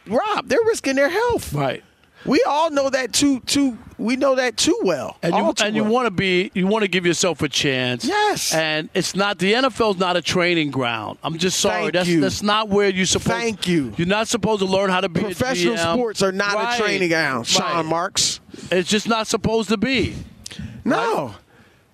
Rob, 0.08 0.48
they're 0.48 0.58
risking 0.66 0.96
their 0.96 1.10
health. 1.10 1.54
Right. 1.54 1.84
We 2.26 2.44
all 2.48 2.70
know 2.70 2.90
that 2.90 3.14
too. 3.14 3.40
Too. 3.42 3.78
We 3.98 4.16
know 4.16 4.36
that 4.36 4.58
too 4.58 4.78
well. 4.84 5.18
And 5.22 5.34
you 5.36 5.54
and 5.62 5.76
you 5.76 5.84
want 5.84 6.06
to 6.08 6.12
be 6.12 6.52
you 6.54 6.68
want 6.68 6.84
to 6.84 6.88
give 6.88 7.06
yourself 7.06 7.42
a 7.42 7.50
chance. 7.50 8.06
Yes. 8.06 8.54
And 8.54 8.90
it's 8.94 9.16
not 9.16 9.40
the 9.40 9.54
NFL's 9.54 9.98
not 9.98 10.18
a 10.18 10.22
training 10.22 10.72
ground. 10.72 11.18
I'm 11.24 11.38
just 11.38 11.60
sorry. 11.60 11.84
Thank 11.84 11.94
that's 11.94 12.10
you. 12.10 12.22
that's 12.22 12.42
not 12.44 12.70
where 12.70 12.90
you 12.90 13.06
supposed. 13.06 13.30
Thank 13.30 13.68
you. 13.68 13.94
You're 13.98 14.08
not 14.08 14.28
supposed 14.28 14.60
to 14.62 14.66
learn 14.66 14.90
how 14.90 15.02
to 15.02 15.10
be 15.10 15.22
Professional 15.22 15.78
sports 15.78 16.22
are 16.22 16.32
not 16.32 16.56
Right. 16.56 16.76
a 16.76 16.82
training 16.82 17.10
ground, 17.10 17.48
Sean 17.48 17.62
Right. 17.64 17.86
Marks. 17.86 18.40
It's 18.72 18.90
just 18.90 19.08
not 19.08 19.28
supposed 19.28 19.70
to 19.70 19.78
be. 19.78 20.16
No. 20.86 21.36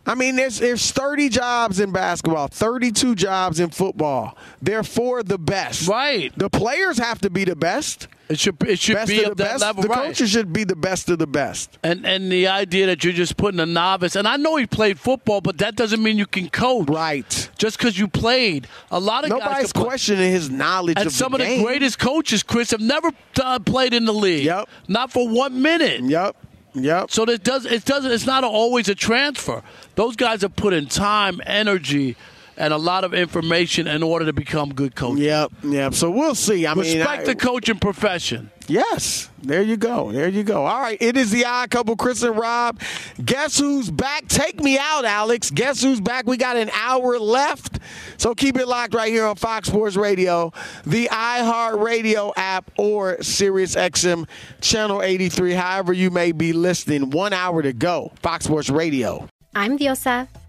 I 0.05 0.15
mean, 0.15 0.35
there's 0.35 0.59
there's 0.59 0.91
30 0.91 1.29
jobs 1.29 1.79
in 1.79 1.91
basketball, 1.91 2.47
32 2.47 3.15
jobs 3.15 3.59
in 3.59 3.69
football. 3.69 4.37
They're 4.61 4.83
for 4.83 5.23
the 5.23 5.37
best. 5.37 5.87
Right. 5.87 6.31
The 6.37 6.49
players 6.49 6.97
have 6.97 7.19
to 7.21 7.29
be 7.29 7.43
the 7.43 7.55
best. 7.55 8.07
It 8.27 8.39
should 8.39 8.61
it 8.63 8.79
should 8.79 8.95
Best 8.95 9.07
be 9.09 9.23
of 9.23 9.31
at 9.31 9.37
the 9.37 9.43
best. 9.43 9.61
level. 9.61 9.83
The 9.83 9.89
right. 9.89 10.07
coaches 10.07 10.31
should 10.31 10.51
be 10.51 10.63
the 10.63 10.75
best 10.75 11.09
of 11.09 11.19
the 11.19 11.27
best. 11.27 11.77
And 11.83 12.05
and 12.07 12.31
the 12.31 12.47
idea 12.47 12.87
that 12.87 13.03
you're 13.03 13.13
just 13.13 13.37
putting 13.37 13.59
a 13.59 13.67
novice, 13.67 14.15
and 14.15 14.27
I 14.27 14.35
know 14.37 14.55
he 14.55 14.65
played 14.65 14.99
football, 14.99 15.41
but 15.41 15.59
that 15.59 15.75
doesn't 15.75 16.01
mean 16.01 16.17
you 16.17 16.25
can 16.25 16.49
coach. 16.49 16.89
Right. 16.89 17.49
Just 17.59 17.77
because 17.77 17.99
you 17.99 18.07
played, 18.07 18.67
a 18.89 18.99
lot 18.99 19.25
of 19.25 19.29
guys 19.29 19.39
Nobody's 19.39 19.73
questioning 19.73 20.31
his 20.31 20.49
knowledge 20.49 20.97
And 20.97 21.05
of 21.07 21.13
some 21.13 21.33
the 21.33 21.43
of 21.43 21.47
the 21.47 21.63
greatest 21.63 21.99
coaches, 21.99 22.41
Chris, 22.41 22.71
have 22.71 22.81
never 22.81 23.11
uh, 23.43 23.59
played 23.59 23.93
in 23.93 24.05
the 24.05 24.13
league. 24.13 24.45
Yep. 24.45 24.69
Not 24.87 25.11
for 25.11 25.27
one 25.29 25.61
minute. 25.61 26.01
Yep. 26.01 26.35
Yep. 26.75 27.11
So 27.11 27.23
it 27.23 27.43
does. 27.43 27.65
It 27.65 27.85
doesn't. 27.85 28.11
It's 28.11 28.25
not 28.25 28.43
always 28.43 28.89
a 28.89 28.95
transfer. 28.95 29.63
Those 29.95 30.15
guys 30.15 30.41
have 30.41 30.55
put 30.55 30.73
in 30.73 30.87
time, 30.87 31.41
energy, 31.45 32.17
and 32.57 32.73
a 32.73 32.77
lot 32.77 33.03
of 33.03 33.13
information 33.13 33.87
in 33.87 34.03
order 34.03 34.25
to 34.25 34.33
become 34.33 34.73
good 34.73 34.95
coaches. 34.95 35.23
Yep. 35.25 35.51
Yep. 35.63 35.93
So 35.93 36.09
we'll 36.09 36.35
see. 36.35 36.65
I 36.67 36.73
mean, 36.73 36.97
Respect 36.97 37.21
I- 37.21 37.25
the 37.25 37.35
coaching 37.35 37.79
profession. 37.79 38.51
Yes, 38.67 39.29
there 39.43 39.61
you 39.61 39.77
go. 39.77 40.11
There 40.11 40.27
you 40.27 40.41
go. 40.41 40.65
All 40.65 40.79
right, 40.81 40.97
it 40.99 41.15
is 41.15 41.29
the 41.29 41.45
odd 41.45 41.69
couple, 41.69 41.95
Chris 41.95 42.23
and 42.23 42.35
Rob. 42.35 42.79
Guess 43.23 43.59
who's 43.59 43.91
back? 43.91 44.27
Take 44.27 44.59
me 44.59 44.79
out, 44.79 45.05
Alex. 45.05 45.51
Guess 45.51 45.83
who's 45.83 46.01
back? 46.01 46.25
We 46.25 46.35
got 46.35 46.57
an 46.57 46.71
hour 46.73 47.19
left, 47.19 47.77
so 48.17 48.33
keep 48.33 48.57
it 48.57 48.67
locked 48.67 48.95
right 48.95 49.11
here 49.11 49.27
on 49.27 49.35
Fox 49.35 49.67
Sports 49.67 49.95
Radio, 49.95 50.51
the 50.83 51.07
iHeart 51.11 51.79
Radio 51.79 52.33
app, 52.35 52.71
or 52.79 53.21
Sirius 53.21 53.75
XM 53.75 54.27
Channel 54.61 55.03
83. 55.03 55.53
However, 55.53 55.93
you 55.93 56.09
may 56.09 56.31
be 56.31 56.51
listening. 56.51 57.11
One 57.11 57.33
hour 57.33 57.61
to 57.61 57.71
go. 57.71 58.13
Fox 58.23 58.45
Sports 58.45 58.71
Radio. 58.71 59.29
I'm 59.53 59.77
Diosa. 59.77 60.27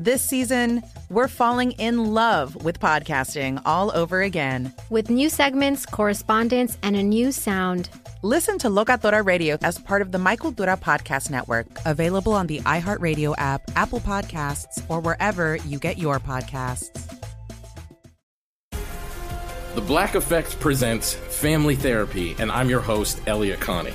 This 0.00 0.22
season, 0.22 0.84
we're 1.10 1.26
falling 1.26 1.72
in 1.72 2.14
love 2.14 2.54
with 2.64 2.78
podcasting 2.78 3.60
all 3.64 3.90
over 3.96 4.22
again. 4.22 4.72
with 4.90 5.10
new 5.10 5.28
segments, 5.28 5.84
correspondence, 5.84 6.78
and 6.84 6.94
a 6.94 7.02
new 7.02 7.32
sound. 7.32 7.90
Listen 8.22 8.58
to 8.58 8.68
Locatora 8.68 9.26
Radio 9.26 9.58
as 9.60 9.76
part 9.76 10.00
of 10.00 10.12
the 10.12 10.18
My 10.18 10.36
Cultura 10.36 10.80
Podcast 10.80 11.32
Network, 11.32 11.66
available 11.84 12.32
on 12.32 12.46
the 12.46 12.60
iHeartRadio 12.60 13.34
app, 13.38 13.62
Apple 13.74 13.98
Podcasts, 13.98 14.80
or 14.88 15.00
wherever 15.00 15.56
you 15.66 15.80
get 15.80 15.98
your 15.98 16.20
podcasts. 16.20 16.94
The 19.74 19.80
Black 19.80 20.14
Effect 20.14 20.60
presents 20.60 21.14
Family 21.14 21.74
Therapy, 21.74 22.36
and 22.38 22.52
I'm 22.52 22.70
your 22.70 22.80
host, 22.80 23.20
Elliott 23.26 23.58
Connie. 23.58 23.94